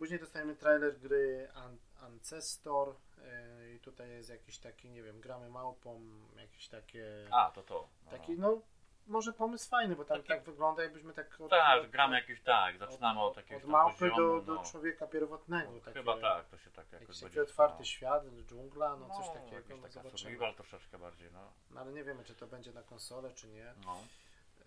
Później 0.00 0.20
dostajemy 0.20 0.56
trailer 0.56 0.98
gry 0.98 1.48
An 1.54 1.78
Ancestor 2.00 2.88
yy, 2.88 3.74
i 3.74 3.80
tutaj 3.80 4.10
jest 4.10 4.28
jakiś 4.30 4.58
taki, 4.58 4.90
nie 4.90 5.02
wiem, 5.02 5.20
gramy 5.20 5.48
małpą, 5.48 6.00
jakieś 6.36 6.68
takie... 6.68 7.28
A, 7.32 7.50
to 7.50 7.62
to. 7.62 7.88
No, 8.04 8.10
taki, 8.10 8.38
no, 8.38 8.60
może 9.06 9.32
pomysł 9.32 9.68
fajny, 9.68 9.96
bo 9.96 10.04
tam 10.04 10.16
Taki- 10.16 10.28
tak 10.28 10.42
wygląda, 10.42 10.82
jakbyśmy 10.82 11.12
tak... 11.12 11.40
Od, 11.40 11.50
Tak, 11.50 11.84
od- 11.84 11.90
gramy 11.90 12.16
jakieś, 12.16 12.42
tak, 12.42 12.78
zaczynamy 12.78 13.20
od 13.20 13.36
jakiegoś 13.36 13.56
Od 13.56 13.62
tam 13.62 13.70
małpy 13.70 13.98
poziomu, 13.98 14.16
do, 14.16 14.40
do 14.42 14.54
no. 14.54 14.64
człowieka 14.64 15.06
pierwotnego. 15.06 15.72
No, 15.72 15.80
takie, 15.80 15.92
Chyba 15.92 16.20
tak, 16.20 16.48
to 16.48 16.58
się 16.58 16.70
tak 16.70 16.92
jakoś 16.92 17.08
Jakiś 17.08 17.22
będzie 17.22 17.42
otwarty 17.42 17.82
trzymało. 17.84 18.22
świat, 18.22 18.46
dżungla, 18.46 18.96
no, 18.96 19.08
coś 19.08 19.26
No, 19.26 19.32
takiego, 19.34 19.56
jakiś 19.56 19.94
no 19.94 20.02
taka 20.02 20.18
survival 20.18 20.54
troszeczkę 20.54 20.98
bardziej, 20.98 21.32
no. 21.32 21.52
No, 21.70 21.80
ale 21.80 21.92
nie 21.92 22.04
wiemy, 22.04 22.24
czy 22.24 22.34
to 22.34 22.46
będzie 22.46 22.72
na 22.72 22.82
konsolę, 22.82 23.30
czy 23.34 23.48
nie. 23.48 23.74
no. 23.84 23.96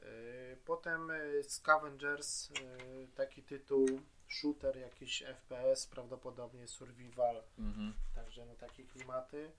Yy, 0.01 0.57
Potem 0.65 1.09
yy, 1.09 1.43
Scavengers, 1.43 2.49
yy, 2.49 3.07
taki 3.15 3.43
tytuł, 3.43 3.85
shooter, 4.27 4.77
jakiś 4.77 5.23
FPS, 5.23 5.87
prawdopodobnie 5.87 6.67
survival, 6.67 7.43
Mhm. 7.59 7.93
także 8.15 8.45
no 8.45 8.55
takie 8.55 8.83
klimaty. 8.83 9.51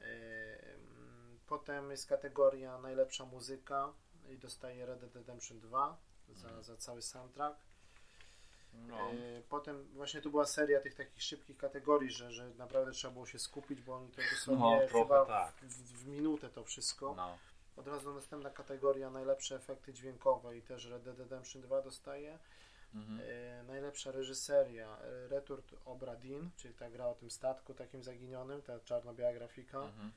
Mm, 0.00 1.38
Potem 1.46 1.90
jest 1.90 2.06
kategoria 2.08 2.78
najlepsza 2.78 3.24
muzyka 3.24 3.92
i 4.28 4.38
dostaje 4.38 4.86
Red 4.86 5.00
Dead 5.00 5.14
Redemption 5.16 5.60
2 5.60 5.96
za, 6.28 6.46
Mhm. 6.48 6.64
za 6.64 6.76
cały 6.76 7.02
soundtrack. 7.02 7.56
No. 8.74 9.10
Potem 9.48 9.84
właśnie 9.84 10.20
tu 10.22 10.30
była 10.30 10.46
seria 10.46 10.80
tych 10.80 10.94
takich 10.94 11.22
szybkich 11.22 11.56
kategorii, 11.58 12.10
że, 12.10 12.32
że 12.32 12.50
naprawdę 12.50 12.92
trzeba 12.92 13.12
było 13.12 13.26
się 13.26 13.38
skupić, 13.38 13.80
bo 13.80 13.96
oni 13.96 14.10
to 14.10 14.22
dosłownie 14.32 14.80
No, 14.92 14.98
chyba 15.02 15.26
tak. 15.26 15.54
w, 15.62 16.02
w 16.02 16.06
minutę 16.06 16.48
to 16.50 16.64
wszystko. 16.64 17.14
no. 17.16 17.38
Od 17.76 17.86
razu 17.88 18.14
następna 18.14 18.50
kategoria 18.50 19.10
najlepsze 19.10 19.56
efekty 19.56 19.92
dźwiękowe 19.92 20.56
i 20.56 20.62
też 20.62 20.84
Red 20.86 21.02
Dead 21.02 21.18
Redemption 21.18 21.62
2 21.62 21.82
dostaje. 21.82 22.38
Mhm. 22.94 23.20
E, 23.20 23.62
najlepsza 23.62 24.10
reżyseria 24.12 24.98
e, 24.98 25.28
Returt 25.28 25.74
Obradin, 25.84 26.50
czyli 26.56 26.74
ta 26.74 26.90
gra 26.90 27.06
o 27.06 27.14
tym 27.14 27.30
statku 27.30 27.74
takim 27.74 28.02
zaginionym, 28.02 28.62
ta 28.62 28.80
czarno-biała 28.80 29.32
grafika. 29.32 29.78
Mhm. 29.80 30.12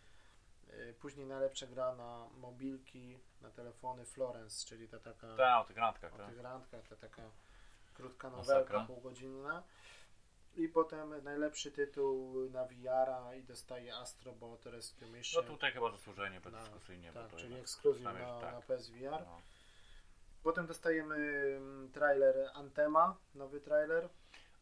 E, 0.70 0.94
Później 0.94 1.26
najlepsza 1.28 1.68
gra 1.68 1.96
na 1.96 2.28
mobilki, 2.38 3.20
na 3.42 3.50
telefony 3.50 4.06
Florence, 4.06 4.66
czyli 4.68 4.88
ta 4.88 5.00
taka 5.00 5.36
Tak, 5.38 5.62
o 5.62 5.68
tych 5.68 5.78
randkach, 5.78 6.14
o 6.14 6.18
tak. 6.18 6.30
tych 6.30 6.40
randkach, 6.42 6.88
ta 6.88 6.96
taka 6.96 7.22
krótka 7.94 8.30
Masakra. 8.30 8.54
nowelka 8.80 8.80
półgodzinna. 8.94 9.64
I 10.58 10.70
potem 10.70 11.24
najlepszy 11.24 11.72
tytuł 11.72 12.50
na 12.50 12.66
VR-a 12.66 13.36
i 13.36 13.44
dostaje 13.44 13.96
Astrobot 13.96 14.66
Rescue 14.66 15.06
No 15.06 15.12
Mission. 15.18 15.46
tutaj 15.46 15.72
chyba 15.72 15.92
zasłużenie 15.92 16.42
bezdyskusyjnie, 16.42 17.12
tak, 17.14 17.24
bo 17.24 17.30
to 17.30 17.38
czyli 17.38 17.56
ekskluzyw 17.56 18.04
na, 18.04 18.40
tak. 18.42 18.54
na 18.54 18.62
PSVR. 18.62 19.12
No. 19.12 19.42
Potem 20.44 20.68
dostajemy 20.68 21.16
mm, 21.58 21.92
trailer 21.92 22.50
Antema, 22.54 23.18
nowy 23.36 23.62
trailer. 23.62 24.10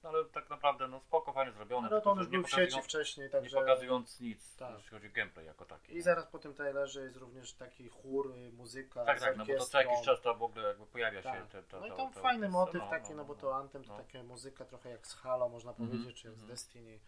No 0.06 0.12
ale 0.12 0.26
tak 0.26 0.50
naprawdę 0.50 0.88
no 0.88 1.00
spoko, 1.00 1.34
fajnie 1.34 1.52
zrobione, 1.52 1.90
No 1.92 2.02
to 2.02 2.12
on 2.12 2.18
już 2.20 2.28
nie 2.30 2.38
był 2.38 2.48
w 2.48 2.50
sieci 2.52 2.82
wcześniej, 2.82 3.26
nie 3.28 3.32
także... 3.32 3.58
pokazując 3.58 4.20
nic, 4.20 4.56
Tak. 4.56 4.74
jeśli 4.78 4.90
chodzi 4.90 5.08
o 5.08 5.12
gameplay 5.12 5.46
jako 5.46 5.66
taki. 5.66 5.92
I 5.94 5.96
nie? 5.96 6.04
zaraz 6.04 6.28
po 6.28 6.40
tym 6.40 6.54
trailerze 6.54 7.02
jest 7.02 7.18
również 7.18 7.54
taki 7.54 7.90
chór, 7.90 8.32
y, 8.36 8.52
muzyka 8.52 9.06
Tak, 9.06 9.20
tak, 9.20 9.38
no 9.38 9.46
bo 9.46 9.58
to 9.58 9.66
co 9.66 9.82
jakiś 9.82 10.02
czas 10.06 10.22
to 10.22 10.36
w 10.36 10.44
ogóle 10.44 10.68
jakby 10.68 10.86
pojawia 10.86 11.22
się 11.22 11.30
Tak. 11.30 11.48
te, 11.48 11.64
to, 11.64 11.80
No 11.80 11.86
i 11.88 11.92
tam 11.92 12.14
to- 12.14 12.20
fajny 12.22 12.48
to- 12.48 12.52
motyw 12.54 12.82
no, 12.82 12.90
taki, 12.90 13.10
no, 13.10 13.16
no 13.16 13.26
bo 13.26 13.34
no. 13.34 13.40
to 13.40 13.56
Anthem 13.56 13.84
to 13.84 13.98
no. 13.98 14.04
taka 14.04 14.24
muzyka 14.24 14.66
trochę 14.66 14.90
jak 14.90 15.08
z 15.08 15.14
Halo, 15.14 15.50
można 15.50 15.72
Mhm, 15.72 15.90
powiedzieć, 15.90 16.22
czy 16.22 16.28
jak 16.28 16.38
z 16.38 16.42
mhm. 16.42 16.52
Destiny. 16.56 17.00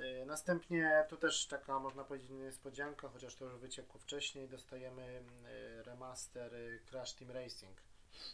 Y, 0.00 0.24
Następnie 0.26 1.06
tu 1.08 1.16
też 1.16 1.46
taka, 1.46 1.78
można 1.78 2.04
powiedzieć, 2.04 2.30
niespodzianka, 2.30 3.08
chociaż 3.08 3.34
to 3.34 3.44
już 3.44 3.56
wyciekło 3.56 4.00
wcześniej, 4.00 4.48
dostajemy 4.48 5.02
y, 5.46 5.82
remaster 5.82 6.52
Crash 6.90 7.12
Team 7.12 7.30
Racing. 7.30 7.76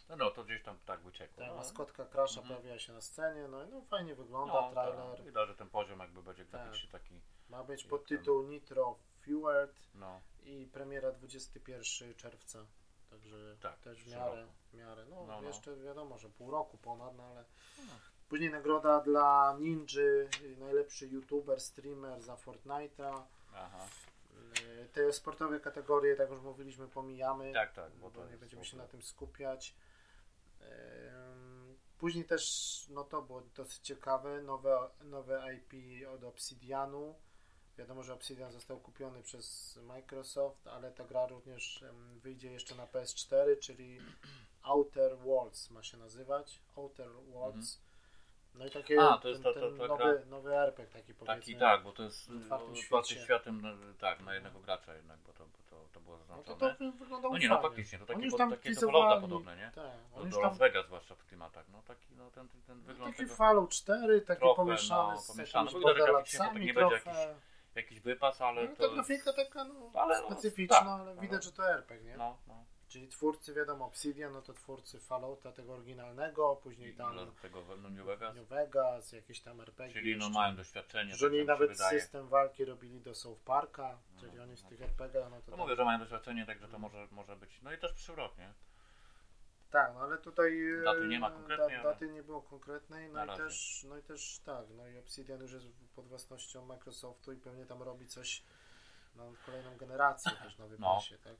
No, 0.09 0.15
no 0.15 0.31
to 0.31 0.43
gdzieś 0.43 0.63
tam 0.63 0.77
tak 0.85 1.01
wyciekło. 1.01 1.43
Ta 1.43 1.49
no. 1.49 1.55
maskotka 1.55 2.05
Crasha 2.05 2.41
Mhm. 2.41 2.61
pojawia 2.61 2.79
się 2.79 2.93
na 2.93 3.01
scenie, 3.01 3.47
no, 3.47 3.63
i 3.63 3.67
no 3.69 3.81
fajnie 3.81 4.15
wygląda 4.15 4.53
No, 4.53 4.71
trailer. 4.71 5.15
tak. 5.17 5.25
Widać, 5.25 5.47
że 5.47 5.55
ten 5.55 5.69
poziom 5.69 5.99
jakby 5.99 6.23
będzie 6.23 6.45
Tak. 6.45 6.61
graficznie 6.63 6.89
taki, 6.89 7.21
Ma 7.49 7.63
być 7.63 7.83
pod 7.83 8.05
tytuł 8.05 8.43
Nitro 8.43 8.95
Fueled 9.15 9.75
no, 9.95 10.21
i 10.43 10.69
premiera 10.73 11.11
21 11.11 12.13
czerwca. 12.15 12.65
Także 13.09 13.57
Tak, 13.61 13.79
też 13.79 14.03
w 14.03 14.07
miarę, 14.11 14.47
w 14.71 14.73
miarę. 14.73 15.05
No, 15.09 15.25
No, 15.27 15.41
no. 15.41 15.47
jeszcze 15.47 15.75
wiadomo, 15.77 16.17
że 16.17 16.29
pół 16.29 16.51
roku 16.51 16.77
ponad, 16.77 17.15
no 17.17 17.23
ale. 17.23 17.45
No. 17.77 17.93
Później 18.29 18.49
nagroda 18.51 18.99
dla 18.99 19.55
Ninży, 19.59 20.29
y, 20.43 20.57
najlepszy 20.57 21.07
youtuber, 21.07 21.61
streamer 21.61 22.21
za 22.21 22.35
Fortnite'a. 22.35 23.23
aha. 23.55 23.85
Y, 24.59 24.89
Te 24.93 25.13
sportowe 25.13 25.59
kategorie, 25.59 26.15
tak 26.15 26.29
już 26.29 26.41
mówiliśmy, 26.41 26.87
pomijamy, 26.87 27.53
Tak, 27.53 27.73
tak, 27.73 27.91
bo 27.91 28.09
bo 28.09 28.25
nie 28.25 28.37
będziemy 28.37 28.65
się 28.65 28.77
na 28.77 28.87
tym 28.87 29.01
skupiać. 29.01 29.75
Ym, 30.61 31.51
Później 32.01 32.25
też, 32.25 32.85
no 32.89 33.03
to 33.03 33.21
było 33.21 33.41
dosyć 33.41 33.79
ciekawe, 33.79 34.41
nowe, 34.41 34.89
nowe 35.03 35.55
IP 35.55 35.73
od 36.07 36.23
Obsidianu. 36.23 37.15
Wiadomo, 37.77 38.03
że 38.03 38.13
Obsidian 38.13 38.51
został 38.51 38.79
kupiony 38.79 39.23
przez 39.23 39.75
Microsoft, 39.83 40.67
ale 40.67 40.91
ta 40.91 41.05
gra 41.05 41.27
również 41.27 41.85
wyjdzie 42.15 42.51
jeszcze 42.51 42.75
na 42.75 42.87
PS4, 42.87 43.59
czyli 43.59 43.99
Outer 44.63 45.17
Worlds 45.17 45.69
ma 45.69 45.83
się 45.83 45.97
nazywać. 45.97 46.61
Outer 46.75 47.09
Worlds. 47.09 47.81
No 48.55 48.65
i 48.65 48.71
takie. 48.71 49.01
A, 49.01 49.17
to 49.17 49.29
jest 49.29 49.43
ten, 49.43 49.53
ta- 49.53 49.59
ta- 49.59 49.77
ta 49.77 49.87
nowy, 49.87 50.03
gra- 50.03 50.25
nowy 50.29 50.57
RPG 50.57 50.85
taki 50.93 51.13
powiedzmy. 51.13 51.35
Taki 51.41 51.55
tak, 51.55 51.83
bo 51.83 51.91
to 51.91 52.03
jest 52.03 52.29
świecie. 52.73 53.15
światem, 53.23 53.61
no, 53.61 53.69
tak, 53.99 54.21
na 54.21 54.33
jednego 54.33 54.59
gracza 54.59 54.93
jednak, 54.93 55.19
bo 55.19 55.33
to, 55.33 55.45
bo 55.45 55.57
to, 55.69 55.85
to 55.93 55.99
było 55.99 56.17
No 56.17 56.23
to 56.23 56.27
zaznaczone. 56.35 56.75
to 56.75 56.83
wy- 56.85 56.91
wyglądało 56.91 57.33
No 57.33 57.39
nie, 57.39 57.49
no 57.49 57.61
faktycznie, 57.61 57.99
to 57.99 58.05
takie, 58.05 58.31
tam 58.37 58.49
takie 58.51 58.69
do 58.69 58.75
teasowali- 58.81 58.91
Fallouta 58.91 59.21
podobne, 59.21 59.57
nie? 59.57 59.71
Tak, 59.75 59.85
Do, 60.15 60.21
już 60.21 60.29
do 60.29 60.35
tam 60.41 60.49
Las 60.49 60.57
Vegas 60.57 60.85
zwłaszcza 60.85 61.15
w 61.15 61.25
klimatach, 61.25 61.65
no 61.69 61.81
taki, 61.87 62.07
no 62.17 62.31
ten, 62.31 62.47
ten, 62.49 62.61
ten 62.61 62.81
wygląd 62.81 63.11
Taki 63.15 63.23
tego, 63.23 63.35
Fallout 63.35 63.69
4, 63.69 64.21
taki 64.21 64.39
Trochę, 64.39 64.55
pomieszany 64.55 65.13
no, 65.13 65.21
z 65.21 65.27
pomieszany. 65.27 65.65
jakimiś 65.65 65.83
No 65.85 65.93
to 66.51 66.59
nie 66.59 66.73
będzie 66.73 66.99
trochę. 66.99 67.35
jakiś 67.75 67.99
wypas, 67.99 68.41
ale 68.41 68.63
No, 68.69 68.75
to... 68.75 68.87
ta 68.87 68.93
grafika 68.93 69.33
taka 69.33 69.63
no, 69.63 69.91
Ale 69.93 70.21
no, 70.21 70.27
specyficzna, 70.27 70.77
tak, 70.79 70.87
ale 70.87 71.15
no. 71.15 71.21
widać, 71.21 71.43
że 71.43 71.51
to 71.51 71.69
RPG, 71.69 72.05
nie? 72.11 72.17
No, 72.17 72.37
no. 72.47 72.50
Czyli 72.91 73.07
twórcy, 73.07 73.53
wiadomo, 73.53 73.85
Obsidian, 73.85 74.33
no 74.33 74.41
to 74.41 74.53
twórcy 74.53 74.99
Fallouta 74.99 75.51
tego 75.51 75.73
oryginalnego, 75.73 76.55
później 76.55 76.95
tam 76.95 77.13
dla 77.13 77.25
tego 77.41 77.63
no, 77.81 77.89
New 77.89 78.05
Vegas. 78.05 78.35
New 78.35 78.47
Vegas, 78.47 79.11
jakieś 79.11 79.41
tam 79.41 79.61
RPG. 79.61 79.93
Czyli 79.93 80.17
no 80.17 80.29
mają 80.29 80.55
doświadczenie, 80.55 81.15
Że 81.15 81.25
tak 81.25 81.29
oni 81.29 81.39
się 81.39 81.45
nawet 81.45 81.79
system 81.79 82.27
walki 82.27 82.65
robili 82.65 83.01
do 83.01 83.15
South 83.15 83.41
Parka, 83.41 83.97
czyli 84.19 84.37
No, 84.37 84.43
oni 84.43 84.57
z 84.57 84.63
no 84.63 84.69
tych 84.69 84.81
RPG, 84.81 85.27
no 85.29 85.41
to 85.41 85.51
tak. 85.51 85.59
mówię, 85.59 85.75
że 85.75 85.85
mają 85.85 85.99
doświadczenie, 85.99 86.45
także 86.45 86.67
to 86.67 86.79
może, 86.79 87.07
może 87.11 87.35
być. 87.35 87.61
No 87.61 87.73
i 87.73 87.77
też 87.77 87.93
przyszły 87.93 88.15
rok, 88.15 88.37
nie? 88.37 88.53
Tak, 89.69 89.93
no 89.93 89.99
ale 89.99 90.17
tutaj 90.17 90.71
e, 90.79 90.83
Daty 90.83 91.07
nie 91.07 91.19
ma 91.19 91.31
konkretnej, 91.31 91.75
ale- 91.75 91.83
daty 91.83 92.09
nie 92.09 92.23
było 92.23 92.41
konkretnej, 92.41 93.09
no 93.09 93.23
i 93.23 93.27
razie. 93.27 93.43
też, 93.43 93.85
no 93.89 93.97
i 93.97 94.01
też 94.01 94.39
tak, 94.45 94.65
no 94.69 94.87
i 94.87 94.97
Obsidian 94.97 95.41
już 95.41 95.51
jest 95.51 95.67
pod 95.95 96.07
własnością 96.07 96.65
Microsoftu 96.65 97.33
i 97.33 97.37
pewnie 97.37 97.65
tam 97.65 97.81
robi 97.81 98.07
coś 98.07 98.43
na 99.15 99.23
kolejną 99.45 99.77
generację 99.77 100.31
też 100.43 100.57
na 100.57 100.67
wypasie, 100.67 101.17
tak. 101.17 101.35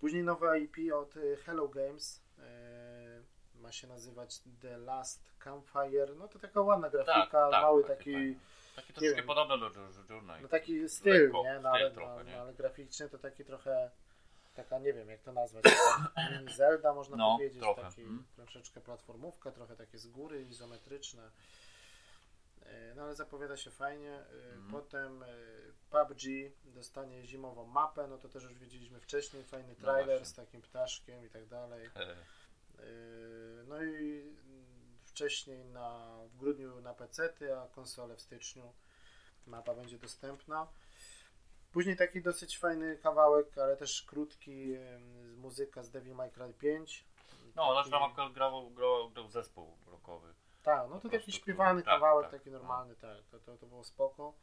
Później 0.00 0.22
nowe 0.24 0.60
IP 0.60 0.76
od 0.94 1.16
e, 1.16 1.36
Hello 1.36 1.68
Games 1.68 2.22
e, 2.38 3.22
ma 3.54 3.72
się 3.72 3.86
nazywać 3.86 4.40
The 4.60 4.78
Last 4.78 5.32
Campfire, 5.38 6.14
no 6.16 6.28
to 6.28 6.38
taka 6.38 6.60
ładna 6.60 6.90
grafika, 6.90 7.50
mały 7.50 7.84
taki, 7.84 8.12
fajne. 8.12 8.34
Taki 8.76 8.88
nie 8.88 8.94
troszkę 8.94 9.16
wiem. 9.16 9.26
podobny 9.26 9.58
do 9.58 9.70
Jour- 9.70 10.10
Journey. 10.10 10.42
no 10.42 10.48
taki 10.48 10.88
styl, 10.88 11.22
Lekko, 11.22 11.42
nie, 11.42 11.60
no, 11.60 11.70
ale, 11.70 11.90
trochę, 11.90 12.16
no, 12.16 12.22
nie? 12.22 12.40
ale 12.40 12.54
graficznie 12.54 13.08
to 13.08 13.18
taki 13.18 13.44
trochę 13.44 13.90
taka, 14.54 14.78
nie 14.78 14.92
wiem 14.92 15.08
jak 15.08 15.22
to 15.22 15.32
nazwać, 15.32 15.64
mini 16.40 16.52
Zelda 16.54 16.94
można 16.94 17.16
No, 17.16 17.36
powiedzieć, 17.36 17.60
trochę, 17.62 17.82
taki 17.82 18.02
mm. 18.02 18.24
troszeczkę 18.36 18.80
platformówka, 18.80 19.50
trochę 19.50 19.76
takie 19.76 19.98
z 19.98 20.06
góry, 20.06 20.42
izometryczne. 20.42 21.30
E, 22.68 22.94
No 22.94 23.02
ale 23.02 23.14
zapowiada 23.14 23.56
się 23.56 23.70
fajnie. 23.70 24.18
Mhm. 24.18 24.70
Potem 24.70 25.22
e, 25.22 25.26
PUBG 25.90 26.22
dostanie 26.64 27.26
zimową 27.26 27.66
mapę, 27.66 28.06
no 28.08 28.18
to 28.18 28.28
też 28.28 28.42
już 28.44 28.54
wiedzieliśmy 28.54 29.00
wcześniej, 29.00 29.44
fajny 29.44 29.68
No 29.68 29.84
trailer 29.84 30.06
właśnie. 30.06 30.26
z 30.26 30.34
takim 30.34 30.62
ptaszkiem 30.62 31.24
i 31.26 31.30
tak 31.30 31.46
dalej. 31.46 31.90
No 33.68 33.82
i 33.82 34.20
mm, 34.20 34.98
wcześniej 35.04 35.64
na, 35.64 36.18
w 36.26 36.36
grudniu 36.36 36.80
na 36.80 36.94
PC, 36.94 37.34
a 37.62 37.68
konsole 37.68 38.16
w 38.16 38.20
styczniu. 38.20 38.72
Mapa 39.46 39.74
będzie 39.74 39.98
dostępna. 39.98 40.66
Później 41.72 41.96
taki 41.96 42.22
dosyć 42.22 42.58
fajny 42.58 42.98
kawałek, 42.98 43.58
ale 43.58 43.76
też 43.76 44.02
krótki, 44.02 44.76
muzyka 45.36 45.82
z 45.82 45.90
Devil 45.90 46.14
May 46.14 46.30
Cry 46.30 46.54
5. 46.54 47.04
No, 47.56 47.84
tam 47.90 48.02
akurat 48.02 48.32
grał, 48.32 48.70
grał, 48.70 49.10
grał 49.10 49.28
zespół 49.28 49.78
rockowy. 49.86 50.34
Tak, 50.68 50.90
no 50.90 51.00
to 51.00 51.08
taki 51.08 51.32
śpiewany 51.32 51.82
tak, 51.82 51.94
kawałek, 51.94 52.30
tak, 52.30 52.40
taki 52.40 52.50
no. 52.50 52.58
normalny, 52.58 52.96
tak, 52.96 53.16
to, 53.30 53.38
to, 53.38 53.56
to 53.56 53.66
było 53.66 53.84
spoko. 53.84 54.34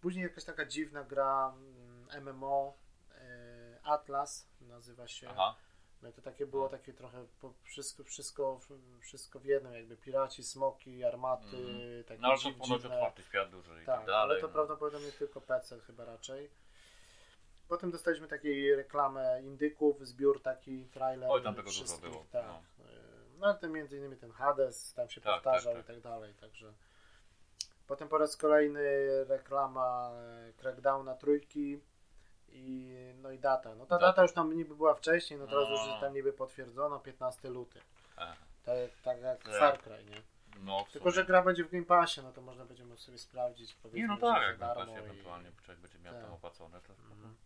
Później 0.00 0.22
jakaś 0.22 0.44
taka 0.44 0.66
dziwna 0.66 1.04
gra 1.04 1.54
mm, 1.56 2.24
MMO 2.24 2.74
e, 3.14 3.80
Atlas 3.84 4.48
nazywa 4.60 5.08
się. 5.08 5.28
Aha. 5.30 5.54
No 6.02 6.12
to 6.12 6.22
takie 6.22 6.46
było 6.46 6.62
No. 6.64 6.68
takie 6.68 6.92
trochę 6.92 7.26
wszystko, 7.62 8.04
wszystko, 8.04 8.60
wszystko 9.00 9.38
w 9.40 9.44
jednym, 9.44 9.72
jakby 9.74 9.96
piraci, 9.96 10.42
smoki, 10.44 11.04
armaty, 11.04 11.56
Mhm. 11.56 12.04
takie 12.04 12.20
No 12.20 12.28
ale 12.28 12.36
to 12.36 12.42
dziw, 12.42 12.58
ponoć 12.58 12.82
dziwne. 12.82 12.96
otwarty 12.96 13.22
świat 13.22 13.50
duży 13.50 13.82
i 13.82 13.86
Tak, 13.86 13.96
tak 13.96 14.06
dalej. 14.06 14.22
ale 14.22 14.40
to 14.40 14.46
no. 14.46 14.52
prawdopodobnie 14.52 15.12
tylko 15.12 15.40
PC 15.40 15.80
chyba 15.80 16.04
raczej. 16.04 16.50
Potem 17.68 17.90
dostaliśmy 17.90 18.28
taką 18.28 18.44
reklamę 18.76 19.42
indyków, 19.42 20.06
zbiór 20.06 20.42
taki, 20.42 20.84
trailer. 20.84 21.30
Oj, 21.30 21.42
tam 21.42 21.54
tego 21.54 21.70
dużo 21.70 21.98
było, 21.98 22.24
Tak. 22.32 22.46
no. 22.46 22.62
No 23.42 23.48
ale 23.48 23.58
ten 23.58 23.72
między 23.72 23.98
innymi 23.98 24.16
ten 24.16 24.32
Hades 24.32 24.94
tam 24.94 25.08
się 25.10 25.20
Tak, 25.20 25.34
powtarzał 25.34 25.72
tak, 25.74 25.82
i 25.82 25.86
tak. 25.86 25.94
tak 25.96 26.02
dalej, 26.04 26.34
także. 26.34 26.72
Potem 27.86 28.08
po 28.08 28.18
raz 28.18 28.36
kolejny 28.36 28.84
reklama 29.24 30.10
e, 30.14 30.52
Crackdowna 30.52 31.14
trójki 31.14 31.80
i 32.48 32.94
no 33.22 33.30
i 33.30 33.38
data. 33.38 33.74
No 33.74 33.86
ta 33.86 33.94
Data. 33.94 34.06
data 34.06 34.22
już 34.22 34.32
tam 34.32 34.56
niby 34.56 34.76
była 34.76 34.94
wcześniej, 34.94 35.40
no 35.40 35.46
teraz 35.46 35.64
No. 35.68 35.70
już 35.76 35.86
jest 35.86 36.00
tam 36.00 36.14
niby 36.14 36.32
potwierdzono 36.32 37.00
15 37.00 37.50
luty. 37.50 37.80
Tak, 38.16 38.36
tak 39.04 39.20
jak 39.20 39.42
Tak. 39.44 39.54
Far 39.54 39.80
Cry, 39.80 40.04
nie? 40.04 40.22
No, 40.60 40.84
Tylko, 40.92 41.10
że 41.10 41.24
gra 41.24 41.42
będzie 41.42 41.64
w 41.64 41.70
Game 41.70 41.84
Passie, 41.84 42.20
no 42.22 42.32
to 42.32 42.40
można 42.40 42.64
będzie 42.64 42.96
sobie 42.96 43.18
sprawdzić. 43.18 43.76
Nie, 43.92 44.06
no 44.06 44.16
tak, 44.16 44.42
jak 44.42 44.58
na 44.58 44.66
darmo 44.66 44.92
pasie 44.92 44.92
i- 45.06 45.10
ewentualnie 45.10 45.52
człowiek 45.62 45.80
będzie 45.80 45.98
miał 45.98 46.14
Tak. 46.14 46.22
tam 46.22 46.32
opłacone, 46.32 46.80
to. 46.80 46.92
Mhm. 46.92 47.36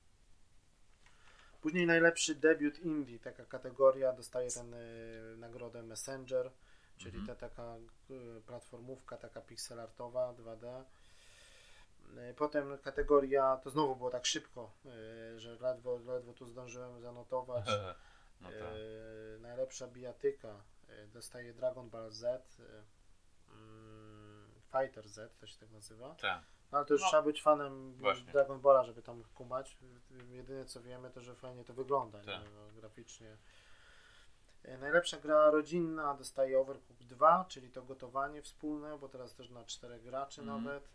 Później 1.66 1.86
najlepszy 1.86 2.34
debiut 2.34 2.78
indie, 2.78 3.18
taka 3.18 3.44
kategoria, 3.44 4.12
dostaje 4.12 4.50
ten 4.50 4.74
y, 4.74 5.36
nagrodę 5.36 5.82
Messenger, 5.82 6.50
czyli 6.96 7.18
Mhm. 7.18 7.26
ta 7.26 7.48
taka 7.48 7.76
y, 8.10 8.40
platformówka, 8.46 9.16
taka 9.16 9.40
pixelartowa 9.40 10.32
2D. 10.34 10.84
Y, 12.30 12.34
Potem 12.34 12.78
kategoria, 12.78 13.56
to 13.56 13.70
znowu 13.70 13.96
było 13.96 14.10
tak 14.10 14.26
szybko, 14.26 14.72
y, 15.34 15.40
że 15.40 15.56
ledwo, 15.60 15.98
ledwo 15.98 16.32
tu 16.32 16.46
zdążyłem 16.46 17.00
zanotować. 17.00 17.66
No 18.40 18.48
tak. 18.48 18.74
Y, 18.76 19.38
najlepsza 19.40 19.86
bijatyka 19.88 20.60
dostaje 21.12 21.54
Dragon 21.54 21.90
Ball 21.90 22.10
Z, 22.10 22.56
mm, 23.50 24.50
Fighter 24.72 25.08
Z, 25.08 25.36
to 25.40 25.46
się 25.46 25.58
tak 25.58 25.70
nazywa. 25.70 26.14
Tak. 26.14 26.42
No, 26.72 26.78
ale 26.78 26.86
to 26.86 26.94
już 26.94 27.02
No, 27.02 27.08
trzeba 27.08 27.22
być 27.22 27.42
fanem 27.42 27.92
właśnie. 27.94 28.32
Dragon 28.32 28.60
Balla, 28.60 28.84
żeby 28.84 29.02
tam 29.02 29.22
kumać. 29.34 29.76
Jedyne 30.30 30.64
co 30.64 30.80
wiemy, 30.82 31.10
to 31.10 31.20
że 31.20 31.34
fajnie 31.34 31.64
to 31.64 31.74
wygląda 31.74 32.18
Tak. 32.18 32.26
nie? 32.26 32.50
No, 32.54 32.80
graficznie. 32.80 33.36
E, 34.64 34.78
Najlepsza 34.78 35.16
gra 35.16 35.50
rodzinna 35.50 36.14
dostaje 36.14 36.58
Overcooked 36.60 37.06
2, 37.06 37.44
czyli 37.48 37.70
to 37.70 37.82
gotowanie 37.82 38.42
wspólne, 38.42 38.98
bo 38.98 39.08
teraz 39.08 39.34
też 39.34 39.50
na 39.50 39.64
czterech 39.64 40.02
graczy 40.02 40.40
Mhm. 40.40 40.64
nawet. 40.64 40.88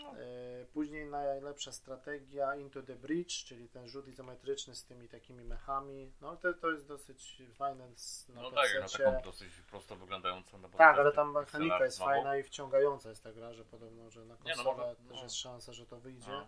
E, 0.00 0.64
Później 0.72 1.06
najlepsza 1.06 1.72
strategia 1.72 2.56
Into 2.56 2.82
the 2.82 2.96
Bridge, 2.96 3.44
czyli 3.44 3.68
ten 3.68 3.88
rzut 3.88 4.08
izometryczny 4.08 4.74
z 4.74 4.84
tymi 4.84 5.08
takimi 5.08 5.44
mechami. 5.44 6.12
No 6.20 6.36
to, 6.36 6.54
to 6.54 6.70
jest 6.70 6.86
dosyć 6.86 7.42
fajne 7.54 7.88
na 8.28 8.42
No 8.42 8.50
tak, 8.50 8.70
no 8.74 8.82
PC-cie. 8.82 9.04
taką 9.04 9.22
dosyć 9.22 9.52
prosto 9.70 9.96
wyglądającą. 9.96 10.58
No 10.58 10.68
bo 10.68 10.78
Tak, 10.78 10.98
ale 10.98 11.12
tam 11.12 11.32
mechanika 11.32 11.84
jest 11.84 11.96
znowu. 11.96 12.10
fajna 12.10 12.36
i 12.36 12.42
wciągająca 12.42 13.08
jest 13.08 13.22
ta 13.22 13.32
gra, 13.32 13.52
że 13.52 13.64
podobno, 13.64 14.10
że 14.10 14.20
na 14.24 14.34
no 14.34 14.40
konsolę 14.44 14.76
może- 14.76 14.96
też 14.96 15.16
no. 15.16 15.22
jest 15.22 15.34
szansa, 15.36 15.72
że 15.72 15.86
to 15.86 16.00
wyjdzie. 16.00 16.30
No. 16.30 16.46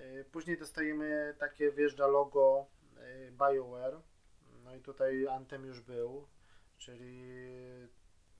Y, 0.00 0.24
Później 0.32 0.58
dostajemy 0.58 1.34
takie, 1.38 1.72
wjeżdża 1.72 2.06
logo 2.06 2.66
y, 2.96 3.32
BioWare. 3.32 4.00
No 4.64 4.74
i 4.74 4.80
tutaj 4.80 5.26
Anthem 5.28 5.64
już 5.66 5.80
był, 5.80 6.28
czyli 6.78 7.22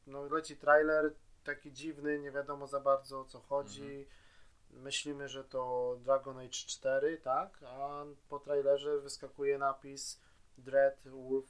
no 0.06 0.22
leci 0.28 0.56
trailer 0.56 1.14
taki 1.44 1.72
dziwny, 1.72 2.18
nie 2.18 2.30
wiadomo 2.30 2.66
za 2.66 2.80
bardzo 2.80 3.20
o 3.20 3.24
co 3.24 3.40
chodzi. 3.40 3.82
Mhm. 3.82 4.28
Myślimy, 4.70 5.28
że 5.28 5.44
to 5.44 5.94
Dragon 6.00 6.38
Age 6.38 6.48
4, 6.48 7.18
tak? 7.18 7.58
A 7.66 8.04
po 8.28 8.38
trailerze 8.38 8.98
wyskakuje 8.98 9.58
napis 9.58 10.20
Dread 10.58 11.08
Wolf 11.08 11.46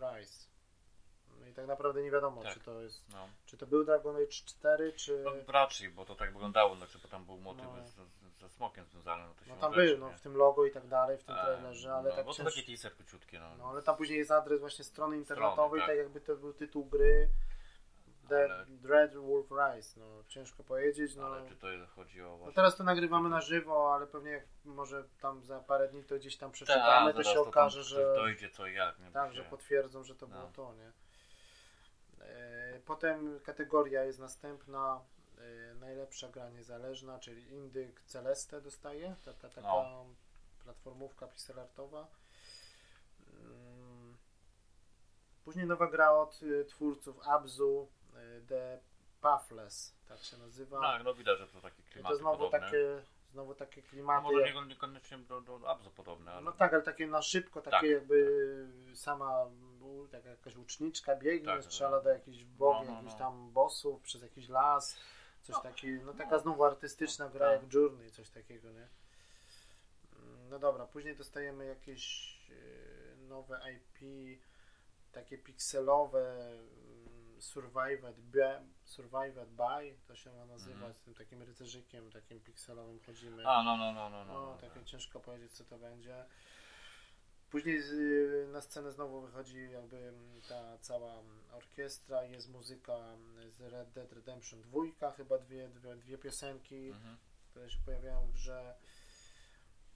Rise. 0.00 0.50
No 1.40 1.46
i 1.46 1.52
tak 1.54 1.66
naprawdę 1.66 2.02
nie 2.02 2.10
wiadomo, 2.10 2.42
Tak. 2.42 2.54
czy 2.54 2.60
to 2.60 2.80
jest, 2.80 3.08
No. 3.12 3.28
czy 3.46 3.56
to 3.56 3.66
był 3.66 3.84
Dragon 3.84 4.16
Age 4.16 4.26
4, 4.26 4.92
czy... 4.92 5.22
No, 5.24 5.30
raczej, 5.52 5.88
bo 5.88 6.04
to 6.04 6.14
tak 6.14 6.32
wyglądało, 6.32 6.76
znaczy, 6.76 6.98
bo 7.02 7.08
tam 7.08 7.24
był 7.24 7.38
motyw 7.38 7.64
No. 7.64 8.06
ze 8.40 8.48
smokiem 8.48 8.86
związany. 8.86 9.22
No, 9.24 9.34
to 9.34 9.44
No 9.48 9.54
się 9.54 9.60
tam 9.60 9.74
rzeczy, 9.74 9.96
był, 9.96 10.08
no 10.08 10.16
w 10.16 10.20
tym 10.20 10.36
logo 10.36 10.66
i 10.66 10.70
tak 10.70 10.86
dalej, 10.88 11.18
w 11.18 11.24
tym 11.24 11.34
E, 11.36 11.42
trailerze, 11.42 11.94
ale 11.94 12.10
no, 12.10 12.16
tak 12.16 12.26
bo 12.26 12.34
to 12.34 12.44
takie 12.44 12.62
teaser 12.62 12.94
króciutkie, 12.96 13.40
no. 13.40 13.56
No 13.56 13.64
ale 13.64 13.82
tam 13.82 13.96
później 13.96 14.18
jest 14.18 14.30
adres 14.30 14.60
właśnie 14.60 14.84
strony 14.84 15.16
internetowej, 15.16 15.80
tak. 15.80 15.88
tak 15.88 15.98
jakby 15.98 16.20
to 16.20 16.36
był 16.36 16.52
tytuł 16.52 16.84
gry. 16.84 17.28
Ale- 18.36 18.66
Dread 18.68 19.14
Wolf 19.16 19.46
Rise, 19.50 20.00
no 20.00 20.24
ciężko 20.28 20.64
powiedzieć, 20.64 21.16
no. 21.16 21.26
Ale 21.26 21.48
czy 21.48 21.56
to 21.56 21.66
chodzi 21.94 22.22
o 22.22 22.38
No 22.46 22.52
teraz 22.52 22.76
to 22.76 22.84
nagrywamy 22.84 23.28
na 23.28 23.40
żywo, 23.40 23.94
ale 23.94 24.06
pewnie 24.06 24.30
jak 24.30 24.44
może 24.64 25.04
tam 25.20 25.44
za 25.44 25.60
parę 25.60 25.88
dni 25.88 26.04
to 26.04 26.16
gdzieś 26.16 26.36
tam 26.36 26.52
przeczytamy, 26.52 27.12
to 27.14 27.22
zaraz 27.22 27.32
się 27.32 27.40
okaże, 27.40 27.82
że 27.84 28.14
dojdzie 28.14 28.50
co 28.50 28.66
jak, 28.66 28.98
nie? 28.98 29.10
Tak, 29.10 29.32
że 29.32 29.44
potwierdzą, 29.44 30.04
że 30.04 30.14
to 30.14 30.26
No. 30.26 30.36
było 30.36 30.50
to, 30.52 30.74
nie? 30.74 30.92
E, 32.24 32.60
Potem 32.86 33.40
kategoria 33.40 34.04
jest 34.04 34.18
następna, 34.18 35.00
e, 35.38 35.74
najlepsza 35.74 36.28
gra 36.28 36.50
niezależna, 36.50 37.18
czyli 37.18 37.50
Indyk 37.52 38.00
Celeste 38.02 38.60
dostaje, 38.60 39.16
ta, 39.24 39.32
ta 39.32 39.48
taka 39.48 39.60
No. 39.68 40.06
platformówka 40.64 41.26
pixelartowa. 41.26 42.06
Mm. 43.40 44.16
Później 45.44 45.66
nowa 45.66 45.86
gra 45.86 46.10
od 46.12 46.42
y, 46.42 46.64
twórców 46.64 47.28
Abzu, 47.28 47.88
The 48.48 48.78
Pathless, 49.20 49.94
tak 50.08 50.18
się 50.22 50.36
nazywa. 50.36 50.80
Tak, 50.80 51.04
no 51.04 51.14
widać, 51.14 51.38
że 51.38 51.46
to 51.46 51.60
takie 51.60 51.82
klimaty 51.82 52.14
to 52.14 52.18
znowu 52.20 52.36
podobne. 52.38 52.60
takie, 52.60 53.02
znowu 53.32 53.54
takie 53.54 53.80
No 53.82 53.88
klimaty. 53.90 54.22
może 54.22 54.40
jak- 54.40 54.54
nie, 54.54 54.64
niekoniecznie 54.66 55.18
do, 55.18 55.40
do 55.40 55.68
Abzu 55.70 55.90
podobne, 55.90 56.32
ale... 56.32 56.40
no 56.42 56.52
tak, 56.52 56.74
ale 56.74 56.82
takie 56.82 57.06
na 57.06 57.22
szybko, 57.22 57.60
takie 57.62 57.70
Tak, 57.76 57.82
jakby 57.90 58.66
sama 58.94 59.44
u- 59.80 60.08
taka 60.08 60.28
jakaś 60.28 60.56
łuczniczka 60.56 61.16
biegnie, 61.16 61.46
Tak, 61.46 61.64
strzela 61.64 61.96
tak. 61.96 62.04
do 62.04 62.10
jakichś 62.10 62.44
bogów, 62.44 62.86
No, 62.86 62.92
no, 62.92 62.96
jakichś 62.96 63.12
no. 63.12 63.18
tam 63.18 63.50
bossów 63.52 64.02
przez 64.02 64.22
jakiś 64.22 64.48
las, 64.48 64.98
coś 65.42 65.62
takiego, 65.62 66.04
no 66.04 66.14
taka 66.14 66.38
znowu 66.38 66.64
artystyczna 66.64 67.28
gra 67.28 67.50
Tak. 67.52 67.62
jak 67.62 67.72
Journey, 67.74 68.10
coś 68.10 68.30
takiego, 68.30 68.70
nie? 68.70 68.88
No 70.50 70.58
dobra, 70.58 70.86
później 70.86 71.16
dostajemy 71.16 71.66
jakieś 71.66 72.34
e, 72.50 73.16
nowe 73.28 73.60
IP, 73.72 73.98
takie 75.12 75.38
pikselowe 75.38 76.50
Survived 77.40 78.14
by, 78.20 78.60
Survived 78.84 79.46
by, 79.50 79.94
to 80.06 80.16
się 80.16 80.32
ma 80.32 80.46
nazywać, 80.46 80.74
Mhm. 80.76 80.94
z 80.94 81.00
tym 81.00 81.14
takim 81.14 81.42
rycerzykiem, 81.42 82.10
takim 82.10 82.40
pikselowym 82.40 83.00
chodzimy. 83.00 83.48
A, 83.48 83.62
no, 83.62 83.76
no, 83.76 83.92
no, 83.92 84.10
no, 84.10 84.24
no. 84.24 84.34
No, 84.34 84.46
no, 84.46 84.56
takie 84.58 84.74
tak. 84.74 84.84
ciężko 84.84 85.20
powiedzieć, 85.20 85.52
co 85.52 85.64
to 85.64 85.78
będzie. 85.78 86.24
Później 87.50 87.82
z, 87.82 87.92
na 88.52 88.60
scenę 88.60 88.92
znowu 88.92 89.20
wychodzi 89.20 89.70
jakby 89.70 89.96
mm, 89.96 90.40
ta 90.48 90.78
cała 90.78 91.12
mm, 91.20 91.40
orkiestra, 91.52 92.24
jest 92.24 92.48
muzyka 92.50 92.92
mm, 92.96 93.50
z 93.50 93.60
Red 93.60 93.90
Dead 93.92 94.12
Redemption 94.12 94.62
2, 94.62 95.10
chyba 95.10 95.38
dwie, 95.38 95.68
dwie, 95.68 95.96
dwie 95.96 96.18
piosenki, 96.18 96.88
Mhm. 96.88 97.16
które 97.50 97.70
się 97.70 97.78
pojawiają 97.84 98.26
w 98.26 98.32
grze. 98.32 98.74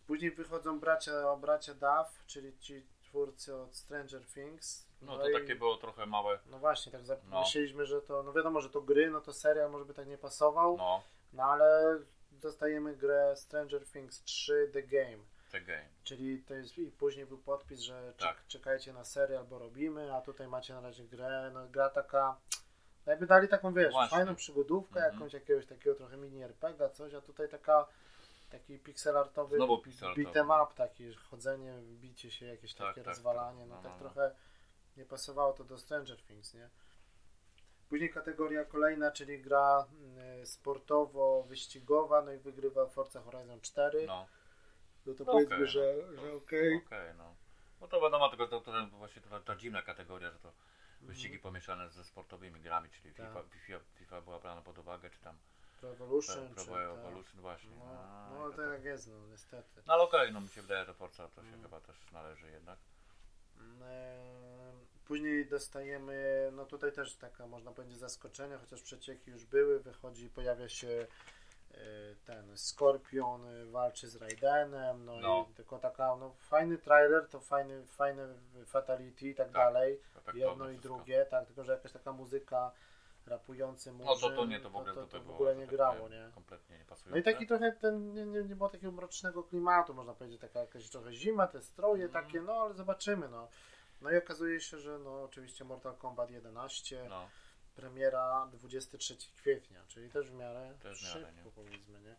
Później 0.06 0.30
wychodzą 0.30 0.80
bracia, 0.80 1.36
bracia 1.36 1.74
Duff, 1.74 2.26
czyli 2.26 2.58
ci 2.58 2.86
twórcy 3.18 3.54
od 3.56 3.74
Stranger 3.76 4.26
Things. 4.26 4.86
No 5.02 5.18
to 5.18 5.28
i- 5.28 5.32
takie 5.32 5.56
było 5.56 5.76
trochę 5.76 6.06
małe, 6.06 6.38
No 6.46 6.58
właśnie, 6.58 6.92
tak 6.92 7.00
No. 7.30 7.40
myśleliśmy, 7.40 7.86
że 7.86 8.02
to, 8.02 8.22
no 8.22 8.32
wiadomo, 8.32 8.60
że 8.60 8.70
to 8.70 8.80
gry, 8.80 9.10
no 9.10 9.20
to 9.20 9.32
serial 9.32 9.70
może 9.70 9.84
by 9.84 9.94
tak 9.94 10.06
nie 10.06 10.18
pasował, 10.18 10.76
no, 10.76 11.02
no 11.32 11.42
ale 11.42 11.98
dostajemy 12.32 12.96
grę 12.96 13.36
Stranger 13.36 13.86
Things 13.86 14.22
3 14.22 14.70
The 14.72 14.82
Game. 14.82 15.18
te 15.52 15.60
game. 15.60 15.88
Czyli 16.04 16.42
to 16.42 16.54
jest 16.54 16.78
i 16.78 16.90
później 16.90 17.26
był 17.26 17.38
podpis, 17.38 17.80
że 17.80 18.12
Tak. 18.18 18.46
czekajcie 18.46 18.92
na 18.92 19.04
serial, 19.04 19.44
bo 19.44 19.58
robimy, 19.58 20.14
a 20.14 20.20
tutaj 20.20 20.48
macie 20.48 20.74
na 20.74 20.80
razie 20.80 21.04
grę. 21.04 21.50
No, 21.54 21.68
gra 21.68 21.90
taka. 21.90 22.36
no 23.06 23.10
Jakby 23.12 23.26
dali 23.26 23.48
taką, 23.48 23.74
wiesz, 23.74 23.92
Właśnie. 23.92 24.16
fajną 24.18 24.34
przygodówkę, 24.34 24.94
Mhm. 25.00 25.14
jakąś 25.14 25.32
jakiegoś 25.32 25.66
takiego 25.66 25.96
trochę 25.96 26.16
mini 26.16 26.42
RPG, 26.42 26.90
coś, 26.90 27.14
a 27.14 27.20
tutaj 27.20 27.48
taka 27.48 27.86
taki 28.58 28.78
pixelartowy 28.78 29.56
Znowu 29.56 29.78
pixelartowy. 29.78 30.26
beat'em 30.26 30.64
up, 30.64 30.74
taki 30.74 31.14
chodzenie, 31.14 31.72
bicie 31.82 32.30
się, 32.30 32.46
jakieś 32.46 32.74
Tak, 32.74 32.86
takie 32.88 33.00
tak, 33.00 33.06
rozwalanie, 33.14 33.60
tak. 33.60 33.68
no, 33.68 33.76
No, 33.76 33.82
tak 33.82 33.92
no, 33.92 33.98
no. 33.98 33.98
trochę 34.10 34.34
nie 34.96 35.04
pasowało 35.04 35.52
to 35.52 35.64
do 35.64 35.78
Stranger 35.78 36.22
Things, 36.22 36.54
nie? 36.54 36.70
Później 37.88 38.10
kategoria 38.12 38.64
kolejna, 38.64 39.10
czyli 39.10 39.42
gra 39.42 39.86
y, 40.42 40.46
sportowo-wyścigowa, 40.46 42.22
no 42.24 42.32
i 42.32 42.38
wygrywa 42.38 42.86
Forza 42.86 43.20
Horizon 43.20 43.60
4. 43.60 44.06
No, 44.06 44.26
No 45.06 45.14
to 45.14 45.24
No 45.24 45.32
powiedzmy, 45.32 45.56
okej, 45.56 45.68
że, 45.68 45.94
no. 46.16 46.22
że 46.22 46.32
okej. 46.32 46.76
okej, 46.86 47.14
no. 47.18 47.34
No 47.80 47.88
to 47.88 48.00
wiadomo, 48.00 48.28
tylko 48.28 48.46
to, 48.46 48.60
to 48.60 48.86
właśnie 48.86 49.22
to, 49.22 49.40
ta 49.40 49.56
dziwna 49.56 49.82
kategoria, 49.82 50.30
że 50.30 50.38
to 50.38 50.52
wyścigi 51.00 51.38
pomieszane 51.38 51.90
ze 51.90 52.04
sportowymi 52.04 52.60
grami, 52.60 52.90
czyli 52.90 53.14
Tak. 53.14 53.26
FIFA, 53.26 53.42
FIFA, 53.42 53.78
FIFA 53.94 54.20
była 54.20 54.38
brana 54.38 54.62
pod 54.62 54.78
uwagę, 54.78 55.10
czy 55.10 55.20
tam 55.20 55.38
Pro 55.84 55.92
Evolution, 55.92 56.48
Pro 56.54 56.64
czy 56.64 56.70
Pro 56.70 56.74
tak. 56.96 56.98
Evolution 56.98 57.40
właśnie. 57.40 57.70
No, 57.78 58.38
no 58.38 58.48
i 58.48 58.54
to 58.54 58.70
tak 58.70 58.84
jest, 58.84 59.08
no 59.08 59.26
niestety. 59.30 59.82
No 59.86 59.94
ale 59.94 60.02
okej, 60.02 60.32
no 60.32 60.40
mi 60.40 60.48
się 60.48 60.62
wydaje, 60.62 60.84
że 60.84 60.94
Forza 60.94 61.28
to 61.28 61.42
się 61.42 61.48
Mm. 61.48 61.62
chyba 61.62 61.80
też 61.80 62.12
należy 62.12 62.50
jednak. 62.50 62.78
Eee, 63.82 64.74
Później 65.06 65.46
dostajemy, 65.46 66.48
no 66.52 66.64
tutaj 66.66 66.92
też 66.92 67.16
taka 67.16 67.46
można 67.46 67.72
powiedzieć 67.72 67.98
zaskoczenie, 67.98 68.56
chociaż 68.58 68.82
przecieki 68.82 69.30
już 69.30 69.44
były, 69.46 69.80
wychodzi, 69.80 70.30
pojawia 70.30 70.68
się 70.68 71.06
e, 71.70 71.76
ten 72.24 72.58
Skorpion 72.58 73.46
e, 73.46 73.64
walczy 73.66 74.08
z 74.08 74.16
Raidenem, 74.16 75.04
no, 75.04 75.20
No. 75.20 75.46
i 75.50 75.54
tylko 75.54 75.78
taka, 75.78 76.16
no 76.16 76.34
fajny 76.38 76.78
trailer, 76.78 77.28
to 77.28 77.40
fajny, 77.40 77.86
fajne 77.86 78.28
fatality 78.66 79.28
i 79.28 79.34
tak, 79.34 79.46
Tak, 79.46 79.54
dalej, 79.54 80.00
Efektowne 80.16 80.40
jedno 80.48 80.68
i 80.70 80.72
wszystko. 80.72 80.94
drugie, 80.94 81.26
tak, 81.30 81.46
tylko 81.46 81.64
że 81.64 81.72
jakaś 81.72 81.92
taka 81.92 82.12
muzyka 82.12 82.72
rapujący 83.26 83.92
No 83.92 84.04
murzyn, 84.04 84.30
to, 84.30 84.36
to 84.36 84.44
nie, 84.46 84.60
to 84.60 84.70
w 84.70 84.76
ogóle 84.76 84.94
to, 84.94 85.00
to 85.00 85.06
tego 85.06 85.24
w 85.24 85.30
ogóle 85.30 85.56
nie 85.56 85.66
grało, 85.66 86.08
nie? 86.08 86.30
Kompletnie 86.34 86.78
nie 86.78 86.84
pasuje. 86.84 87.10
No 87.10 87.16
i 87.16 87.22
taki 87.22 87.46
trochę 87.46 87.72
ten, 87.72 88.12
nie, 88.14 88.26
nie, 88.26 88.42
nie 88.42 88.56
było 88.56 88.68
takiego 88.68 88.92
mrocznego 88.92 89.42
klimatu, 89.42 89.94
można 89.94 90.14
powiedzieć, 90.14 90.40
taka 90.40 90.60
jakaś 90.60 90.90
trochę 90.90 91.12
zima, 91.12 91.46
te 91.46 91.62
stroje 91.62 92.04
Mhm. 92.04 92.24
takie, 92.24 92.40
no 92.40 92.52
ale 92.52 92.74
zobaczymy, 92.74 93.28
no. 93.28 93.48
No 94.00 94.10
i 94.10 94.16
okazuje 94.16 94.60
się, 94.60 94.78
że 94.78 94.98
no 94.98 95.22
oczywiście 95.22 95.64
Mortal 95.64 95.96
Kombat 95.96 96.30
11, 96.30 97.06
No, 97.08 97.28
premiera 97.74 98.48
23 98.52 99.16
kwietnia, 99.36 99.84
czyli 99.88 100.10
też 100.10 100.30
w 100.30 100.34
miarę 100.34 100.74
Też 100.80 101.00
w 101.00 101.04
miarę, 101.04 101.20
szybko 101.26 101.44
nie? 101.44 101.50
powiedzmy, 101.54 102.00
nie? 102.00 102.16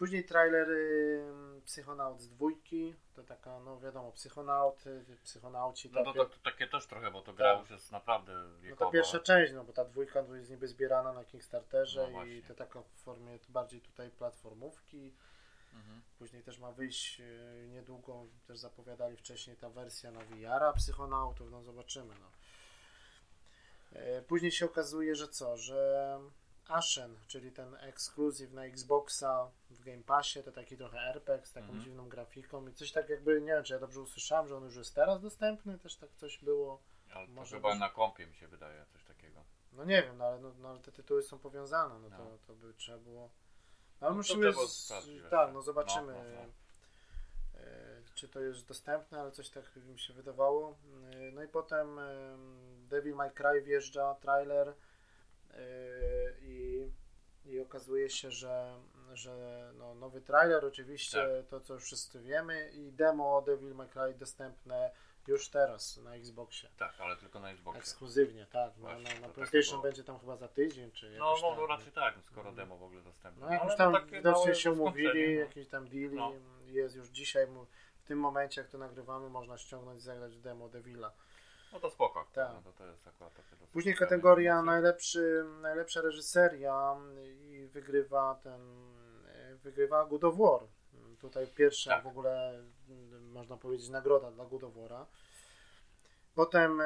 Później 0.00 0.24
trailer 0.24 0.70
y, 0.70 1.60
Psychonaut 1.64 2.20
z 2.20 2.28
dwójki, 2.28 2.94
to 3.14 3.22
taka, 3.24 3.60
no 3.60 3.80
wiadomo, 3.80 4.12
Psychonaut, 4.12 4.86
y, 4.86 5.16
Psychonauci, 5.24 5.90
no 5.92 6.04
to, 6.04 6.12
to, 6.12 6.24
to 6.24 6.36
takie 6.44 6.66
też 6.66 6.86
trochę, 6.86 7.10
bo 7.10 7.22
to 7.22 7.32
gra 7.32 7.52
Tak. 7.52 7.60
już 7.60 7.70
jest 7.70 7.92
naprawdę 7.92 8.32
no 8.32 8.58
wiekowa. 8.58 8.86
ta 8.86 8.92
pierwsza 8.92 9.20
część, 9.20 9.52
no 9.52 9.64
bo 9.64 9.72
ta 9.72 9.84
dwójka 9.84 10.22
to 10.22 10.36
jest 10.36 10.50
niby 10.50 10.68
zbierana 10.68 11.12
na 11.12 11.24
Kickstarterze 11.24 12.08
No 12.12 12.24
i 12.24 12.42
to 12.42 12.54
taka 12.54 12.82
w 12.82 12.88
formie 12.90 13.38
bardziej 13.48 13.80
tutaj 13.80 14.10
platformówki, 14.10 15.12
Mhm. 15.74 16.02
Później 16.18 16.42
też 16.42 16.58
ma 16.58 16.72
wyjść 16.72 17.20
e, 17.20 17.24
niedługo, 17.68 18.26
też 18.46 18.58
zapowiadali 18.58 19.16
wcześniej 19.16 19.56
ta 19.56 19.70
wersja 19.70 20.10
na 20.10 20.20
VR-a 20.20 20.72
Psychonautów, 20.72 21.50
no 21.50 21.62
zobaczymy. 21.62 22.14
No. 22.20 22.30
E, 24.00 24.22
Później 24.22 24.52
się 24.52 24.66
okazuje, 24.66 25.14
że 25.14 25.28
co, 25.28 25.56
że 25.56 26.20
Ashen, 26.70 27.16
czyli 27.26 27.52
ten 27.52 27.74
ekskluzyw 27.80 28.52
na 28.52 28.64
Xboxa 28.64 29.50
w 29.70 29.80
Game 29.84 30.02
Passie, 30.02 30.42
to 30.42 30.52
taki 30.52 30.76
trochę 30.76 30.98
RPG 30.98 31.46
z 31.46 31.52
taką 31.52 31.66
Mhm. 31.66 31.84
dziwną 31.84 32.08
grafiką 32.08 32.68
i 32.68 32.72
coś 32.74 32.92
tak 32.92 33.08
jakby, 33.08 33.40
nie 33.40 33.46
wiem 33.52 33.64
czy 33.64 33.72
ja 33.72 33.78
dobrze 33.78 34.00
usłyszałem, 34.00 34.48
że 34.48 34.56
on 34.56 34.64
już 34.64 34.76
jest 34.76 34.94
teraz 34.94 35.20
dostępny, 35.20 35.78
też 35.78 35.96
tak 35.96 36.10
coś 36.14 36.38
było. 36.38 36.80
Ale 37.14 37.26
to 37.26 37.32
Może 37.32 37.56
chyba 37.56 37.70
być- 37.70 37.80
na 37.80 37.88
kompie 37.88 38.26
mi 38.26 38.34
się 38.34 38.48
wydaje, 38.48 38.84
coś 38.92 39.04
takiego. 39.04 39.44
No 39.72 39.84
nie 39.84 40.02
wiem, 40.02 40.18
no 40.18 40.24
ale, 40.24 40.38
no, 40.40 40.52
no, 40.58 40.78
te 40.78 40.92
tytuły 40.92 41.22
są 41.22 41.38
powiązane, 41.38 41.98
no 41.98 42.10
to, 42.10 42.24
No. 42.24 42.38
to 42.46 42.54
by 42.54 42.74
trzeba 42.74 42.98
było. 42.98 43.30
No, 44.00 44.06
ale 44.06 44.10
No 44.10 44.10
to 44.10 44.16
musimy. 44.16 44.52
Z, 44.68 44.92
tak, 45.30 45.52
no 45.52 45.62
zobaczymy. 45.62 46.12
No, 46.12 46.22
no, 46.42 46.52
czy 48.14 48.28
to 48.28 48.40
jest 48.40 48.66
dostępne, 48.68 49.20
ale 49.20 49.32
coś 49.32 49.50
tak 49.50 49.76
mi 49.76 49.98
się 49.98 50.14
wydawało. 50.14 50.76
No 51.32 51.42
i 51.42 51.48
potem 51.48 52.00
Devil 52.88 53.14
May 53.14 53.30
Cry 53.30 53.62
wjeżdża, 53.62 54.14
trailer 54.14 54.74
i, 56.42 56.90
i 57.44 57.60
okazuje 57.60 58.10
się, 58.10 58.30
że, 58.30 58.80
że 59.12 59.72
no, 59.78 59.94
nowy 59.94 60.20
trailer 60.20 60.64
oczywiście, 60.64 61.18
tak. 61.18 61.48
to 61.50 61.60
co 61.60 61.74
już 61.74 61.84
wszyscy 61.84 62.20
wiemy 62.20 62.70
i 62.70 62.92
demo 62.92 63.42
Devil 63.42 63.74
May 63.74 63.88
Cry 63.88 64.14
dostępne 64.14 64.90
już 65.26 65.48
teraz 65.48 65.96
na 65.96 66.14
Xboxie. 66.14 66.68
Tak, 66.76 66.94
ale 67.00 67.16
tylko 67.16 67.40
na 67.40 67.50
Xboxie. 67.50 67.80
Ekskluzywnie, 67.80 68.46
tak. 68.46 68.72
Właśnie, 68.74 69.14
na, 69.14 69.20
na, 69.20 69.20
na 69.20 69.28
PlayStation 69.28 69.70
było... 69.70 69.82
będzie 69.82 70.04
tam 70.04 70.18
chyba 70.18 70.36
za 70.36 70.48
tydzień, 70.48 70.90
czy 70.90 71.16
No, 71.18 71.34
no, 71.42 71.54
no 71.56 71.66
raczej 71.66 71.92
tak, 71.92 72.14
skoro 72.26 72.52
demo 72.52 72.76
w 72.78 72.82
ogóle 72.82 73.02
dostępne. 73.02 73.46
No 73.46 73.52
jakoś 73.52 73.76
tam 73.76 73.96
widocznie 74.12 74.54
się 74.54 74.72
umówili, 74.72 75.34
no. 75.34 75.40
jakiś 75.40 75.68
tam 75.68 75.88
deal 75.88 76.12
no. 76.12 76.32
jest 76.66 76.96
już 76.96 77.08
dzisiaj, 77.08 77.46
w 77.98 78.04
tym 78.04 78.18
momencie 78.18 78.60
jak 78.60 78.70
to 78.70 78.78
nagrywamy, 78.78 79.30
można 79.30 79.58
ściągnąć 79.58 79.98
i 79.98 80.04
zagrać 80.04 80.38
demo 80.38 80.68
Devila. 80.68 81.12
No 81.72 81.80
to 81.80 81.90
spoko. 81.90 82.26
Tak. 82.32 82.52
No 82.54 82.62
to, 82.62 82.72
to 82.72 82.86
jest 82.86 83.08
akurat 83.08 83.34
takie 83.34 83.56
Później 83.72 83.94
kategoria 83.94 84.62
najlepszy, 84.62 85.44
najlepsza 85.60 86.00
reżyseria 86.00 86.96
i 87.24 87.66
wygrywa 87.66 88.40
ten 88.42 88.60
wygrywa 89.62 90.06
God 90.06 90.24
of 90.24 90.36
War. 90.36 90.60
Tutaj 91.20 91.46
pierwsza 91.46 91.90
tak. 91.90 92.04
w 92.04 92.06
ogóle 92.06 92.64
można 93.22 93.56
powiedzieć 93.56 93.88
nagroda 93.88 94.30
dla 94.30 94.44
God 94.44 94.64
of 94.64 94.74
War'a. 94.74 95.06
Potem 96.34 96.82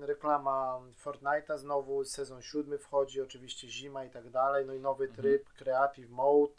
reklama 0.00 0.80
Fortnite'a, 1.04 1.58
znowu 1.58 2.04
sezon 2.04 2.42
siódmy 2.42 2.78
wchodzi, 2.78 3.20
oczywiście 3.20 3.68
zima 3.68 4.04
i 4.04 4.10
tak 4.10 4.30
dalej, 4.30 4.66
no 4.66 4.74
i 4.74 4.80
nowy 4.80 5.04
mhm. 5.04 5.22
tryb, 5.22 5.42
mhm. 5.42 5.56
Creative 5.56 6.10
Mode 6.10 6.52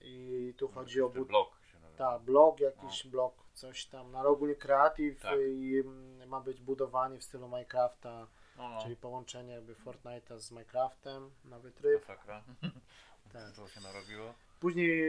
i 0.00 0.54
tu 0.56 0.68
chodzi 0.68 1.02
o... 1.02 1.08
Blok 1.08 1.60
się 1.72 1.80
nazywa. 1.80 2.10
Tak, 2.10 2.22
blok, 2.22 2.60
jakiś 2.60 3.04
no. 3.04 3.10
blok, 3.10 3.34
coś 3.56 3.86
tam, 3.86 4.12
na 4.12 4.22
ogólnie 4.24 4.54
Creative 4.54 5.20
tak. 5.20 5.38
i 5.48 5.82
ma 6.26 6.40
być 6.40 6.60
budowanie 6.60 7.18
w 7.18 7.24
stylu 7.24 7.48
Minecrafta, 7.48 8.26
no, 8.56 8.68
no. 8.68 8.82
czyli 8.82 8.96
połączenie 8.96 9.52
jakby 9.52 9.74
Fortnite'a 9.74 10.38
z 10.38 10.50
Minecraftem, 10.50 11.30
nowy 11.44 11.72
tryb. 11.72 12.08
Masakra. 12.08 12.44
tak. 13.32 13.52
Co 13.52 13.68
się 13.68 13.80
narobiło? 13.80 14.34
Później 14.60 15.02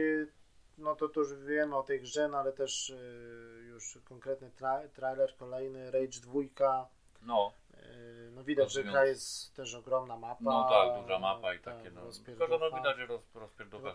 no 0.78 0.96
to, 0.96 1.08
to 1.08 1.20
już 1.20 1.34
wiemy 1.34 1.76
o 1.76 1.82
tej 1.82 2.00
grze, 2.00 2.28
no 2.28 2.38
ale 2.38 2.52
też 2.52 2.90
y, 2.90 3.64
już 3.68 3.98
konkretny 4.04 4.50
tra 4.50 4.88
trailer 4.88 5.36
kolejny, 5.36 5.90
Rage 5.90 6.20
2. 6.20 6.88
No. 7.22 7.52
Y, 7.74 8.30
no 8.34 8.44
widać, 8.44 8.72
że 8.72 8.84
gra 8.84 9.04
jest 9.04 9.54
też 9.54 9.74
ogromna 9.74 10.16
mapa. 10.16 10.40
No 10.40 10.68
tak, 10.68 11.02
duża 11.02 11.18
mapa 11.18 11.54
i 11.54 11.60
takie, 11.60 11.90
tak, 11.90 11.94
no. 11.94 12.02
Tylko, 12.26 12.48
no 12.48 12.70
widać, 12.78 12.96
że 12.96 13.06
roz. 13.06 13.22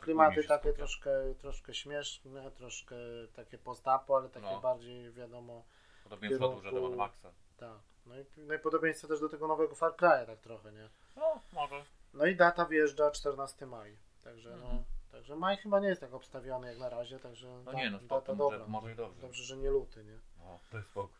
Klimaty 0.01 0.43
takie 0.43 0.73
troszkę, 0.73 1.11
troszkę 1.37 1.73
śmieszne, 1.73 2.51
troszkę 2.51 2.95
takie 3.35 3.57
post-apo, 3.57 4.17
ale 4.17 4.29
takie 4.29 4.51
no. 4.51 4.59
bardziej 4.59 5.11
wiadomo. 5.11 5.63
Podobieństwo 6.03 6.49
duże 6.49 6.71
do 6.71 6.89
Maxa. 6.89 7.31
Tak. 7.57 7.79
No 8.05 8.19
i, 8.19 8.25
no 8.37 8.53
i 8.53 8.59
podobieństwo 8.59 9.07
też 9.07 9.19
do 9.19 9.29
tego 9.29 9.47
nowego 9.47 9.75
Far 9.75 9.91
Cry'a 9.91 10.25
tak 10.25 10.39
trochę, 10.39 10.71
nie? 10.71 10.89
No, 11.15 11.41
może. 11.53 11.83
No 12.13 12.25
i 12.25 12.35
data 12.35 12.65
wjeżdża 12.65 13.11
14 13.11 13.65
maj. 13.65 13.97
Także 14.23 14.49
no, 14.49 14.55
mhm. 14.55 14.75
no 14.77 14.83
Także 15.13 15.35
maj 15.35 15.57
chyba 15.57 15.79
nie 15.79 15.87
jest 15.87 16.01
tak 16.01 16.13
obstawiony 16.13 16.67
jak 16.67 16.79
na 16.79 16.89
razie, 16.89 17.19
także 17.19 17.47
no 17.47 17.71
da, 17.71 17.73
nie, 17.73 17.89
no 17.89 17.99
spoko, 17.99 18.21
to 18.21 18.35
dobra. 18.35 18.67
Może 18.67 18.91
i 18.91 18.95
dobrze. 18.95 19.21
Dobrze, 19.21 19.43
że 19.43 19.57
nie 19.57 19.69
luty, 19.69 20.03
nie? 20.03 20.19
No, 20.39 20.59
to 20.71 20.77
jest 20.77 20.89
spoko. 20.89 21.13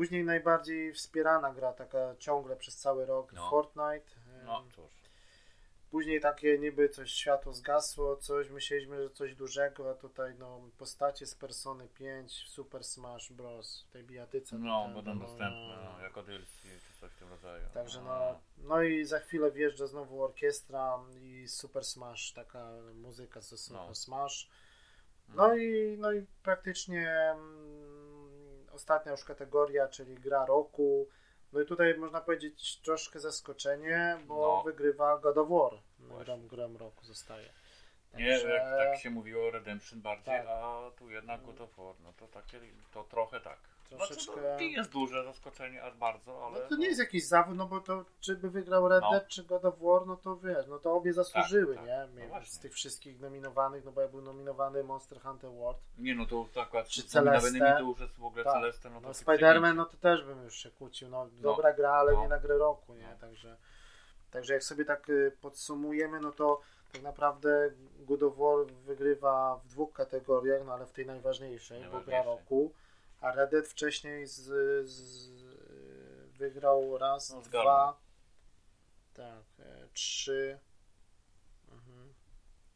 Później 0.00 0.24
najbardziej 0.24 0.92
wspierana 0.92 1.52
gra, 1.54 1.72
taka 1.72 2.16
ciągle 2.18 2.56
przez 2.56 2.76
cały 2.76 3.06
rok, 3.06 3.32
no. 3.32 3.50
Fortnite. 3.50 4.10
No, 4.44 4.64
cóż. 4.76 4.92
Później 5.90 6.20
takie 6.20 6.58
niby 6.58 6.88
coś 6.88 7.12
światło 7.12 7.52
zgasło, 7.52 8.16
coś 8.16 8.50
myśleliśmy, 8.50 9.02
że 9.02 9.10
coś 9.10 9.34
dużego, 9.34 9.90
a 9.90 9.94
tutaj 9.94 10.34
no 10.38 10.60
postacie 10.78 11.26
z 11.26 11.34
Persony 11.34 11.88
5 11.88 12.32
Super 12.32 12.84
Smash 12.84 13.32
Bros. 13.32 13.84
w 13.88 13.92
tej 13.92 14.04
bijatyce. 14.04 14.58
No, 14.58 14.90
będą 14.94 15.14
no, 15.14 15.20
dostępne 15.20 15.78
no, 15.84 16.02
jako 16.02 16.22
DLC 16.22 16.62
czy 16.62 17.00
coś 17.00 17.12
w 17.12 17.18
tym 17.18 17.28
rodzaju. 17.28 17.64
Także 17.74 18.02
no, 18.02 18.40
no 18.58 18.82
i 18.82 19.04
za 19.04 19.18
chwilę 19.18 19.50
wjeżdża 19.50 19.86
znowu 19.86 20.22
orkiestra 20.22 20.98
i 21.22 21.48
Super 21.48 21.84
Smash, 21.84 22.32
taka 22.32 22.70
muzyka 22.94 23.40
ze 23.40 23.58
Super 23.58 23.88
no. 23.88 23.94
Smash. 23.94 24.50
No, 25.28 25.48
no 25.48 25.56
i, 25.56 25.96
no 25.98 26.12
i 26.12 26.26
praktycznie 26.42 27.34
ostatnia 28.80 29.12
już 29.12 29.24
kategoria, 29.24 29.88
czyli 29.88 30.14
gra 30.14 30.46
roku. 30.46 31.08
No 31.52 31.60
i 31.60 31.66
tutaj 31.66 31.98
można 31.98 32.20
powiedzieć 32.20 32.80
troszkę 32.80 33.20
zaskoczenie, 33.20 34.18
bo 34.26 34.56
no. 34.56 34.62
wygrywa 34.62 35.18
God 35.18 35.38
of 35.38 35.48
War. 35.48 35.72
Grą, 35.98 36.46
grą 36.46 36.78
roku 36.78 37.04
zostaje. 37.04 37.52
Nie, 38.14 38.38
jak 38.38 38.62
tak 38.62 38.98
się 38.98 39.10
mówiło 39.10 39.50
Redemption 39.50 40.00
bardziej, 40.00 40.34
tak. 40.34 40.46
a 40.48 40.90
tu 40.98 41.10
jednak 41.10 41.42
God 41.42 41.60
of 41.60 41.76
War, 41.76 41.94
no 42.04 42.12
to 42.12 42.28
takie, 42.28 42.60
to 42.92 43.04
trochę 43.04 43.40
tak. 43.40 43.58
Troszeczkę... 43.90 44.32
Znaczy, 44.32 44.56
no, 44.60 44.60
jest 44.60 44.90
duże 44.90 45.24
zaskoczenie, 45.24 45.82
aż 45.82 45.94
bardzo, 45.94 46.46
ale... 46.46 46.60
No 46.60 46.68
to 46.68 46.76
nie 46.76 46.86
jest 46.86 47.00
jakiś 47.00 47.26
zawód, 47.26 47.56
no 47.56 47.66
bo 47.66 47.80
to 47.80 48.04
czy 48.20 48.36
by 48.36 48.50
wygrał 48.50 48.88
Red 48.88 49.02
no. 49.02 49.10
Dead, 49.10 49.28
czy 49.28 49.44
God 49.44 49.64
of 49.64 49.74
War, 49.80 50.06
no 50.06 50.16
to 50.16 50.36
wiesz, 50.36 50.66
no 50.66 50.78
to 50.78 50.92
obie 50.92 51.12
zasłużyły, 51.12 51.74
tak, 51.74 51.86
tak. 51.86 52.14
nie? 52.16 52.28
No 52.28 52.44
z 52.44 52.58
tych 52.58 52.72
wszystkich 52.72 53.20
nominowanych, 53.20 53.84
no 53.84 53.92
bo 53.92 54.00
jak 54.00 54.10
był 54.10 54.22
nominowany 54.22 54.84
Monster 54.84 55.20
Hunter 55.20 55.50
World. 55.50 55.78
Nie, 55.98 56.14
no 56.14 56.26
to 56.26 56.46
tak, 56.54 56.86
czy 56.88 57.02
Celeste. 57.02 57.58
to 57.58 57.80
już 57.80 58.00
jest 58.00 58.18
w 58.18 58.24
ogóle 58.24 58.44
tak. 58.44 58.52
Celeste, 58.52 58.90
no, 58.90 59.00
no 59.00 59.10
Spider-Man, 59.10 59.74
no 59.74 59.84
to 59.84 59.96
też 59.96 60.24
bym 60.24 60.44
już 60.44 60.56
się 60.56 60.70
kłócił, 60.70 61.08
no, 61.08 61.24
no. 61.24 61.42
dobra 61.42 61.72
gra, 61.72 61.92
ale 61.92 62.12
no. 62.12 62.22
nie 62.22 62.28
na 62.28 62.38
grę 62.38 62.58
roku, 62.58 62.94
nie? 62.94 63.16
Także, 63.20 63.56
także 64.30 64.54
jak 64.54 64.64
sobie 64.64 64.84
tak 64.84 65.08
y, 65.08 65.36
podsumujemy, 65.40 66.20
no 66.20 66.32
to 66.32 66.60
tak 66.92 67.02
naprawdę 67.02 67.70
God 67.98 68.22
of 68.22 68.36
War 68.36 68.66
wygrywa 68.66 69.60
w 69.64 69.68
dwóch 69.68 69.92
kategoriach, 69.92 70.62
no 70.66 70.72
ale 70.72 70.86
w 70.86 70.92
tej 70.92 71.06
najważniejszej, 71.06 71.84
bo 71.92 72.00
gra 72.00 72.22
roku. 72.22 72.72
A 73.20 73.32
Red 73.32 73.50
Dead 73.50 73.66
wcześniej 73.66 74.26
z, 74.26 74.40
z, 74.88 75.30
wygrał 76.38 76.98
raz, 76.98 77.30
no, 77.30 77.40
dwa, 77.40 78.00
tak, 79.14 79.44
e, 79.58 79.88
trzy, 79.92 80.58
mhm, 81.68 82.14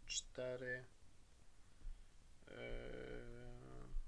cztery. 0.07 0.85
E, 2.49 2.55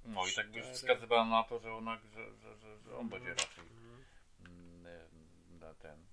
no 0.04 0.26
i 0.26 0.32
tak 0.32 0.50
by 0.50 0.62
wskazywało 0.62 1.24
na 1.24 1.42
to, 1.42 1.58
że, 1.58 1.72
ona, 1.72 1.98
że, 1.98 2.36
że, 2.36 2.56
że, 2.56 2.78
że 2.78 2.96
on 2.96 3.04
mhm. 3.04 3.08
będzie 3.08 3.30
raczej 3.30 3.64
mhm. 3.64 4.04
na 5.60 5.74
ten 5.74 6.06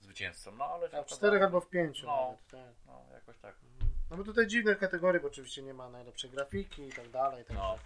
zwycięzcą. 0.00 0.52
No 0.52 0.64
ale 0.64 0.88
tak, 0.88 1.06
w 1.06 1.10
czterech 1.10 1.42
albo 1.42 1.60
w 1.60 1.68
pięciu 1.68 2.06
no, 2.06 2.26
nawet, 2.26 2.46
tak. 2.48 2.74
No, 2.86 3.04
jakoś 3.12 3.38
tak. 3.38 3.54
Mhm. 3.72 3.90
No 4.10 4.16
bo 4.16 4.24
tutaj 4.24 4.46
dziwne 4.46 4.76
kategorie, 4.76 5.20
bo 5.20 5.26
oczywiście 5.26 5.62
nie 5.62 5.74
ma 5.74 5.88
najlepszej 5.88 6.30
grafiki 6.30 6.82
i 6.82 6.92
tak 6.92 7.10
dalej, 7.10 7.44
także 7.44 7.62
no. 7.62 7.78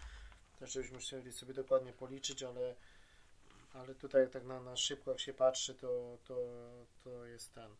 Też 0.61 0.73
żebyśmy 0.73 0.97
musieli 0.97 1.33
sobie 1.33 1.55
dokładnie 1.55 1.93
policzyć, 1.93 2.43
ale, 2.43 2.75
ale 3.75 3.95
tutaj 3.95 4.31
tak 4.31 4.45
na, 4.45 4.61
na 4.61 4.77
szybko 4.77 5.11
jak 5.11 5.21
się 5.21 5.35
patrzy, 5.35 5.75
to, 5.75 6.19
to, 6.25 6.35
to 7.05 7.27
jest 7.27 7.55
ten. 7.55 7.77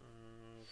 Mm. 0.00 0.64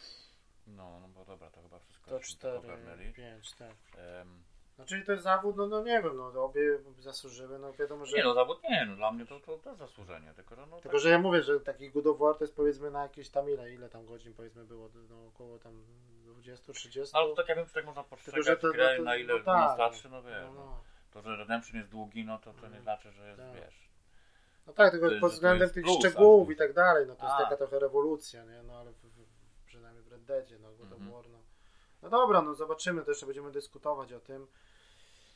No, 0.67 1.01
no 1.01 1.09
bo 1.09 1.25
dobra, 1.25 1.51
to 1.51 1.63
chyba 1.63 1.79
wszystko. 1.79 2.11
To 2.11 2.21
4, 2.21 3.13
5, 3.13 3.53
tak. 3.53 3.75
Um, 4.19 4.43
no 4.79 4.85
czyli 4.85 5.05
to 5.05 5.13
jest 5.13 5.25
zawód, 5.25 5.57
no, 5.57 5.67
no 5.67 5.83
nie 5.83 6.03
wiem, 6.03 6.17
no 6.17 6.45
obie 6.45 6.79
zasłużyły, 6.99 7.59
no 7.59 7.73
wiadomo, 7.73 8.07
że... 8.07 8.17
Nie 8.17 8.25
no, 8.25 8.35
zawód 8.35 8.63
nie, 8.63 8.87
no 8.87 8.97
dla 8.97 9.13
mnie 9.13 9.27
to, 9.27 9.41
to, 9.41 9.59
to 9.59 9.75
zasłużenie, 9.75 10.35
tylko 10.35 10.55
że 10.55 10.67
no... 10.67 10.81
Tylko, 10.81 10.97
tak... 10.97 11.01
że 11.01 11.11
ja 11.11 11.19
mówię, 11.19 11.43
że 11.43 11.61
taki 11.61 11.91
good 11.91 12.07
of 12.07 12.19
war 12.19 12.37
to 12.37 12.45
jest 12.45 12.57
powiedzmy 12.57 12.91
na 12.91 13.03
jakieś 13.03 13.29
tam 13.29 13.51
ile, 13.51 13.73
ile 13.73 13.89
tam 13.89 14.07
godzin 14.07 14.35
powiedzmy 14.35 14.65
było, 14.65 14.89
no 15.11 15.27
około 15.27 15.59
tam 15.59 15.85
20-30. 16.27 17.11
Ale 17.13 17.29
to 17.29 17.35
tak 17.35 17.49
ja 17.49 17.55
wiem, 17.55 17.67
tak 17.75 17.87
można 17.87 18.05
postrzegać 18.05 18.61
to, 18.61 18.73
grę, 18.73 18.91
no 18.91 18.97
to, 18.97 19.03
na 19.03 19.17
ile 19.17 19.39
no, 19.39 19.45
tak, 19.45 19.75
starszy, 19.75 20.09
no 20.09 20.23
wiesz, 20.23 20.45
no, 20.47 20.55
no. 20.55 20.65
no. 20.65 20.83
To, 21.13 21.23
że 21.23 21.37
Redemption 21.37 21.77
jest 21.77 21.91
długi, 21.91 22.25
no 22.25 22.39
to, 22.39 22.53
to 22.53 22.69
nie 22.69 22.81
znaczy, 22.81 23.13
że 23.13 23.29
jest, 23.29 23.41
tak. 23.41 23.55
wiesz... 23.55 23.87
No 24.67 24.73
tak, 24.73 24.91
tylko 24.91 25.09
pod 25.21 25.33
względem 25.33 25.71
tych 25.71 25.85
plus, 25.85 25.99
szczegółów 25.99 26.51
i 26.51 26.57
tak 26.57 26.73
dalej, 26.73 27.07
no 27.07 27.17
to 27.17 27.25
jest 27.25 27.37
taka 27.37 27.57
trochę 27.57 27.79
rewolucja, 27.79 28.45
nie? 28.45 28.63
No 28.63 28.79
ale 28.79 28.93
w, 28.93 28.97
w, 28.97 29.27
przynajmniej 29.67 30.05
w 30.05 30.09
Red 30.09 30.25
Deadzie, 30.25 30.59
no 30.59 30.73
God 30.73 30.93
mm 30.93 31.09
-hmm. 31.09 31.13
War, 31.13 31.29
no. 31.29 31.39
No 32.03 32.11
dobra, 32.11 32.43
no 32.43 32.55
zobaczymy, 32.55 33.03
to 33.03 33.11
jeszcze 33.11 33.27
będziemy 33.27 33.51
dyskutować 33.51 34.13
o 34.13 34.21
tym. 34.21 34.47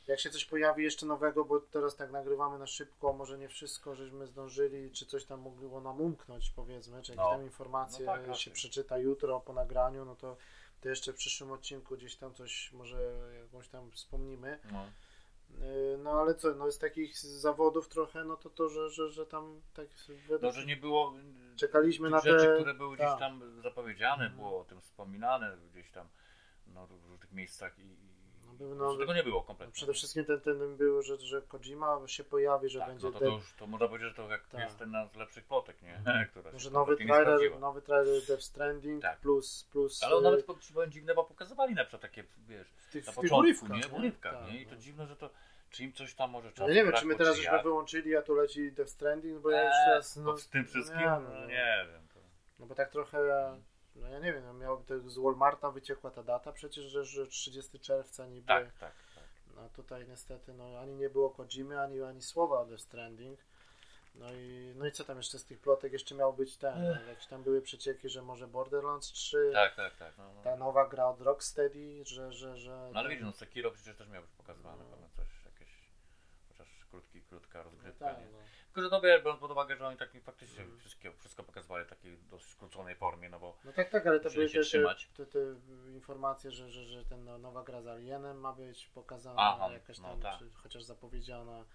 Jak 0.07 0.19
się 0.19 0.29
coś 0.29 0.45
pojawi 0.45 0.83
jeszcze 0.83 1.05
nowego, 1.05 1.45
bo 1.45 1.59
teraz 1.59 1.95
tak 1.95 2.11
nagrywamy 2.11 2.59
na 2.59 2.67
szybko, 2.67 3.13
może 3.13 3.37
nie 3.37 3.49
wszystko 3.49 3.95
żeśmy 3.95 4.27
zdążyli, 4.27 4.91
czy 4.91 5.05
coś 5.05 5.25
tam 5.25 5.39
mogło 5.39 5.81
nam 5.81 6.01
umknąć, 6.01 6.49
powiedzmy, 6.55 7.01
czy 7.01 7.11
jakieś 7.11 7.25
no. 7.25 7.31
tam 7.31 7.43
informacje 7.43 8.05
no 8.05 8.13
tak, 8.13 8.35
się 8.35 8.51
przeczyta 8.51 8.97
jutro 8.97 9.39
po 9.39 9.53
nagraniu, 9.53 10.05
no 10.05 10.15
to 10.15 10.37
to 10.81 10.89
jeszcze 10.89 11.13
w 11.13 11.15
przyszłym 11.15 11.51
odcinku 11.51 11.97
gdzieś 11.97 12.15
tam 12.15 12.33
coś 12.33 12.71
może 12.71 13.31
jakąś 13.43 13.67
tam 13.67 13.91
wspomnimy. 13.91 14.59
No. 14.71 14.85
Y, 15.65 15.97
no 15.97 16.11
ale 16.11 16.35
co, 16.35 16.55
no 16.55 16.71
z 16.71 16.79
takich 16.79 17.17
zawodów 17.17 17.89
trochę, 17.89 18.23
no 18.23 18.37
to 18.37 18.49
to, 18.49 18.69
że, 18.69 18.89
że, 18.89 19.09
że 19.09 19.25
tam 19.25 19.61
tak... 19.73 19.87
No, 20.41 20.51
że 20.51 20.65
nie 20.65 20.77
było... 20.77 21.13
Czekaliśmy 21.55 22.09
na 22.09 22.19
rzeczy, 22.19 22.45
te... 22.45 22.55
które 22.55 22.73
były 22.73 22.95
gdzieś 22.95 23.07
tak. 23.07 23.19
tam 23.19 23.61
zapowiedziane, 23.61 24.25
mhm. 24.25 24.35
było 24.35 24.61
o 24.61 24.65
tym 24.65 24.81
wspominane 24.81 25.57
gdzieś 25.71 25.91
tam 25.91 26.07
no, 26.67 26.87
w 26.87 27.05
różnych 27.09 27.31
miejscach 27.31 27.79
i, 27.79 28.10
był, 28.67 28.75
no, 28.75 28.97
tego 28.97 29.13
nie 29.13 29.23
było 29.23 29.43
kompletnie. 29.43 29.73
Przede 29.73 29.93
wszystkim 29.93 30.25
ten, 30.25 30.41
ten 30.41 30.77
był, 30.77 31.01
że, 31.01 31.17
że 31.17 31.41
Kojima 31.41 32.07
się 32.07 32.23
pojawi, 32.23 32.69
że 32.69 32.79
tak, 32.79 32.87
będzie... 32.87 33.07
No 33.07 33.13
to, 33.13 33.19
to, 33.19 33.25
już, 33.25 33.53
to 33.53 33.67
można 33.67 33.87
powiedzieć, 33.87 34.09
że 34.09 34.15
to 34.15 34.29
jak 34.29 34.47
Tak. 34.47 34.61
jest 34.61 34.79
ten 34.79 34.93
z 35.13 35.15
lepszych 35.15 35.45
plotek, 35.45 35.81
nie? 35.81 36.01
Która 36.31 36.51
Może 36.51 36.69
się 36.69 36.73
nowy 36.73 36.97
trailer, 36.97 37.59
nowy 37.59 37.81
trailer 37.81 38.25
Death 38.27 38.43
Stranding 38.43 39.01
Tak. 39.01 39.19
plus, 39.19 39.67
plus... 39.71 40.03
Ale 40.03 40.15
on 40.15 40.21
y, 40.21 40.23
nawet 40.23 40.61
ci 40.61 40.73
powiem 40.73 40.91
dziwne, 40.91 41.15
bo 41.15 41.23
pokazywali 41.23 41.75
na 41.75 41.83
przykład 41.83 42.01
takie, 42.01 42.23
wiesz, 42.47 42.67
w 42.67 42.91
tych, 42.91 43.07
na 43.07 43.13
początku, 43.13 43.37
urywkach, 43.37 43.77
nie? 43.77 43.83
W 43.83 43.93
urywkach, 43.93 44.33
Tak, 44.33 44.53
nie? 44.53 44.61
I 44.61 44.65
to 44.65 44.75
no. 44.75 44.81
dziwne, 44.81 45.07
że 45.07 45.15
to, 45.15 45.29
czy 45.69 45.83
im 45.83 45.93
coś 45.93 46.15
tam 46.15 46.29
może 46.29 46.51
czasu 46.51 46.63
Ale 46.63 46.73
nie 46.73 46.83
wiem, 46.83 46.93
czy 46.93 47.05
my 47.05 47.15
teraz 47.15 47.37
żeśmy 47.37 47.63
wyłączyli, 47.63 48.15
a 48.15 48.21
tu 48.21 48.35
leci 48.35 48.71
Death 48.71 48.91
Stranding, 48.91 49.41
bo 49.41 49.49
ja 49.49 49.63
już 49.63 49.73
Eee, 49.73 49.85
teraz... 49.85 50.19
bo 50.19 50.37
z 50.37 50.47
tym 50.47 50.61
no 50.61 50.67
wszystkim, 50.67 50.99
nie, 50.99 51.05
no, 51.05 51.19
no. 51.19 51.45
nie 51.45 51.87
wiem. 51.93 52.07
To... 52.13 52.19
No 52.59 52.65
bo 52.65 52.75
tak 52.75 52.89
trochę, 52.89 53.17
no 53.95 54.07
ja 54.07 54.19
nie 54.19 54.33
wiem, 54.33 54.43
no 54.45 54.53
miał, 54.53 54.83
to 54.83 55.09
z 55.09 55.17
Walmarta 55.17 55.71
wyciekła 55.71 56.11
ta 56.11 56.23
data 56.23 56.51
przecież, 56.51 56.85
że, 56.85 57.05
że 57.05 57.27
30 57.27 57.79
czerwca 57.79 58.27
niby, 58.27 58.47
Tak, 58.47 58.71
tak, 58.73 58.93
tak. 59.15 59.23
a 59.65 59.69
tutaj 59.69 60.07
niestety 60.07 60.53
no 60.53 60.79
ani 60.79 60.95
nie 60.95 61.09
było 61.09 61.29
Kojimy, 61.29 61.79
ani, 61.81 62.01
ani 62.01 62.21
słowa 62.21 62.59
o 62.59 62.65
Death 62.65 62.83
Stranding. 62.83 63.39
No 64.15 64.33
i, 64.33 64.73
no 64.75 64.85
i 64.87 64.91
co 64.91 65.03
tam 65.03 65.17
jeszcze 65.17 65.39
z 65.39 65.45
tych 65.45 65.59
plotek 65.59 65.93
jeszcze 65.93 66.15
miał 66.15 66.33
być 66.33 66.57
ten, 66.57 66.81
no, 66.81 67.01
jakieś 67.09 67.25
tam 67.27 67.43
były 67.43 67.61
przecieki, 67.61 68.09
że 68.09 68.21
może 68.21 68.47
Borderlands 68.47 69.11
3, 69.11 69.49
Tak, 69.53 69.75
tak, 69.75 69.95
tak. 69.95 70.17
No, 70.17 70.33
no. 70.33 70.41
ta 70.41 70.55
nowa 70.55 70.87
gra 70.87 71.07
od 71.07 71.21
Rocksteady, 71.21 72.05
że, 72.05 72.33
że, 72.33 72.57
że... 72.57 72.89
no 72.93 72.99
ale 72.99 73.09
widzisz, 73.09 73.25
no 73.25 73.31
Sekiro 73.31 73.71
przecież 73.71 73.95
też 73.97 74.07
miał 74.09 74.21
być 74.21 74.31
pokazywane, 74.31 74.83
pewnie 74.85 75.09
coś, 75.09 75.27
jakieś, 75.45 75.69
chociaż 76.47 76.85
krótki, 76.91 77.21
krótka 77.21 77.63
rozgrywka, 77.63 78.05
tak, 78.05 78.19
nie? 78.19 78.25
no. 78.25 78.37
Tylko, 78.73 78.81
że 78.81 78.89
no 78.89 79.01
wiesz, 79.01 79.21
biorąc 79.23 79.39
pod 79.41 79.51
uwagę, 79.51 79.75
że 79.75 79.87
oni 79.87 79.97
tak 79.97 80.09
faktycznie 80.23 80.65
wszystkie, 80.79 81.11
wszystko 81.11 81.43
pokazywali 81.43 81.85
w 81.85 81.89
takiej 81.89 82.17
dość 82.17 82.45
skróconej 82.45 82.95
formie, 82.95 83.29
no 83.29 83.39
bo 83.39 83.57
No 83.65 83.73
tak, 83.73 83.89
tak, 83.89 84.07
ale 84.07 84.19
to 84.19 84.29
Musieli 84.29 84.35
były 84.37 84.49
się 84.49 84.59
te, 84.59 84.63
te, 84.63 84.65
trzymać. 84.69 85.09
te, 85.31 85.39
informacje, 85.93 86.51
że, 86.51 86.69
że, 86.69 86.85
że 86.85 87.05
ten 87.05 87.23
no, 87.25 87.37
nowa 87.37 87.63
gra 87.63 87.81
z 87.81 87.87
Alienem 87.87 88.39
ma 88.39 88.53
być 88.53 88.87
pokazana, 88.87 89.41
Aha, 89.41 89.73
jakaś 89.73 89.99
no 89.99 90.09
tam, 90.09 90.21
tak. 90.21 90.39
czy, 90.39 90.49
chociaż 90.51 90.83
zapowiedziana. 90.83 91.65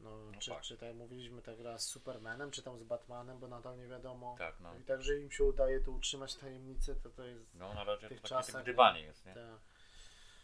No, 0.00 0.10
No 0.32 0.38
czy, 0.40 0.50
tak. 0.50 0.60
czy 0.62 0.76
tak 0.76 0.88
jak 0.88 0.96
mówiliśmy, 0.96 1.42
ta 1.42 1.56
gra 1.56 1.78
z 1.78 1.86
Supermanem, 1.86 2.50
czy 2.50 2.62
tam 2.62 2.78
z 2.78 2.82
Batmanem, 2.84 3.38
bo 3.38 3.48
nadal 3.48 3.78
nie 3.78 3.86
wiadomo. 3.88 4.34
tak, 4.38 4.60
no. 4.60 4.74
I 4.74 4.84
także 4.84 5.18
im 5.18 5.30
się 5.30 5.44
udaje 5.44 5.80
to 5.80 5.90
utrzymać 5.90 6.34
tajemnicę, 6.34 6.94
to 6.94 7.10
to 7.10 7.24
jest 7.24 7.54
No 7.54 7.74
na 7.74 7.84
razie 7.84 8.08
tych 8.08 8.18
to 8.18 8.22
takie 8.22 8.34
czasach, 8.34 8.54
tak 8.54 8.62
gdybanie 8.62 9.00
jest, 9.00 9.26
nie? 9.26 9.34
ta, 9.34 9.58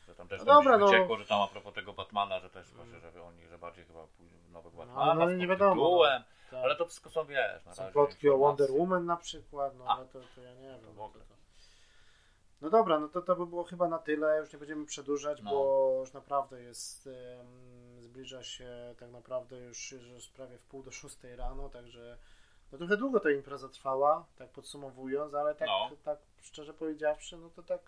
Że 0.08 0.14
tam 0.14 0.28
też 0.28 0.38
No 0.38 0.44
no 0.44 0.54
dobra, 0.54 0.78
no. 0.78 0.86
wyciekło, 0.86 1.16
że 1.16 1.26
tam 1.26 1.42
a 1.42 1.46
propos 1.46 1.74
tego 1.74 1.92
Batmana, 1.92 2.40
że 2.40 2.50
też 2.50 2.72
właśnie, 2.72 3.00
żeby 3.00 3.22
oni, 3.22 3.46
że 3.46 3.58
bardziej 3.58 3.84
chyba 3.84 4.06
nowego 4.52 4.76
No, 4.78 4.86
Batmana 4.86 5.14
no, 5.14 5.30
z 5.30 5.38
nie 5.38 5.46
wiadomo, 5.46 5.74
tytułem, 5.74 6.22
ta, 6.50 6.58
ale 6.60 6.76
to 6.76 6.86
wszystko 6.86 7.10
są, 7.10 7.24
wiesz, 7.26 7.64
na 7.64 7.74
są 7.74 7.82
razie 7.82 7.92
plotki 7.92 8.28
o. 8.30 8.38
Wonder 8.38 8.70
Woman 8.72 9.06
na 9.06 9.16
przykład, 9.16 9.74
no 9.78 9.84
ale 9.84 10.06
to, 10.06 10.20
to 10.34 10.40
ja 10.40 10.54
nie 10.54 10.68
wiem. 10.68 10.80
w 10.80 10.96
no, 10.96 11.04
ogóle. 11.04 11.24
to, 11.24 11.30
to. 11.30 11.40
no 12.60 12.70
dobra, 12.70 13.00
no 13.00 13.08
to 13.08 13.22
to 13.22 13.36
by 13.36 13.46
było 13.46 13.64
chyba 13.64 13.88
na 13.88 13.98
tyle, 13.98 14.38
już 14.38 14.52
nie 14.52 14.58
będziemy 14.58 14.86
przedłużać, 14.86 15.42
No. 15.42 15.50
bo 15.50 15.96
już 16.00 16.12
naprawdę 16.12 16.60
jest, 16.62 17.08
zbliża 18.00 18.42
się 18.42 18.94
tak 18.98 19.10
naprawdę 19.10 19.56
już, 19.58 19.92
już 19.92 20.28
prawie 20.28 20.58
w 20.58 20.64
pół 20.64 20.82
do 20.82 20.90
szóstej 20.90 21.36
rano, 21.36 21.68
także 21.68 22.18
no 22.72 22.78
trochę 22.78 22.96
długo 22.96 23.20
ta 23.20 23.30
impreza 23.30 23.68
trwała, 23.68 24.26
tak 24.36 24.48
podsumowując, 24.50 25.34
ale 25.34 25.54
tak, 25.54 25.68
No. 25.68 25.90
tak 26.04 26.18
szczerze 26.42 26.74
powiedziawszy, 26.74 27.36
no 27.36 27.50
to 27.50 27.62
tak 27.62 27.80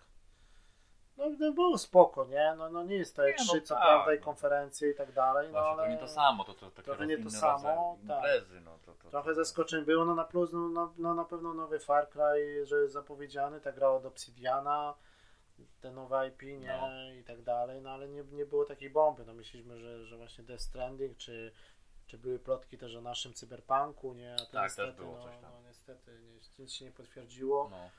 no, 1.17 1.29
no 1.39 1.51
było 1.51 1.77
spoko, 1.77 2.25
nie? 2.25 2.55
No, 2.57 2.69
no 2.69 2.83
nie 2.83 2.95
jest 2.95 3.15
to 3.15 3.21
E3, 3.21 3.33
no 3.39 3.61
co 3.61 3.75
tak, 3.75 3.83
prawda, 3.83 4.13
i 4.13 4.17
no. 4.17 4.23
konferencje 4.25 4.91
i 4.91 4.95
tak 4.95 5.11
dalej, 5.11 5.47
no 5.47 5.51
Właśnie 5.51 5.69
ale 5.71 5.83
to 5.83 5.89
nie 5.89 5.97
to 5.97 6.07
samo, 6.07 6.43
to, 6.43 6.53
to 6.53 6.71
takie 6.71 6.83
trochę 6.83 7.07
nie 7.07 7.17
to 7.23 7.29
samo, 7.29 7.97
tak. 8.07 8.17
imprezy, 8.17 8.61
no 8.61 8.79
to, 8.85 8.93
to, 8.93 9.09
Trochę 9.09 9.29
to, 9.29 9.35
zaskoczeń 9.35 9.85
było, 9.85 10.05
no 10.05 10.15
na 10.15 10.23
plus, 10.23 10.53
no, 10.53 10.69
no, 10.69 10.93
no 10.97 11.13
na 11.13 11.25
pewno 11.25 11.53
nowy 11.53 11.79
Far 11.79 12.09
Cry, 12.09 12.65
że 12.65 12.75
jest 12.81 12.93
zapowiedziany, 12.93 13.61
ta 13.61 13.71
gra 13.71 13.89
od 13.89 14.05
Obsidiana, 14.05 14.93
te 15.81 15.91
nowe 15.91 16.27
IP, 16.27 16.41
nie, 16.41 16.79
No. 16.81 17.13
i 17.13 17.23
tak 17.23 17.41
dalej, 17.43 17.81
no 17.81 17.89
ale 17.89 18.07
nie, 18.07 18.23
nie 18.23 18.45
było 18.45 18.65
takiej 18.65 18.89
bomby, 18.89 19.25
no 19.25 19.33
myśleliśmy, 19.33 19.79
że, 19.79 20.05
że 20.05 20.17
właśnie 20.17 20.43
Death 20.43 20.63
Stranding, 20.63 21.17
czy, 21.17 21.51
czy 22.07 22.17
były 22.17 22.39
plotki 22.39 22.77
też 22.77 22.95
o 22.95 23.01
naszym 23.01 23.33
cyberpunku, 23.33 24.13
nie, 24.13 24.33
a 24.33 24.37
to 24.37 24.45
Tak, 24.45 24.63
niestety, 24.63 24.87
też 24.87 24.97
było 24.97 25.17
no, 25.17 25.23
coś 25.23 25.37
tam. 25.37 25.51
no 25.53 25.61
niestety 25.67 26.11
nie, 26.21 26.63
nic 26.63 26.73
się 26.73 26.85
nie 26.85 26.91
potwierdziło. 26.91 27.67
no. 27.71 27.89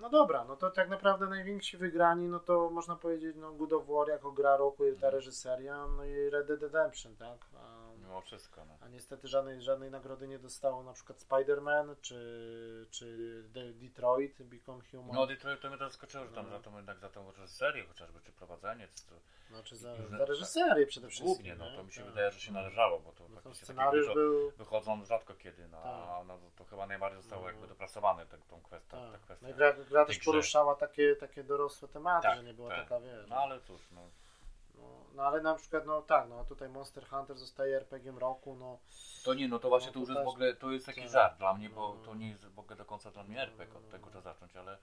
No 0.00 0.08
dobra, 0.08 0.44
no 0.44 0.56
to 0.56 0.70
tak 0.70 0.88
naprawdę 0.88 1.26
najwięksi 1.26 1.76
wygrani, 1.76 2.28
no 2.28 2.40
to 2.40 2.70
można 2.70 2.96
powiedzieć, 2.96 3.36
no 3.36 3.52
Good 3.52 3.72
of 3.72 3.86
War 3.86 4.08
jako 4.08 4.32
gra 4.32 4.56
roku 4.56 4.84
ta 5.00 5.10
reżyseria, 5.10 5.86
no 5.86 6.04
i 6.04 6.30
Red 6.30 6.46
Dead 6.46 6.62
Redemption, 6.62 7.16
tak? 7.16 7.38
A, 7.56 7.77
Mimo 8.08 8.20
wszystko, 8.20 8.64
no. 8.64 8.76
a 8.80 8.88
niestety 8.88 9.28
żadnej, 9.28 9.62
żadnej 9.62 9.90
nagrody 9.90 10.28
nie 10.28 10.38
dostało 10.38 10.82
na 10.82 10.92
przykład 10.92 11.18
Spider-Man 11.18 11.94
czy, 12.00 12.86
czy 12.90 13.42
De- 13.48 13.72
Detroit 13.72 14.42
Become 14.42 14.82
Human. 14.90 15.16
No 15.16 15.26
Detroit 15.26 15.60
to 15.60 15.68
mnie 15.68 15.78
to 15.78 15.84
zaskoczyło, 15.88 16.24
że 16.26 16.32
tam 16.32 16.44
No. 16.44 16.50
za 16.50 16.60
tą 16.62 16.76
jednak 16.76 16.98
za 16.98 17.08
tą 17.08 17.32
reżyserię 17.32 17.84
chociażby, 17.86 18.20
czy 18.20 18.32
prowadzenie, 18.32 18.88
czy 18.94 19.06
to 19.06 19.14
znaczy 19.50 19.76
za, 19.76 19.96
różne- 19.96 20.18
za 20.18 20.24
reżyserię 20.24 20.86
przede 20.86 21.08
wszystkim. 21.08 21.26
głównie, 21.34 21.54
no 21.54 21.76
to 21.76 21.84
mi 21.84 21.92
się 21.92 22.00
Tak. 22.00 22.10
wydaje, 22.10 22.30
że 22.30 22.40
się 22.40 22.52
należało, 22.52 23.00
bo 23.00 23.12
to 23.12 23.24
No, 23.28 23.34
faktycznie 23.34 23.64
scenariusz 23.64 24.06
takie 24.06 24.14
był 24.14 24.50
wychodzą 24.50 25.04
rzadko 25.04 25.34
kiedy, 25.34 25.68
no, 25.68 25.82
Tak. 25.82 25.86
a 26.08 26.24
no, 26.26 26.38
to 26.56 26.64
chyba 26.64 26.86
najbardziej 26.86 27.22
zostało 27.22 27.42
No. 27.42 27.48
jakby 27.48 27.66
dopracowane 27.68 28.26
tak, 28.26 28.40
tą 28.46 28.60
kwestię, 28.62 28.90
ta 28.90 29.12
tak. 29.12 29.20
kwestia. 29.20 29.46
No 29.46 29.52
i 29.52 29.56
gra, 29.56 29.72
gra 29.72 30.04
też 30.04 30.18
poruszała 30.18 30.74
takie, 30.74 31.16
takie 31.16 31.44
dorosłe 31.44 31.88
tematy, 31.88 32.22
Tak, 32.28 32.36
że 32.36 32.44
nie 32.44 32.54
była 32.54 32.68
tak. 32.68 32.78
taka 32.88 33.00
wiesz. 33.00 33.28
No 33.28 33.36
ale 33.36 33.60
cóż, 33.60 33.80
no, 33.90 34.00
No, 34.82 35.04
no 35.14 35.22
ale 35.22 35.40
na 35.40 35.54
przykład, 35.54 35.86
no 35.86 36.02
tak, 36.02 36.28
no 36.28 36.44
tutaj 36.44 36.68
Monster 36.68 37.06
Hunter 37.06 37.38
zostaje 37.38 37.76
RPG 37.76 38.12
roku, 38.18 38.56
no 38.56 38.78
to 39.24 39.34
nie, 39.34 39.48
no 39.48 39.58
to 39.58 39.68
właśnie 39.68 39.86
No, 39.88 39.92
to 39.92 40.00
już 40.00 40.08
jest 40.08 40.22
w 40.24 40.28
ogóle, 40.28 40.54
to 40.54 40.70
jest 40.70 40.86
taki 40.86 41.00
tak. 41.00 41.10
żart 41.10 41.38
dla 41.38 41.54
mnie, 41.54 41.70
bo 41.70 41.94
No. 41.94 42.04
to 42.04 42.14
nie 42.14 42.28
jest 42.28 42.44
w 42.46 42.58
ogóle 42.58 42.76
do 42.76 42.84
końca 42.84 43.10
dla 43.10 43.24
mnie 43.24 43.36
No, 43.36 43.42
RPG, 43.42 43.72
no, 43.72 43.78
od 43.78 43.84
no, 43.84 43.90
tego 43.90 44.04
no. 44.06 44.10
trzeba 44.10 44.22
zacząć, 44.34 44.56
ale 44.56 44.78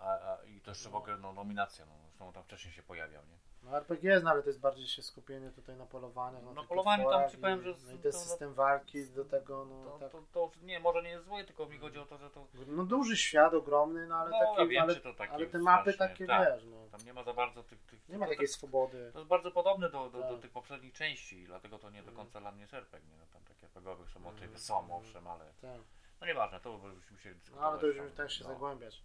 a, 0.00 0.32
a, 0.32 0.44
i 0.44 0.60
to 0.60 0.70
jeszcze 0.70 0.88
w 0.88 0.94
ogóle 0.94 1.16
no, 1.16 1.32
nominacja, 1.32 1.86
no, 1.86 1.92
zresztą 2.02 2.32
tam 2.32 2.44
wcześniej 2.44 2.72
się 2.74 2.82
pojawiał, 2.82 3.22
nie? 3.22 3.38
No 3.62 3.76
RPG 3.76 4.10
jest, 4.10 4.24
no 4.24 4.30
ale 4.30 4.42
to 4.42 4.48
jest 4.48 4.60
bardziej 4.60 4.86
się 4.86 5.02
skupienie 5.02 5.50
tutaj 5.50 5.76
na 5.76 5.86
polowaniach. 5.86 6.42
No, 6.42 6.54
tych 6.54 6.68
polowaniu 6.68 7.10
tam 7.10 7.30
ci 7.30 7.38
powiem, 7.38 7.62
że 7.62 7.74
No 7.86 7.92
i 7.92 7.98
ten 7.98 8.12
system 8.12 8.54
walki 8.54 9.06
do 9.10 9.24
tego, 9.24 9.64
no 9.64 9.84
To, 9.84 9.98
tak. 9.98 10.10
to, 10.10 10.22
to 10.32 10.50
nie, 10.62 10.80
może 10.80 11.02
nie 11.02 11.10
jest 11.10 11.24
złe, 11.24 11.44
tylko 11.44 11.66
mi 11.66 11.78
chodzi 11.78 11.98
o 11.98 12.06
to, 12.06 12.18
że 12.18 12.30
to 12.30 12.46
No 12.66 12.84
duży 12.84 13.16
świat, 13.16 13.54
ogromny, 13.54 14.06
no 14.06 14.16
ale 14.16 14.30
No, 14.30 14.38
takie, 14.38 14.60
ja 14.62 14.66
wiem, 14.66 14.82
ale, 14.82 14.96
to 14.96 15.14
takie 15.14 15.32
ale 15.32 15.46
te 15.46 15.58
mapy 15.58 15.92
strasznie, 15.92 16.14
takie, 16.14 16.26
tak. 16.26 16.54
wiesz, 16.54 16.64
no. 16.70 16.88
tam 16.90 17.00
nie 17.06 17.12
ma 17.14 17.22
za 17.24 17.32
bardzo 17.34 17.62
tych... 17.62 17.82
tych 17.86 18.08
Nie 18.08 18.18
ma 18.18 18.26
takiej 18.26 18.46
tak- 18.46 18.54
swobody. 18.56 19.10
To 19.12 19.18
jest 19.18 19.28
bardzo 19.28 19.50
podobne 19.50 19.90
do, 19.90 20.10
do, 20.10 20.18
do 20.22 20.32
Tak. 20.32 20.40
tych 20.40 20.50
poprzednich 20.50 20.92
części, 20.92 21.44
dlatego 21.44 21.78
to 21.78 21.90
nie 21.90 22.02
do 22.02 22.10
Mm. 22.10 22.16
końca 22.16 22.40
dla 22.40 22.52
mnie 22.52 22.64
RPG, 22.72 23.08
nie? 23.10 23.16
No, 23.18 23.24
tam 23.32 23.42
takie 23.44 23.66
RPGowych 23.66 24.10
są 24.10 24.20
motywy, 24.20 24.44
Mm, 24.46 24.58
są 24.58 24.78
mm. 24.78 24.90
owszem, 24.92 25.26
ale 25.26 25.44
Tak. 25.60 25.80
no 26.20 26.26
nieważne, 26.26 26.60
to 26.60 26.78
byśmy 26.78 27.18
się 27.18 27.34
No 27.54 27.60
ale 27.60 27.78
to 27.78 27.86
już 27.86 27.96
już 27.96 28.12
tak 28.12 28.30
się 28.30 28.44
no. 28.44 28.50
zagłębiać. 28.50 29.02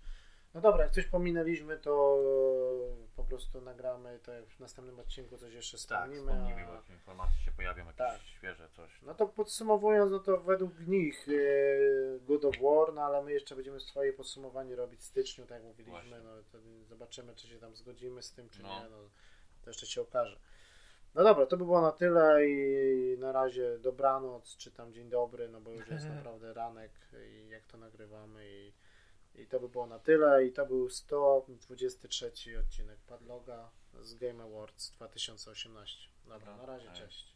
No 0.56 0.62
dobra, 0.62 0.84
jak 0.84 0.92
coś 0.94 1.06
pominęliśmy, 1.06 1.78
to 1.78 2.20
po 3.16 3.24
prostu 3.24 3.62
nagramy, 3.62 4.20
to 4.24 4.32
jak 4.32 4.46
w 4.50 4.60
następnym 4.60 5.00
odcinku 5.00 5.38
coś 5.38 5.54
jeszcze 5.54 5.78
Tak, 5.78 5.82
wspomnimy. 5.82 6.32
wspomnimy, 6.32 6.62
a- 6.62 6.66
bo 6.88 6.94
informacje 6.94 7.38
się 7.46 7.52
pojawią, 7.52 7.84
jakieś 7.86 7.98
Tak. 7.98 8.22
świeże 8.22 8.70
coś. 8.70 9.02
No 9.02 9.14
to 9.16 9.28
podsumowując, 9.28 10.12
no 10.12 10.20
to 10.20 10.38
według 10.38 10.80
nich 10.88 11.28
e, 11.28 11.32
God 12.20 12.46
of 12.46 12.56
War, 12.62 12.94
no 12.94 13.02
ale 13.02 13.24
my 13.24 13.32
jeszcze 13.32 13.56
będziemy 13.56 13.80
swoje 13.80 14.14
podsumowanie 14.14 14.76
robić 14.76 15.00
w 15.00 15.04
styczniu, 15.04 15.46
tak 15.46 15.52
jak 15.58 15.64
mówiliśmy, 15.64 16.22
no 16.24 16.30
to 16.52 16.58
zobaczymy, 16.86 17.36
czy 17.36 17.48
się 17.48 17.60
tam 17.60 17.76
zgodzimy 17.76 18.24
z 18.24 18.32
tym, 18.32 18.50
czy 18.50 18.64
No. 18.64 18.70
nie, 18.84 18.90
no 18.90 18.98
to 19.64 19.70
jeszcze 19.70 19.86
się 19.86 20.02
okaże. 20.02 20.40
No 21.16 21.24
dobra, 21.24 21.46
to 21.46 21.58
by 21.58 21.66
było 21.66 21.82
na 21.82 21.92
tyle 21.92 22.48
i 22.48 23.16
na 23.20 23.32
razie 23.32 23.80
dobranoc, 23.80 24.58
czy 24.58 24.72
tam 24.72 24.94
dzień 24.94 25.10
dobry, 25.10 25.50
no 25.50 25.62
bo 25.62 25.72
już 25.72 25.88
jest 25.88 26.06
naprawdę 26.16 26.54
ranek 26.54 26.92
i 27.30 27.50
jak 27.50 27.66
to 27.66 27.78
nagrywamy 27.78 28.46
i, 28.50 28.74
i 29.38 29.48
to 29.48 29.60
by 29.60 29.70
było 29.70 29.88
na 29.88 30.00
tyle 30.00 30.46
i 30.46 30.52
to 30.52 30.66
był 30.66 30.90
123 30.90 32.32
odcinek 32.60 33.00
Padloga 33.00 33.70
z 34.02 34.16
Game 34.16 34.44
Awards 34.44 34.92
2018. 34.92 36.10
Dobra, 36.24 36.40
Dobra, 36.40 36.58
na 36.58 36.66
razie, 36.66 36.92
cześć. 36.92 37.35